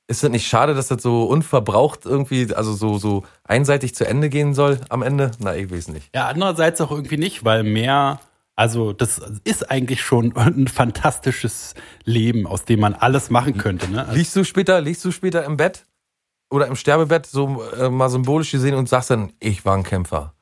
Ist 0.07 0.21
das 0.21 0.31
nicht 0.31 0.47
schade, 0.47 0.73
dass 0.73 0.89
das 0.89 1.01
so 1.01 1.23
unverbraucht 1.23 2.05
irgendwie, 2.05 2.53
also 2.53 2.73
so, 2.73 2.97
so 2.97 3.23
einseitig 3.45 3.95
zu 3.95 4.05
Ende 4.05 4.29
gehen 4.29 4.53
soll 4.53 4.79
am 4.89 5.01
Ende? 5.01 5.31
Na, 5.39 5.55
ich 5.55 5.71
weiß 5.71 5.87
nicht. 5.89 6.09
Ja, 6.13 6.27
andererseits 6.27 6.81
auch 6.81 6.91
irgendwie 6.91 7.17
nicht, 7.17 7.45
weil 7.45 7.63
mehr, 7.63 8.19
also 8.55 8.91
das 8.91 9.21
ist 9.45 9.71
eigentlich 9.71 10.01
schon 10.01 10.33
ein 10.35 10.67
fantastisches 10.67 11.75
Leben, 12.03 12.47
aus 12.47 12.65
dem 12.65 12.81
man 12.81 12.95
alles 12.95 13.29
machen 13.29 13.57
könnte. 13.57 13.89
Ne? 13.89 14.01
Also, 14.01 14.13
Liegst 14.15 14.35
du 14.35 14.43
später, 14.43 14.81
liegst 14.81 15.05
du 15.05 15.11
später 15.11 15.45
im 15.45 15.55
Bett 15.55 15.85
oder 16.53 16.67
im 16.67 16.75
Sterbebett 16.75 17.25
so 17.25 17.63
äh, 17.73 17.89
mal 17.89 18.09
symbolisch 18.09 18.51
gesehen 18.51 18.75
und 18.75 18.87
sagst 18.87 19.09
dann, 19.09 19.33
ich 19.39 19.65
war 19.65 19.75
ein 19.75 19.81
Kämpfer. 19.81 20.35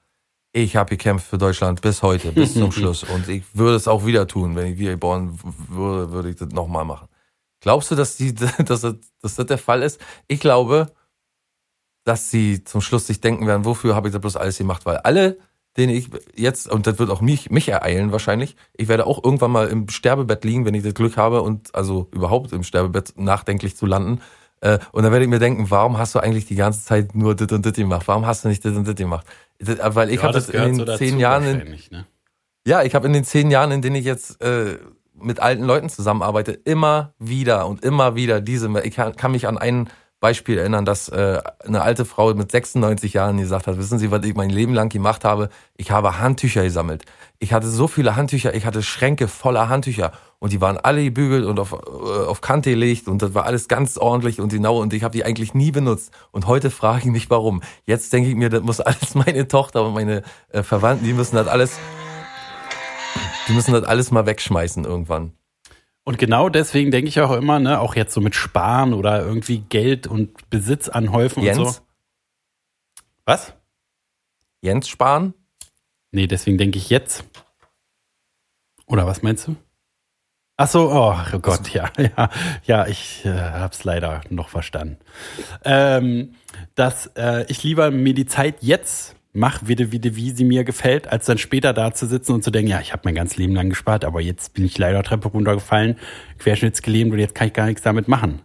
Ich 0.51 0.75
habe 0.75 0.89
gekämpft 0.89 1.25
für 1.25 1.37
Deutschland 1.37 1.79
bis 1.79 2.03
heute, 2.03 2.33
bis 2.33 2.53
zum 2.53 2.69
Schluss. 2.73 3.05
Und 3.05 3.29
ich 3.29 3.43
würde 3.53 3.77
es 3.77 3.87
auch 3.87 4.05
wieder 4.05 4.27
tun, 4.27 4.57
wenn 4.57 4.73
ich 4.73 4.77
wieder 4.77 4.91
geboren 4.91 5.39
würde, 5.69 6.11
würde 6.11 6.29
ich 6.29 6.35
das 6.35 6.49
nochmal 6.49 6.83
machen. 6.83 7.07
Glaubst 7.61 7.91
du, 7.91 7.95
dass, 7.95 8.17
die, 8.17 8.35
dass, 8.35 8.57
das, 8.57 8.81
dass 9.21 9.35
das 9.35 9.45
der 9.45 9.57
Fall 9.57 9.83
ist? 9.83 10.01
Ich 10.27 10.41
glaube, 10.41 10.91
dass 12.03 12.29
sie 12.29 12.65
zum 12.65 12.81
Schluss 12.81 13.07
sich 13.07 13.21
denken 13.21 13.47
werden, 13.47 13.63
wofür 13.63 13.95
habe 13.95 14.09
ich 14.09 14.11
das 14.11 14.19
bloß 14.19 14.35
alles 14.35 14.57
gemacht? 14.57 14.85
Weil 14.85 14.97
alle, 14.97 15.37
denen 15.77 15.95
ich 15.95 16.09
jetzt, 16.35 16.69
und 16.69 16.87
das 16.87 16.99
wird 16.99 17.09
auch 17.09 17.21
mich, 17.21 17.51
mich 17.51 17.69
ereilen 17.69 18.11
wahrscheinlich, 18.11 18.57
ich 18.73 18.89
werde 18.89 19.05
auch 19.05 19.23
irgendwann 19.23 19.51
mal 19.51 19.69
im 19.69 19.87
Sterbebett 19.87 20.43
liegen, 20.43 20.65
wenn 20.65 20.73
ich 20.73 20.83
das 20.83 20.93
Glück 20.93 21.15
habe 21.15 21.41
und 21.41 21.73
also 21.73 22.09
überhaupt 22.11 22.51
im 22.51 22.63
Sterbebett 22.63 23.13
nachdenklich 23.15 23.77
zu 23.77 23.85
landen. 23.85 24.19
Äh, 24.61 24.79
Und 24.91 25.03
dann 25.03 25.11
werde 25.11 25.25
ich 25.25 25.29
mir 25.29 25.39
denken, 25.39 25.69
warum 25.69 25.97
hast 25.97 26.15
du 26.15 26.19
eigentlich 26.19 26.45
die 26.45 26.55
ganze 26.55 26.85
Zeit 26.85 27.15
nur 27.15 27.35
dit 27.35 27.51
und 27.51 27.65
dit 27.65 27.75
gemacht? 27.75 28.07
Warum 28.07 28.25
hast 28.25 28.45
du 28.45 28.47
nicht 28.47 28.63
dit 28.63 28.75
und 28.75 28.87
dit 28.87 28.97
gemacht? 28.97 29.25
Das- 29.59 29.95
Weil 29.95 30.09
ich 30.09 30.17
ja, 30.17 30.23
habe 30.23 30.33
das, 30.33 30.47
gehört 30.47 30.69
in 30.69 30.77
den 30.77 30.85
so 30.87 30.97
zehn 30.97 31.19
Jahren, 31.19 31.43
in, 31.45 31.77
ne? 31.91 32.05
ja, 32.65 32.83
ich 32.83 32.95
habe 32.95 33.07
in 33.07 33.13
den 33.13 33.23
zehn 33.23 33.51
Jahren, 33.51 33.71
in 33.71 33.81
denen 33.81 33.95
ich 33.95 34.05
jetzt 34.05 34.41
äh, 34.41 34.77
mit 35.19 35.39
alten 35.39 35.63
Leuten 35.63 35.89
zusammenarbeite, 35.89 36.51
immer 36.51 37.13
wieder 37.19 37.67
und 37.67 37.83
immer 37.83 38.15
wieder 38.15 38.39
diese. 38.41 38.67
Ich 38.83 38.95
kann, 38.95 39.15
kann 39.15 39.31
mich 39.31 39.47
an 39.47 39.57
ein 39.57 39.89
Beispiel 40.21 40.57
erinnern, 40.57 40.85
dass 40.85 41.09
äh, 41.09 41.41
eine 41.65 41.81
alte 41.81 42.05
Frau 42.05 42.33
mit 42.33 42.49
96 42.49 43.11
Jahren 43.11 43.37
gesagt 43.37 43.67
hat: 43.67 43.77
Wissen 43.77 43.99
Sie, 43.99 44.11
was 44.11 44.23
ich 44.23 44.35
mein 44.35 44.49
Leben 44.49 44.73
lang 44.73 44.87
gemacht 44.87 45.25
habe? 45.25 45.49
Ich 45.75 45.91
habe 45.91 46.19
Handtücher 46.19 46.63
gesammelt. 46.63 47.03
Ich 47.39 47.51
hatte 47.51 47.67
so 47.67 47.87
viele 47.87 48.15
Handtücher, 48.15 48.53
ich 48.53 48.65
hatte 48.65 48.83
Schränke 48.83 49.27
voller 49.27 49.67
Handtücher 49.67 50.13
und 50.39 50.53
die 50.53 50.61
waren 50.61 50.77
alle 50.77 51.03
gebügelt 51.03 51.45
und 51.45 51.59
auf, 51.59 51.73
äh, 51.73 51.75
auf 51.75 52.39
Kante 52.39 52.69
gelegt 52.69 53.09
und 53.09 53.21
das 53.21 53.33
war 53.33 53.45
alles 53.45 53.67
ganz 53.67 53.97
ordentlich 53.97 54.39
und 54.39 54.53
genau 54.53 54.79
und 54.79 54.93
ich 54.93 55.03
habe 55.03 55.11
die 55.11 55.25
eigentlich 55.25 55.53
nie 55.53 55.71
benutzt. 55.71 56.11
Und 56.31 56.47
heute 56.47 56.71
frage 56.71 56.99
ich 56.99 57.11
mich, 57.11 57.29
warum. 57.29 57.61
Jetzt 57.85 58.13
denke 58.13 58.29
ich 58.29 58.35
mir, 58.35 58.49
das 58.49 58.61
muss 58.61 58.79
alles 58.79 59.15
meine 59.15 59.49
Tochter 59.49 59.85
und 59.85 59.93
meine 59.93 60.21
äh, 60.49 60.63
Verwandten, 60.63 61.05
die 61.05 61.13
müssen 61.13 61.35
das 61.35 61.47
alles 61.47 61.77
die 63.47 63.53
müssen 63.53 63.73
das 63.73 63.83
alles 63.83 64.11
mal 64.11 64.25
wegschmeißen 64.25 64.85
irgendwann. 64.85 65.33
Und 66.03 66.17
genau 66.17 66.49
deswegen 66.49 66.91
denke 66.91 67.09
ich 67.09 67.19
auch 67.21 67.31
immer, 67.31 67.59
ne, 67.59 67.79
auch 67.79 67.95
jetzt 67.95 68.13
so 68.13 68.21
mit 68.21 68.35
Sparen 68.35 68.93
oder 68.93 69.21
irgendwie 69.21 69.59
Geld 69.59 70.07
und 70.07 70.49
Besitz 70.49 70.89
anhäufen 70.89 71.39
und 71.39 71.45
Jens? 71.45 71.75
so. 71.75 71.81
Was? 73.25 73.53
Jens 74.61 74.87
Spahn? 74.87 75.33
Nee, 76.11 76.27
deswegen 76.27 76.57
denke 76.57 76.77
ich 76.77 76.89
jetzt. 76.89 77.23
Oder 78.87 79.05
was 79.05 79.21
meinst 79.21 79.47
du? 79.47 79.55
Ach 80.57 80.67
so, 80.67 80.91
oh, 80.91 81.15
oh 81.33 81.39
Gott, 81.39 81.69
ja, 81.73 81.89
ja, 81.97 82.29
ja, 82.65 82.87
ich 82.87 83.25
äh, 83.25 83.29
hab's 83.31 83.83
leider 83.83 84.21
noch 84.29 84.49
verstanden. 84.49 84.97
Ähm, 85.63 86.35
dass 86.75 87.07
äh, 87.15 87.45
ich 87.47 87.63
lieber 87.63 87.89
mir 87.89 88.13
die 88.13 88.25
Zeit 88.25 88.61
jetzt 88.61 89.15
mache, 89.33 89.67
wie, 89.67 89.91
wie, 89.91 90.15
wie 90.15 90.31
sie 90.31 90.43
mir 90.43 90.63
gefällt, 90.63 91.07
als 91.07 91.25
dann 91.25 91.37
später 91.37 91.73
da 91.73 91.93
zu 91.93 92.05
sitzen 92.05 92.33
und 92.33 92.43
zu 92.43 92.51
denken, 92.51 92.71
ja, 92.71 92.81
ich 92.81 92.91
habe 92.91 93.03
mein 93.05 93.15
ganzes 93.15 93.37
Leben 93.37 93.55
lang 93.55 93.69
gespart, 93.69 94.05
aber 94.05 94.21
jetzt 94.21 94.53
bin 94.53 94.65
ich 94.65 94.77
leider 94.77 95.03
Treppe 95.03 95.29
runtergefallen, 95.29 95.97
querschnittsgelähmt 96.39 97.11
und 97.11 97.19
jetzt 97.19 97.35
kann 97.35 97.47
ich 97.47 97.53
gar 97.53 97.65
nichts 97.65 97.81
damit 97.81 98.07
machen. 98.07 98.41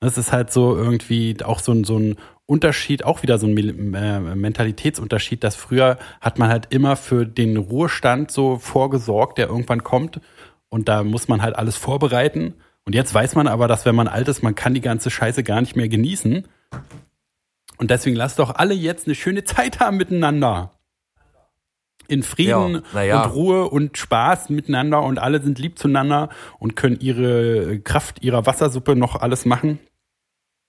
Das 0.00 0.18
ist 0.18 0.32
halt 0.32 0.52
so 0.52 0.76
irgendwie 0.76 1.36
auch 1.44 1.60
so 1.60 1.72
ein, 1.72 1.84
so 1.84 1.98
ein 1.98 2.16
Unterschied, 2.46 3.04
auch 3.04 3.22
wieder 3.22 3.38
so 3.38 3.46
ein 3.46 3.94
äh, 3.94 4.20
Mentalitätsunterschied, 4.20 5.42
dass 5.44 5.56
früher 5.56 5.98
hat 6.20 6.38
man 6.38 6.48
halt 6.48 6.66
immer 6.70 6.96
für 6.96 7.24
den 7.24 7.56
Ruhestand 7.56 8.30
so 8.30 8.58
vorgesorgt, 8.58 9.38
der 9.38 9.46
irgendwann 9.46 9.82
kommt 9.82 10.20
und 10.68 10.88
da 10.88 11.04
muss 11.04 11.28
man 11.28 11.42
halt 11.42 11.56
alles 11.56 11.76
vorbereiten. 11.76 12.54
Und 12.84 12.94
jetzt 12.94 13.14
weiß 13.14 13.36
man 13.36 13.46
aber, 13.46 13.68
dass 13.68 13.86
wenn 13.86 13.94
man 13.94 14.08
alt 14.08 14.28
ist, 14.28 14.42
man 14.42 14.54
kann 14.54 14.74
die 14.74 14.80
ganze 14.80 15.10
Scheiße 15.10 15.44
gar 15.44 15.60
nicht 15.60 15.76
mehr 15.76 15.88
genießen. 15.88 16.48
Und 17.82 17.90
deswegen 17.90 18.14
lasst 18.14 18.38
doch 18.38 18.54
alle 18.54 18.74
jetzt 18.74 19.08
eine 19.08 19.16
schöne 19.16 19.42
Zeit 19.42 19.80
haben 19.80 19.96
miteinander. 19.96 20.70
In 22.06 22.22
Frieden 22.22 22.74
Ja, 22.74 22.82
na 22.94 23.02
ja. 23.02 23.24
und 23.24 23.32
Ruhe 23.32 23.68
und 23.68 23.98
Spaß 23.98 24.50
miteinander 24.50 25.02
und 25.02 25.18
alle 25.18 25.42
sind 25.42 25.58
lieb 25.58 25.80
zueinander 25.80 26.28
und 26.60 26.76
können 26.76 27.00
ihre 27.00 27.80
Kraft 27.80 28.22
ihrer 28.22 28.46
Wassersuppe 28.46 28.94
noch 28.94 29.16
alles 29.16 29.46
machen 29.46 29.80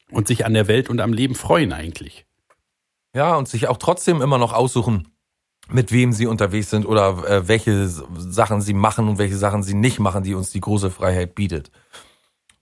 und 0.10 0.28
sich 0.28 0.44
an 0.48 0.56
der 0.56 0.68
Welt 0.68 0.90
und 0.90 1.02
am 1.02 1.14
Leben 1.14 1.36
freuen 1.36 1.72
eigentlich. 1.72 2.26
Ja, 3.16 3.36
und 3.36 3.48
sich 3.48 3.68
auch 3.68 3.78
trotzdem 3.78 4.20
immer 4.20 4.40
noch 4.40 4.52
aussuchen, 4.52 5.10
mit 5.70 5.92
wem 5.92 6.14
sie 6.14 6.26
unterwegs 6.26 6.72
sind 6.72 6.84
oder 6.84 7.30
äh, 7.30 7.48
welche 7.48 7.90
Sachen 7.90 8.60
sie 8.60 8.74
machen 8.74 9.08
und 9.08 9.20
welche 9.20 9.38
Sachen 9.38 9.62
sie 9.62 9.76
nicht 9.76 10.00
machen, 10.00 10.24
die 10.24 10.34
uns 10.34 10.50
die 10.50 10.62
große 10.62 10.90
Freiheit 10.90 11.36
bietet. 11.36 11.70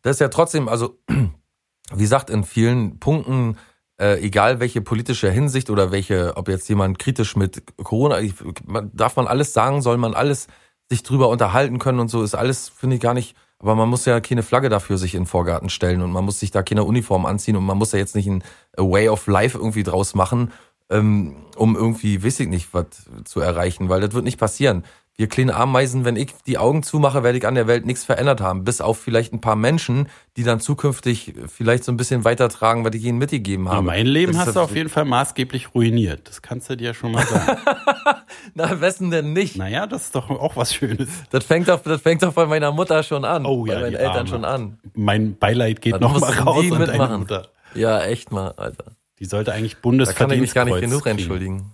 Das 0.02 0.18
ist 0.18 0.20
ja 0.20 0.28
trotzdem, 0.28 0.68
also, 0.68 1.00
wie 1.08 2.04
gesagt, 2.04 2.30
in 2.30 2.44
vielen 2.44 3.00
Punkten, 3.00 3.56
äh, 4.02 4.20
egal 4.20 4.60
welche 4.60 4.82
politische 4.82 5.30
Hinsicht 5.30 5.70
oder 5.70 5.92
welche, 5.92 6.36
ob 6.36 6.50
jetzt 6.50 6.68
jemand 6.68 6.98
kritisch 6.98 7.36
mit 7.36 7.64
Corona, 7.78 8.20
ich, 8.20 8.34
man, 8.66 8.90
darf 8.94 9.16
man 9.16 9.28
alles 9.28 9.54
sagen, 9.54 9.82
soll 9.84 9.98
man 9.98 10.16
alles 10.16 10.48
sich 10.90 11.04
drüber 11.04 11.30
unterhalten 11.30 11.78
können 11.78 12.00
und 12.00 12.10
so, 12.10 12.24
ist 12.24 12.34
alles, 12.34 12.68
finde 12.68 12.96
ich 12.96 13.02
gar 13.02 13.14
nicht, 13.14 13.36
aber 13.60 13.76
man 13.76 13.88
muss 13.88 14.06
ja 14.06 14.20
keine 14.20 14.42
Flagge 14.42 14.70
dafür 14.70 14.98
sich 14.98 15.14
in 15.14 15.22
den 15.22 15.28
Vorgarten 15.28 15.70
stellen 15.70 16.02
und 16.02 16.12
man 16.12 16.26
muss 16.26 16.40
sich 16.40 16.50
da 16.50 16.64
keine 16.64 16.84
Uniform 16.84 17.28
anziehen 17.28 17.56
und 17.56 17.64
man 17.64 17.78
muss 17.78 17.92
ja 17.92 18.00
jetzt 18.00 18.16
nicht 18.16 18.28
ein 18.28 18.44
Way 18.76 19.10
of 19.10 19.28
Life 19.28 19.56
irgendwie 19.56 19.84
draus 19.84 20.16
machen, 20.16 20.52
ähm, 20.90 21.36
um 21.56 21.76
irgendwie, 21.76 22.24
weiß 22.24 22.40
ich 22.40 22.50
nicht, 22.50 22.74
was 22.74 22.88
zu 23.24 23.40
erreichen, 23.40 23.88
weil 23.88 24.02
das 24.02 24.14
wird 24.14 24.26
nicht 24.26 24.40
passieren. 24.40 24.84
Wir 25.18 25.28
kleine 25.28 25.56
Ameisen, 25.56 26.04
wenn 26.06 26.16
ich 26.16 26.34
die 26.48 26.58
Augen 26.58 26.84
zumache, 26.84 27.22
werde 27.22 27.38
ich 27.38 27.46
an 27.46 27.54
der 27.54 27.68
Welt 27.68 27.86
nichts 27.86 28.04
verändert 28.04 28.42
haben, 28.42 28.64
bis 28.64 28.82
auf 28.82 28.98
vielleicht 29.00 29.34
ein 29.34 29.42
paar 29.42 29.56
Menschen, 29.56 30.08
die 30.38 30.44
dann 30.44 30.60
zukünftig 30.60 31.36
vielleicht 31.48 31.84
so 31.84 31.92
ein 31.92 31.98
bisschen 31.98 32.24
weitertragen, 32.24 32.86
was 32.86 32.96
ich 32.96 33.04
ihnen 33.04 33.18
mitgegeben 33.20 33.70
habe. 33.70 33.84
mein 33.84 34.08
Leben 34.08 34.32
Das 34.34 34.48
hast 34.48 34.56
du 34.56 34.62
auf 34.62 34.76
jeden 34.76 34.90
Fall 34.90 35.06
maßgeblich 35.06 35.76
ruiniert. 35.76 36.28
Das 36.28 36.42
kannst 36.42 36.70
du 36.70 36.78
dir 36.78 36.94
schon 36.94 37.12
mal 37.12 37.26
sagen. 37.26 37.58
Na, 38.56 38.82
wessen 38.82 39.12
denn 39.12 39.34
nicht? 39.34 39.58
naja, 39.58 39.86
das 39.86 40.06
ist 40.06 40.16
doch 40.16 40.30
auch 40.30 40.56
was 40.56 40.74
Schönes. 40.74 41.10
Das 41.30 41.44
fängt 41.44 41.68
doch, 41.68 41.82
das 41.84 42.02
fängt 42.02 42.24
doch 42.24 42.34
bei 42.34 42.46
meiner 42.46 42.72
Mutter 42.72 43.04
schon 43.04 43.26
an. 43.26 43.46
Oh 43.46 43.66
ja, 43.66 43.76
bei 43.76 43.82
meinen 43.82 43.96
Eltern 43.96 44.16
Arme. 44.18 44.30
schon 44.30 44.46
an. 44.46 44.80
Mein 44.96 45.38
Beileid 45.38 45.82
geht 45.82 45.94
Dann 45.96 46.02
noch 46.02 46.20
mal 46.20 46.28
mussten 46.30 46.44
raus 46.44 46.72
an 46.72 46.86
deine. 46.86 47.18
Mutter. 47.20 47.48
Ja, 47.76 48.02
echt 48.02 48.32
mal, 48.32 48.52
Alter. 48.54 48.86
Die 49.20 49.26
sollte 49.26 49.54
eigentlich 49.54 49.76
Da 49.76 50.14
kann 50.14 50.32
ich 50.32 50.40
mich 50.40 50.54
gar 50.54 50.66
nicht 50.66 50.74
Bundesverdienstkreuz 50.74 50.82
genug 50.82 51.04
kriegen. 51.04 51.18
entschuldigen. 51.20 51.74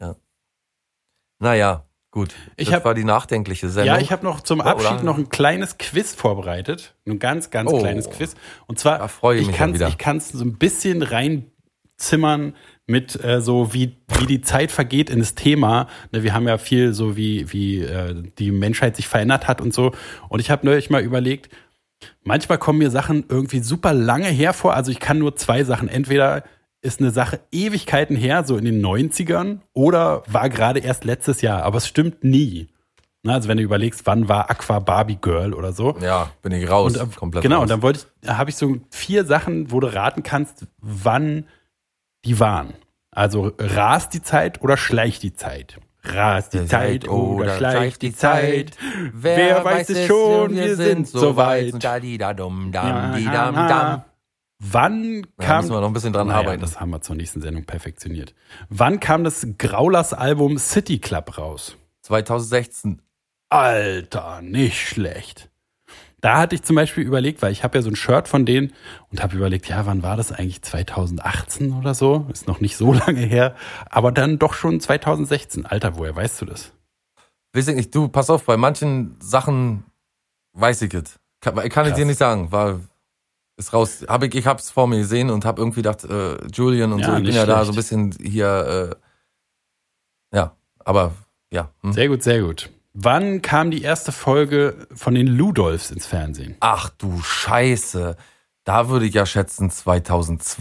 Ja. 0.00 0.16
Naja, 1.38 1.85
gut. 2.16 2.34
Ich 2.56 2.68
das 2.68 2.76
hab- 2.76 2.84
war 2.86 2.94
die 2.94 3.04
nachdenkliche 3.04 3.68
Sendung. 3.68 3.94
Ja, 3.94 4.00
ich 4.00 4.10
habe 4.10 4.24
noch 4.24 4.40
zum 4.40 4.62
Abschied 4.62 5.02
noch 5.02 5.18
ein 5.18 5.28
kleines 5.28 5.76
Quiz 5.76 6.14
vorbereitet. 6.14 6.94
Ein 7.06 7.18
ganz, 7.18 7.50
ganz 7.50 7.70
Oh. 7.70 7.78
kleines 7.78 8.08
Quiz. 8.10 8.34
Und 8.66 8.78
zwar, 8.78 8.98
Da 8.98 9.08
freue 9.08 9.38
ich 9.38 9.48
ich 9.48 9.54
kann 9.98 10.16
es 10.16 10.28
so 10.30 10.42
ein 10.42 10.54
bisschen 10.54 11.02
reinzimmern 11.02 12.54
mit 12.86 13.22
äh, 13.22 13.40
so, 13.42 13.74
wie, 13.74 13.96
wie 14.18 14.26
die 14.26 14.40
Zeit 14.40 14.70
vergeht 14.72 15.10
in 15.10 15.18
das 15.18 15.34
Thema. 15.34 15.88
Ne, 16.12 16.22
wir 16.22 16.32
haben 16.32 16.48
ja 16.48 16.56
viel 16.56 16.94
so, 16.94 17.16
wie, 17.16 17.52
wie 17.52 17.80
äh, 17.82 18.14
die 18.38 18.50
Menschheit 18.50 18.96
sich 18.96 19.08
verändert 19.08 19.46
hat 19.48 19.60
und 19.60 19.74
so. 19.74 19.92
Und 20.28 20.40
ich 20.40 20.50
habe 20.50 20.64
neulich 20.64 20.88
mal 20.88 21.02
überlegt, 21.02 21.50
manchmal 22.24 22.58
kommen 22.58 22.78
mir 22.78 22.90
Sachen 22.90 23.24
irgendwie 23.28 23.60
super 23.60 23.92
lange 23.92 24.28
hervor. 24.28 24.74
Also 24.74 24.90
ich 24.90 25.00
kann 25.00 25.18
nur 25.18 25.36
zwei 25.36 25.64
Sachen. 25.64 25.88
Entweder 25.88 26.44
ist 26.82 27.00
eine 27.00 27.10
Sache 27.10 27.40
Ewigkeiten 27.50 28.16
her, 28.16 28.44
so 28.44 28.56
in 28.56 28.64
den 28.64 28.84
90ern, 28.84 29.58
oder 29.72 30.22
war 30.26 30.48
gerade 30.48 30.80
erst 30.80 31.04
letztes 31.04 31.40
Jahr. 31.40 31.62
Aber 31.62 31.78
es 31.78 31.86
stimmt 31.86 32.22
nie. 32.24 32.68
Na, 33.22 33.34
also 33.34 33.48
wenn 33.48 33.56
du 33.56 33.64
überlegst, 33.64 34.06
wann 34.06 34.28
war 34.28 34.50
Aqua 34.50 34.78
Barbie 34.78 35.18
Girl 35.20 35.52
oder 35.52 35.72
so. 35.72 35.96
ja, 36.00 36.30
bin 36.42 36.52
ich 36.52 36.70
raus. 36.70 36.96
Und, 36.96 37.12
äh, 37.12 37.16
komplett 37.16 37.42
genau, 37.42 37.56
raus. 37.56 37.62
und 37.62 37.70
dann 37.70 37.82
wollte 37.82 38.06
ich, 38.22 38.28
habe 38.28 38.50
ich 38.50 38.56
so 38.56 38.76
vier 38.90 39.24
Sachen, 39.24 39.72
wo 39.72 39.80
du 39.80 39.92
raten 39.92 40.22
kannst, 40.22 40.66
wann 40.78 41.46
die 42.24 42.38
waren. 42.38 42.74
Also 43.10 43.52
rast 43.58 44.14
die 44.14 44.22
Zeit 44.22 44.62
oder 44.62 44.76
schleicht 44.76 45.22
die 45.24 45.34
Zeit? 45.34 45.80
Rast 46.04 46.54
die 46.54 46.66
Zeit 46.66 47.08
oder 47.08 47.56
schleicht 47.56 48.02
die 48.02 48.14
Zeit? 48.14 48.76
Wer 49.12 49.64
weiß 49.64 49.88
es 49.90 50.06
schon, 50.06 50.54
wir 50.54 50.76
sind 50.76 51.08
soweit. 51.08 51.82
Da, 51.82 51.98
di, 51.98 52.18
da, 52.18 52.32
dum, 52.32 52.70
Ja, 52.72 52.82
dam, 52.82 53.16
di, 53.16 53.24
ha, 53.24 53.32
dam, 53.32 53.54
dam. 53.54 54.04
Wann 54.58 55.26
Da 55.36 55.44
kam. 55.44 55.56
müssen 55.64 55.74
wir 55.74 55.80
noch 55.80 55.88
ein 55.88 55.92
bisschen 55.92 56.12
dran 56.12 56.28
Naja, 56.28 56.40
arbeiten. 56.40 56.60
Das 56.62 56.80
haben 56.80 56.90
wir 56.90 57.00
zur 57.02 57.16
nächsten 57.16 57.42
Sendung 57.42 57.64
perfektioniert. 57.64 58.34
Wann 58.68 59.00
kam 59.00 59.22
das 59.24 59.46
Graulers 59.58 60.12
Album 60.14 60.58
City 60.58 60.98
Club 60.98 61.36
raus? 61.38 61.76
2016. 62.02 63.02
Alter, 63.50 64.40
nicht 64.42 64.88
schlecht. 64.88 65.50
Da 66.20 66.38
hatte 66.38 66.54
ich 66.54 66.62
zum 66.62 66.74
Beispiel 66.76 67.04
überlegt, 67.04 67.42
weil 67.42 67.52
ich 67.52 67.62
habe 67.62 67.78
ja 67.78 67.82
so 67.82 67.90
ein 67.90 67.96
Shirt 67.96 68.26
von 68.26 68.46
denen 68.46 68.72
und 69.10 69.22
habe 69.22 69.36
überlegt, 69.36 69.68
ja, 69.68 69.84
wann 69.86 70.02
war 70.02 70.16
das 70.16 70.32
eigentlich? 70.32 70.62
2018 70.62 71.72
oder 71.74 71.94
so? 71.94 72.26
Ist 72.32 72.48
noch 72.48 72.60
nicht 72.60 72.76
so 72.76 72.92
lange 72.94 73.20
her, 73.20 73.54
aber 73.90 74.10
dann 74.10 74.38
doch 74.38 74.54
schon 74.54 74.80
2016. 74.80 75.66
Alter, 75.66 75.98
woher 75.98 76.16
weißt 76.16 76.40
du 76.40 76.46
das? 76.46 76.72
Weiß 77.52 77.68
ich 77.68 77.76
nicht, 77.76 77.94
du, 77.94 78.08
pass 78.08 78.30
auf, 78.30 78.44
bei 78.44 78.56
manchen 78.56 79.16
Sachen 79.20 79.84
weiß 80.54 80.82
ich 80.82 80.94
es. 80.94 81.18
Kann, 81.40 81.54
kann 81.68 81.86
ich 81.86 81.94
dir 81.94 82.06
nicht 82.06 82.18
sagen, 82.18 82.50
war, 82.50 82.80
ist 83.56 83.72
raus. 83.72 84.04
Hab 84.06 84.22
ich, 84.22 84.34
ich 84.34 84.46
hab's 84.46 84.70
vor 84.70 84.86
mir 84.86 84.98
gesehen 84.98 85.30
und 85.30 85.44
hab 85.44 85.58
irgendwie 85.58 85.82
gedacht, 85.82 86.04
äh, 86.04 86.36
Julian 86.48 86.92
und 86.92 87.00
Ja, 87.00 87.12
so, 87.12 87.16
ich 87.16 87.24
bin 87.24 87.34
ja 87.34 87.46
da 87.46 87.64
so 87.64 87.72
ein 87.72 87.76
bisschen 87.76 88.12
hier, 88.22 88.96
äh, 90.32 90.36
ja, 90.36 90.56
aber, 90.84 91.12
ja. 91.50 91.70
Hm. 91.82 91.92
Sehr 91.92 92.08
gut, 92.08 92.22
sehr 92.22 92.42
gut. 92.42 92.70
Wann 92.92 93.42
kam 93.42 93.70
die 93.70 93.82
erste 93.82 94.10
Folge 94.10 94.86
von 94.94 95.14
den 95.14 95.26
Ludolfs 95.26 95.90
ins 95.90 96.06
Fernsehen? 96.06 96.56
Ach 96.60 96.88
du 96.88 97.20
Scheiße. 97.20 98.16
Da 98.64 98.88
würde 98.88 99.06
ich 99.06 99.14
ja 99.14 99.26
schätzen 99.26 99.70
2000, 99.70 100.56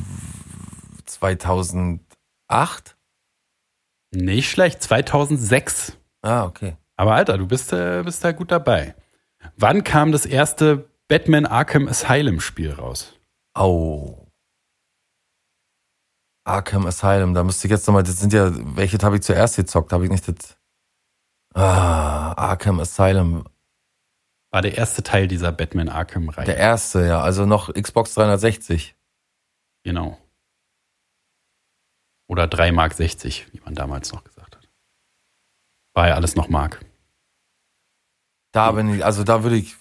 2008? 1.06 2.98
Nicht 4.12 4.50
schlecht, 4.50 4.84
2006. 4.84 5.98
Ah, 6.22 6.44
okay. 6.44 6.76
Aber 6.98 7.16
Alter, 7.16 7.38
du 7.38 7.48
bist, 7.48 7.74
äh, 7.74 8.04
bist 8.04 8.24
da 8.24 8.32
gut 8.32 8.52
dabei. 8.52 8.96
Wann 9.58 9.84
kam 9.84 10.12
das 10.12 10.26
erste 10.26 10.90
Batman 11.08 11.46
Arkham 11.46 11.88
Asylum 11.88 12.40
Spiel 12.40 12.72
raus? 12.72 13.14
Au. 13.54 14.28
Arkham 16.46 16.86
Asylum, 16.86 17.34
da 17.34 17.44
müsste 17.44 17.68
ich 17.68 17.72
jetzt 17.72 17.88
nochmal, 17.88 18.04
das 18.04 18.20
sind 18.20 18.34
ja, 18.34 18.52
welche 18.76 18.98
habe 19.00 19.16
ich 19.16 19.24
zuerst 19.24 19.56
gezockt? 19.56 19.92
Habe 19.92 20.06
ich 20.06 20.12
nicht 20.12 20.28
das. 20.28 20.58
Ah, 21.54 22.34
Arkham 22.34 22.80
Asylum. 22.80 23.48
War 24.52 24.62
der 24.62 24.78
erste 24.78 25.04
Teil 25.04 25.28
dieser 25.28 25.52
Batman 25.52 25.90
Arkham 25.90 26.30
Reihe. 26.30 26.46
Der 26.46 26.58
erste, 26.58 27.06
ja, 27.06 27.22
also 27.22 27.46
noch 27.46 27.74
Xbox 27.74 28.14
360. 28.14 28.96
Genau. 29.84 30.18
Oder 32.28 32.48
3 32.48 32.72
Mark 32.72 32.94
60, 32.94 33.54
wie 33.54 33.60
man 33.62 33.76
damals 33.76 34.12
noch 34.12 34.24
gesagt 34.24 34.56
hat. 34.56 34.70
War 35.94 36.08
ja 36.08 36.16
alles 36.16 36.36
noch 36.36 36.50
Mark. 36.50 36.84
Da 38.52 38.72
bin 38.72 38.94
ich, 38.96 39.06
also 39.06 39.24
da 39.24 39.44
würde 39.44 39.58
ich, 39.58 39.76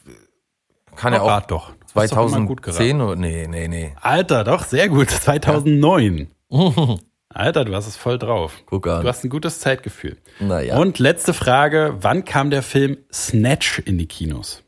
kann 0.97 1.13
ja 1.13 1.23
auch 1.23 1.29
Rat 1.29 1.51
doch. 1.51 1.73
Du 1.95 2.01
hast 2.01 2.13
doch. 2.13 2.29
2010 2.29 3.01
oder, 3.01 3.17
nee, 3.17 3.47
nee, 3.49 3.69
nee. 3.69 3.95
Alter, 4.01 4.45
doch, 4.45 4.65
sehr 4.65 4.89
gut. 4.89 5.11
2009. 5.11 6.31
Alter, 7.29 7.65
du 7.65 7.75
hast 7.75 7.87
es 7.89 7.97
voll 7.97 8.19
drauf. 8.19 8.63
Guck 8.67 8.87
an. 8.87 9.03
Du 9.03 9.09
hast 9.09 9.25
ein 9.25 9.31
gutes 9.31 9.59
Zeitgefühl. 9.59 10.19
Naja. 10.39 10.77
Und 10.79 11.01
letzte 11.01 11.35
Frage. 11.35 11.97
Wann 12.01 12.25
kam 12.25 12.51
der 12.51 12.63
Film 12.63 12.99
Snatch 13.13 13.81
in 13.81 13.99
die 13.99 14.07
Kinos? 14.07 14.63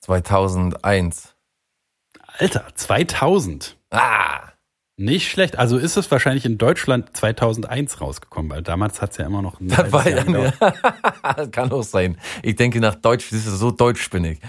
2001. 0.00 1.34
Alter, 2.38 2.66
2000. 2.74 3.76
Ah, 3.90 4.48
Nicht 5.00 5.30
schlecht. 5.30 5.56
Also 5.56 5.78
ist 5.78 5.96
es 5.96 6.10
wahrscheinlich 6.10 6.44
in 6.44 6.58
Deutschland 6.58 7.16
2001 7.16 8.00
rausgekommen, 8.00 8.50
weil 8.50 8.62
damals 8.62 9.00
hat 9.00 9.12
es 9.12 9.18
ja 9.18 9.26
immer 9.26 9.42
noch 9.42 9.60
ein 9.60 9.68
Das 9.76 9.92
war 9.92 10.08
ja, 10.08 10.24
das 10.24 11.50
kann 11.52 11.70
auch 11.70 11.84
sein. 11.84 12.18
Ich 12.42 12.56
denke 12.56 12.80
nach 12.80 12.96
Deutsch, 12.96 13.30
das 13.30 13.46
ist 13.46 13.58
so 13.58 13.70
deutsch 13.70 14.10
bin 14.10 14.24
ich. 14.24 14.40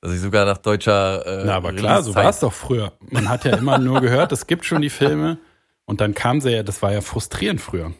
Dass 0.00 0.12
ich 0.12 0.20
sogar 0.20 0.44
nach 0.46 0.58
deutscher 0.58 1.26
äh, 1.26 1.44
Na, 1.46 1.56
aber 1.56 1.72
klar, 1.72 2.04
so 2.04 2.14
war 2.14 2.28
es 2.28 2.38
doch 2.38 2.52
früher. 2.52 2.92
Man 3.10 3.28
hat 3.28 3.44
ja 3.44 3.56
immer 3.56 3.78
nur 3.78 4.00
gehört, 4.00 4.30
es 4.30 4.46
gibt 4.46 4.64
schon 4.64 4.80
die 4.80 4.90
Filme. 4.90 5.38
Und 5.86 6.00
dann 6.00 6.14
kam 6.14 6.40
sie 6.40 6.50
ja, 6.52 6.62
das 6.62 6.82
war 6.82 6.92
ja 6.92 7.00
frustrierend 7.00 7.60
früher. 7.60 7.92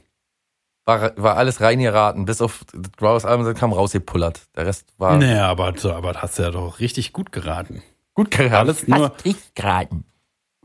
war, 0.84 1.12
war 1.16 1.36
alles 1.36 1.60
reingeraten, 1.60 2.24
bis 2.24 2.40
auf 2.40 2.60
Growers 2.98 3.24
Album 3.24 3.52
kam 3.54 3.72
rausgepullert. 3.72 4.42
Der 4.54 4.66
Rest 4.66 4.94
war 4.98 5.16
Nee, 5.16 5.38
aber, 5.38 5.72
so, 5.76 5.92
aber 5.92 6.12
das 6.12 6.22
hast 6.22 6.38
du 6.38 6.42
ja 6.44 6.50
doch 6.52 6.78
richtig 6.78 7.12
gut 7.12 7.32
geraten. 7.32 7.82
gut 8.14 8.30
geraten. 8.30 8.54
Alles 8.54 8.86
nur, 8.86 9.12
richtig 9.24 9.54
geraten. 9.56 10.04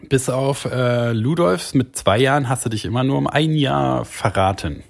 Bis 0.09 0.29
auf 0.29 0.65
äh, 0.65 1.11
Ludolfs 1.13 1.73
mit 1.73 1.95
zwei 1.95 2.17
Jahren 2.19 2.49
hast 2.49 2.65
du 2.65 2.69
dich 2.69 2.85
immer 2.85 3.03
nur 3.03 3.17
um 3.17 3.27
ein 3.27 3.53
Jahr 3.55 4.05
verraten. 4.05 4.83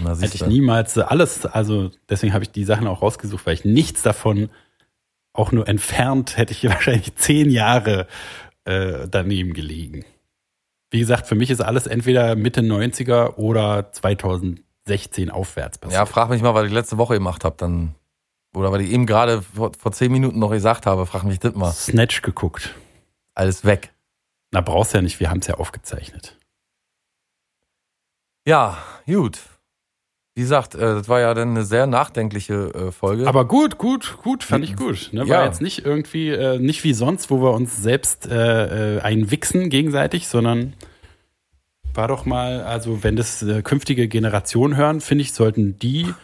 Na, 0.00 0.16
Hätte 0.16 0.34
ich 0.34 0.46
niemals 0.46 0.96
äh, 0.96 1.00
alles, 1.02 1.46
also 1.46 1.90
deswegen 2.08 2.32
habe 2.34 2.44
ich 2.44 2.50
die 2.50 2.64
Sachen 2.64 2.86
auch 2.86 3.00
rausgesucht, 3.02 3.46
weil 3.46 3.54
ich 3.54 3.64
nichts 3.64 4.02
davon 4.02 4.50
auch 5.32 5.52
nur 5.52 5.68
entfernt 5.68 6.36
hätte 6.36 6.52
ich 6.52 6.64
wahrscheinlich 6.68 7.14
zehn 7.16 7.50
Jahre 7.50 8.06
äh, 8.64 9.06
daneben 9.08 9.52
gelegen. 9.54 10.04
Wie 10.90 10.98
gesagt, 11.00 11.26
für 11.26 11.34
mich 11.34 11.50
ist 11.50 11.60
alles 11.60 11.86
entweder 11.86 12.34
Mitte 12.34 12.60
90er 12.62 13.34
oder 13.36 13.92
2016 13.92 15.30
aufwärts 15.30 15.78
Ja, 15.82 15.88
passiert. 15.88 16.08
frag 16.08 16.30
mich 16.30 16.42
mal, 16.42 16.54
was 16.54 16.66
ich 16.66 16.72
letzte 16.72 16.98
Woche 16.98 17.14
gemacht 17.14 17.44
habe, 17.44 17.56
dann. 17.58 17.94
Oder 18.54 18.72
was 18.72 18.80
ich 18.80 18.90
eben 18.90 19.04
gerade 19.04 19.42
vor, 19.42 19.72
vor 19.78 19.92
zehn 19.92 20.10
Minuten 20.10 20.38
noch 20.38 20.50
gesagt 20.50 20.86
habe, 20.86 21.04
frag 21.04 21.24
mich 21.24 21.38
das 21.38 21.54
mal. 21.54 21.70
Snatch 21.70 22.22
geguckt. 22.22 22.74
Alles 23.34 23.64
weg. 23.66 23.92
Na, 24.50 24.60
brauchst 24.60 24.94
ja 24.94 25.02
nicht, 25.02 25.20
wir 25.20 25.30
haben 25.30 25.40
es 25.40 25.46
ja 25.46 25.54
aufgezeichnet. 25.54 26.36
Ja, 28.46 28.78
gut. 29.06 29.40
Wie 30.34 30.42
gesagt, 30.42 30.74
äh, 30.74 30.78
das 30.78 31.08
war 31.08 31.20
ja 31.20 31.34
dann 31.34 31.50
eine 31.50 31.64
sehr 31.64 31.86
nachdenkliche 31.86 32.72
äh, 32.72 32.92
Folge. 32.92 33.26
Aber 33.26 33.44
gut, 33.46 33.76
gut, 33.76 34.16
gut, 34.22 34.44
fand 34.44 34.64
ich 34.64 34.76
gut. 34.76 35.10
Ne? 35.12 35.22
War 35.28 35.40
Ja. 35.40 35.44
jetzt 35.44 35.60
nicht 35.60 35.84
irgendwie, 35.84 36.28
äh, 36.30 36.58
nicht 36.58 36.84
wie 36.84 36.94
sonst, 36.94 37.30
wo 37.30 37.42
wir 37.42 37.52
uns 37.52 37.76
selbst 37.76 38.28
einwichsen 38.30 39.68
gegenseitig, 39.68 40.28
sondern 40.28 40.74
war 41.92 42.06
doch 42.08 42.24
mal, 42.24 42.62
also 42.62 43.02
wenn 43.02 43.16
das 43.16 43.44
künftige 43.64 44.06
Generationen 44.08 44.76
hören, 44.76 45.00
finde 45.00 45.22
ich, 45.22 45.32
sollten 45.32 45.78
die 45.78 46.14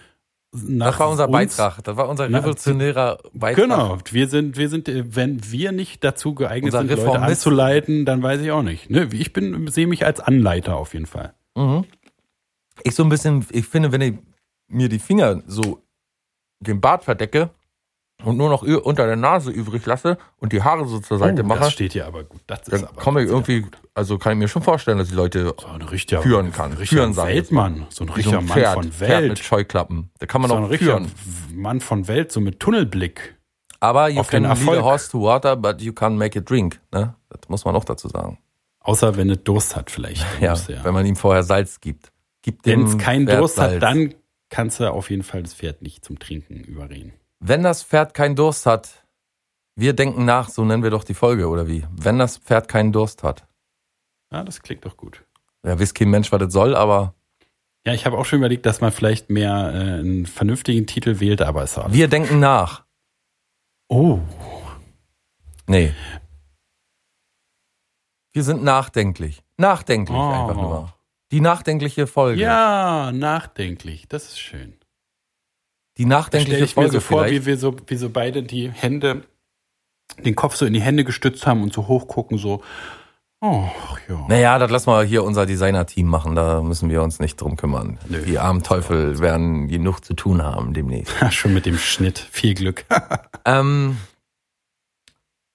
das 0.55 0.99
war 1.01 1.11
unser 1.11 1.25
uns, 1.29 1.33
Beitrag. 1.33 1.83
Das 1.83 1.97
war 1.97 2.09
unser 2.09 2.29
Na, 2.29 2.39
revolutionärer 2.39 3.19
Beitrag. 3.33 3.65
Genau, 3.65 3.99
wir 4.11 4.29
sind, 4.29 4.57
wir 4.57 4.69
sind, 4.69 4.89
äh, 4.89 5.05
wenn 5.15 5.51
wir 5.51 5.73
nicht 5.73 6.05
dazu 6.05 6.35
geeignet 6.35 6.73
Unser 6.73 6.79
sind, 6.79 6.91
Leute 6.91 7.03
Reformist. 7.03 7.31
anzuleiten, 7.47 8.05
dann 8.05 8.23
weiß 8.23 8.41
ich 8.41 8.51
auch 8.53 8.63
nicht. 8.63 8.89
Ne? 8.91 9.09
Ich 9.13 9.33
bin, 9.33 9.67
sehe 9.69 9.87
mich 9.87 10.07
als 10.07 10.21
Anleiter 10.21 10.77
auf 10.77 10.95
jeden 10.95 11.07
Fall. 11.07 11.35
Mhm. 11.57 11.85
Ich 12.83 12.95
so 12.95 13.03
ein 13.03 13.09
bisschen, 13.09 13.45
ich 13.51 13.67
finde, 13.67 13.93
wenn 13.93 14.01
ich 14.01 14.15
mir 14.69 14.89
die 14.89 14.99
Finger 14.99 15.43
so 15.47 15.83
den 16.61 16.81
Bart 16.81 17.05
verdecke 17.05 17.51
und 18.23 18.37
nur 18.37 18.49
noch 18.49 18.63
unter 18.63 19.07
der 19.07 19.17
Nase 19.17 19.51
übrig 19.51 19.85
lasse 19.87 20.19
und 20.39 20.53
die 20.53 20.63
Haare 20.63 20.87
so 20.87 20.99
zur 21.01 21.19
Seite 21.19 21.43
Oh, 21.43 21.47
mache, 21.47 21.61
das 21.61 21.73
steht 21.73 21.93
hier 21.93 22.07
aber 22.07 22.25
gut. 22.25 22.41
Das 22.47 22.61
ist 22.61 22.73
dann 22.73 22.85
aber 22.85 23.01
komme 23.01 23.21
ich 23.21 23.27
ist 23.27 23.33
irgendwie, 23.33 23.67
also 23.95 24.19
kann 24.19 24.33
ich 24.33 24.39
mir 24.39 24.49
schon 24.49 24.63
vorstellen, 24.63 24.99
dass 24.99 25.09
die 25.09 25.15
Leute 25.15 25.55
so 25.59 25.67
ein 25.67 25.83
richtiger, 25.83 26.23
führen 26.23 26.53
kann. 26.53 26.73
ein 26.73 26.77
richtiger 26.79 27.13
Führen. 27.13 27.17
Weltmann, 27.17 27.87
so 27.91 28.05
ein 28.05 28.09
wie 28.17 28.23
so 28.23 28.31
richtiger 28.31 28.39
ein 28.39 28.47
Mann 28.47 28.59
Pferd, 28.59 28.75
von 28.75 28.93
Pferd 28.93 29.21
mit 29.23 29.31
Welt. 29.31 29.39
Scheuklappen. 29.41 30.11
Da 30.19 30.27
kann 30.27 30.41
man 30.41 30.51
so 30.51 30.57
ein 30.57 30.65
auch 30.65 30.71
richtiger 30.71 30.99
führen. 30.99 31.13
Mann 31.55 31.81
von 31.81 32.09
Welt, 32.09 32.33
so 32.33 32.41
mit 32.41 32.61
Tunnelblick. 32.61 33.37
Aber 33.81 34.09
you 34.09 34.21
auf 34.21 34.31
den 34.31 34.45
can 34.45 34.67
lead 34.67 34.79
a 34.79 34.83
horse 34.83 35.11
to 35.11 35.21
water, 35.21 35.57
but 35.57 35.83
you 35.83 35.93
can't 35.93 36.17
make 36.17 36.39
it 36.39 36.49
drink. 36.49 36.81
Ne? 36.93 37.15
Das 37.29 37.49
muss 37.49 37.65
man 37.65 37.77
auch 37.77 37.85
dazu 37.85 38.09
sagen. 38.09 38.39
Außer 38.81 39.17
wenn 39.17 39.29
es 39.31 39.43
Durst 39.45 39.77
hat 39.77 39.91
vielleicht. 39.91 40.25
Ja, 40.41 40.55
ja. 40.55 40.85
wenn 40.85 40.95
man 40.95 41.05
ihm 41.07 41.17
vorher 41.17 41.43
Salz 41.43 41.81
gibt. 41.81 42.13
Gibt 42.43 42.67
Wenn 42.67 42.85
es 42.85 42.99
keinen 42.99 43.27
Durst 43.27 43.57
Salz. 43.57 43.75
hat, 43.75 43.83
dann 43.83 44.15
kannst 44.51 44.79
du 44.79 44.91
auf 44.93 45.09
jeden 45.09 45.23
Fall 45.23 45.43
das 45.43 45.55
Pferd 45.55 45.81
nicht 45.81 46.05
zum 46.05 46.19
Trinken 46.19 46.63
überreden. 46.63 47.15
Wenn 47.41 47.63
das 47.63 47.83
Pferd 47.83 48.15
keinen 48.15 48.37
Durst 48.37 48.67
hat, 48.67 49.05
wir 49.77 49.93
denken 49.95 50.25
nach, 50.25 50.49
so 50.49 50.65
nennen 50.65 50.83
wir 50.83 50.91
doch 50.91 51.05
die 51.05 51.15
Folge, 51.15 51.49
oder 51.49 51.67
wie? 51.67 51.85
Wenn 51.91 52.19
das 52.19 52.39
Pferd 52.39 52.69
keinen 52.69 52.93
Durst 52.93 53.23
hat. 53.23 53.47
Ja, 54.33 54.45
das 54.45 54.63
klingt 54.63 54.85
doch 54.85 54.97
gut. 54.97 55.25
Ja, 55.65 55.79
weiß 55.79 55.95
kein 55.95 56.11
Mensch, 56.11 56.31
was 56.33 56.39
das 56.41 56.53
soll, 56.53 56.75
aber 56.77 57.15
Ja, 57.87 57.93
ich 57.93 58.07
habe 58.07 58.17
auch 58.19 58.25
schon 58.25 58.39
überlegt, 58.39 58.67
dass 58.67 58.81
man 58.81 58.93
vielleicht 58.93 59.31
mehr 59.31 59.51
äh, 59.75 59.99
einen 59.99 60.27
vernünftigen 60.27 60.87
Titel 60.87 61.21
wählt, 61.21 61.43
aber 61.43 61.65
ist 61.65 61.77
auch. 61.79 61.93
wir 61.93 62.09
denken 62.09 62.39
nach. 62.41 62.85
Oh. 63.89 64.21
Nee. 65.67 65.93
Wir 68.33 68.43
sind 68.43 68.63
nachdenklich. 68.65 69.43
Nachdenklich 69.57 70.17
Oh. 70.17 70.31
einfach 70.31 70.55
nur. 70.61 70.95
Die 71.31 71.41
nachdenkliche 71.41 72.07
Folge. 72.07 72.41
Ja, 72.41 73.11
nachdenklich. 73.13 74.07
Das 74.09 74.25
ist 74.25 74.39
schön. 74.41 74.77
Die 75.97 76.07
nachdenkliche 76.07 76.65
ich 76.65 76.77
mir 76.77 76.83
Folge 76.83 76.93
so 76.93 77.01
vor, 77.01 77.25
vielleicht. 77.25 77.43
wie 77.43 77.47
wir 77.47 77.57
so, 77.57 77.77
wie 77.87 77.97
so 77.97 78.11
beide 78.11 78.43
die 78.43 78.71
Hände, 78.71 79.23
den 80.25 80.35
Kopf 80.35 80.57
so 80.57 80.67
in 80.67 80.73
die 80.73 80.81
Hände 80.81 81.05
gestützt 81.05 81.47
haben 81.47 81.63
und 81.63 81.73
so 81.73 81.87
hochgucken, 81.87 82.39
so. 82.39 82.63
Oh, 83.41 83.69
ja. 84.09 84.27
Naja, 84.27 84.59
das 84.59 84.71
lassen 84.71 84.91
wir 84.91 85.03
hier 85.03 85.23
unser 85.23 85.45
Designer-Team 85.45 86.07
machen. 86.07 86.35
Da 86.35 86.63
müssen 86.63 86.89
wir 86.89 87.03
uns 87.03 87.21
nicht 87.21 87.41
drum 87.41 87.57
kümmern. 87.57 87.99
Nö. 88.09 88.23
Die 88.23 88.39
armen 88.39 88.63
Teufel 88.63 89.19
werden 89.19 89.69
genug 89.69 90.03
zu 90.03 90.15
tun 90.15 90.43
haben 90.43 90.73
demnächst. 90.73 91.13
Schon 91.31 91.53
mit 91.53 91.67
dem 91.67 91.77
Schnitt. 91.77 92.19
Viel 92.19 92.55
Glück. 92.55 92.85
Ähm, 93.47 93.99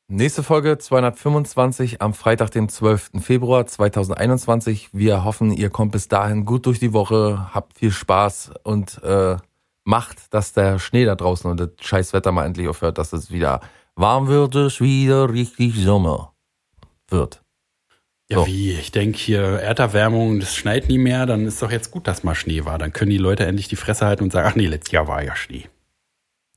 nächste 0.08 0.44
Folge 0.44 0.78
225 0.78 2.04
am 2.04 2.14
Freitag, 2.14 2.52
dem 2.52 2.70
12. 2.70 3.14
Februar 3.20 3.66
2021. 3.66 4.90
Wir 4.94 5.24
hoffen, 5.24 5.52
ihr 5.52 5.72
kommt 5.72 5.94
bis 5.94 6.08
dahin 6.08 6.46
gut 6.46 6.68
durch 6.68 6.78
die 6.78 6.94
Woche, 6.94 7.50
habt 7.52 7.80
viel 7.80 7.90
Spaß 7.90 8.52
und 8.62 9.02
äh, 9.02 9.38
macht, 9.90 10.34
dass 10.34 10.54
der 10.54 10.78
Schnee 10.80 11.04
da 11.06 11.16
draußen 11.16 11.50
und 11.50 11.60
das 11.60 11.70
scheiß 11.82 12.14
Wetter 12.14 12.32
mal 12.32 12.46
endlich 12.46 12.68
aufhört, 12.68 12.98
dass 13.00 13.12
es 13.12 13.32
wieder 13.32 13.60
warm 13.96 14.28
wird, 14.28 14.54
es 14.56 14.80
wieder 14.80 15.34
richtig 15.34 15.76
Sommer 15.76 16.34
wird. 17.10 17.42
Ja, 18.30 18.38
So. 18.38 18.46
wie? 18.48 18.74
Ich 18.74 18.92
denke 18.92 19.18
hier, 19.18 19.42
Erderwärmung, 19.42 20.40
das 20.40 20.56
schneit 20.56 20.88
nie 20.88 21.00
mehr, 21.00 21.26
dann 21.26 21.48
ist 21.48 21.62
doch 21.64 21.72
jetzt 21.72 21.90
gut, 21.90 22.08
dass 22.08 22.24
mal 22.24 22.36
Schnee 22.36 22.64
war. 22.66 22.78
Dann 22.78 22.94
können 22.94 23.10
die 23.10 23.18
Leute 23.18 23.46
endlich 23.48 23.68
die 23.68 23.76
Fresse 23.76 24.06
halten 24.06 24.24
und 24.24 24.32
sagen, 24.32 24.48
ach 24.52 24.56
nee, 24.56 24.68
letztes 24.68 24.92
Jahr 24.92 25.08
war 25.08 25.24
ja 25.24 25.36
Schnee. 25.36 25.66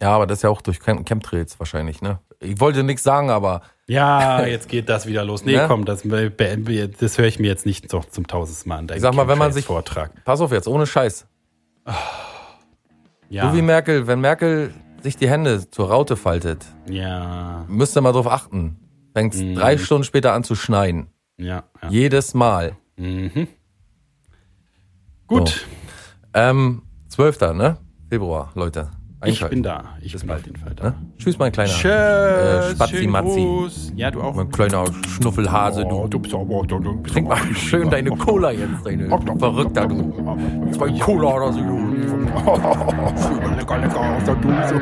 Ja, 0.03 0.11
aber 0.11 0.26
das 0.26 0.41
ist 0.41 0.43
ja 0.43 0.51
auch 0.51 0.61
durch 0.61 0.78
Chem- 0.80 1.05
Chemtrails 1.07 1.59
wahrscheinlich, 1.59 2.03
ne? 2.03 2.18
Ich 2.41 2.61
wollte 2.61 2.83
nichts 2.83 3.03
sagen, 3.03 3.30
aber 3.30 3.62
Ja, 3.87 4.45
jetzt 4.47 4.68
geht 4.68 4.89
das 4.91 5.07
wieder 5.07 5.24
los. 5.24 5.45
Nee, 5.47 5.57
Ne? 5.57 5.64
komm, 5.68 5.87
das, 5.87 6.03
das 6.03 7.18
höre 7.18 7.26
ich 7.26 7.39
mir 7.39 7.47
jetzt 7.47 7.64
nicht 7.64 7.91
so 7.91 8.01
zum 8.01 8.26
tausendsten 8.26 8.68
Mal 8.68 8.78
an. 8.78 8.89
Ich 8.95 9.01
sag 9.01 9.14
mal, 9.14 9.26
wenn 9.28 9.39
man 9.39 9.53
sich- 9.53 9.64
Vortrag. 9.64 10.11
pass 10.26 10.41
auf 10.43 10.53
jetzt, 10.53 10.68
ohne 10.68 10.87
Scheiß. 10.87 11.26
Ja, 13.33 13.51
So 13.51 13.57
wie 13.57 13.62
Merkel, 13.62 14.07
wenn 14.07 14.20
Merkel 14.20 14.74
sich 15.03 15.16
die 15.16 15.26
Hände 15.28 15.70
zur 15.70 15.89
Raute 15.89 16.16
faltet, 16.16 16.66
ja, 16.87 17.64
müsst 17.66 17.97
ihr 17.97 18.03
mal 18.03 18.12
drauf 18.12 18.26
achten. 18.26 18.76
Fängt 19.14 19.35
Mhm. 19.35 19.55
drei 19.55 19.78
Stunden 19.78 20.05
später 20.05 20.35
an 20.35 20.45
zu 20.45 20.55
schneien. 20.55 21.07
ja, 21.39 21.64
ja. 21.83 21.89
Jedes 21.89 22.35
Mal. 22.35 22.76
Mhm. 22.97 23.49
Gut, 25.26 25.66
Ähm, 26.35 26.83
12. 27.09 27.55
Ne? 27.55 27.78
Februar, 28.11 28.51
Leute. 28.55 28.91
Ich 29.25 29.45
bin 29.49 29.62
da. 29.62 29.97
Ich 30.01 30.12
bin 30.16 30.27
bald. 30.27 30.41
auf 30.41 30.47
jeden 30.47 30.59
Fall 30.59 30.75
da. 30.75 30.85
Ne? 30.91 30.95
Tschüss, 31.18 31.39
mein 31.39 31.53
kleiner. 31.53 31.70
Tschüss, 31.70 31.85
Äh, 31.91 32.70
Spatzi 32.75 32.97
schönen 32.97 33.11
Matzi. 33.11 33.41
Gruß. 33.41 33.93
Ja, 33.97 34.11
du 34.11 34.20
auch. 34.23 34.35
Mein 34.35 34.51
kleiner 34.51 34.85
Schnuffelhase, 35.09 35.85
Oh, 35.87 36.03
du. 36.05 36.09
du 36.09 36.18
bist 36.20 36.35
aber, 36.35 36.62
du, 36.66 36.79
du 36.79 36.97
bist 37.03 37.14
Trink 37.14 37.29
mal 37.29 37.39
schön 37.55 37.89
deine 37.91 38.11
Cola 38.11 38.51
jetzt, 38.51 38.85
deine 38.85 39.09
Verrückter, 39.39 39.87
du. 39.87 40.12
Zwei 40.73 40.91
Cola 40.99 41.35
oder 41.37 41.53
so. 41.53 41.61
lecker, 43.57 43.79
lecker 43.79 44.01
aus 44.01 44.25
der 44.25 44.35
Dose. 44.37 44.81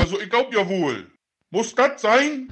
Also 0.00 0.20
ich 0.20 0.28
glaub 0.30 0.52
ja 0.54 0.68
wohl. 0.68 1.06
Muss 1.50 1.74
das 1.74 2.00
sein? 2.00 2.48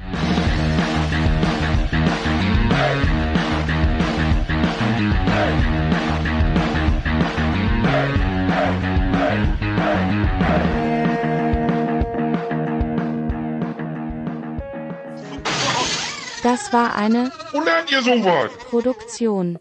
Das 16.43 16.73
war 16.73 16.95
eine 16.95 17.33
Wo 17.53 17.61
lernt 17.61 17.91
ihr 17.91 18.01
sowas? 18.01 18.51
Produktion 18.65 19.59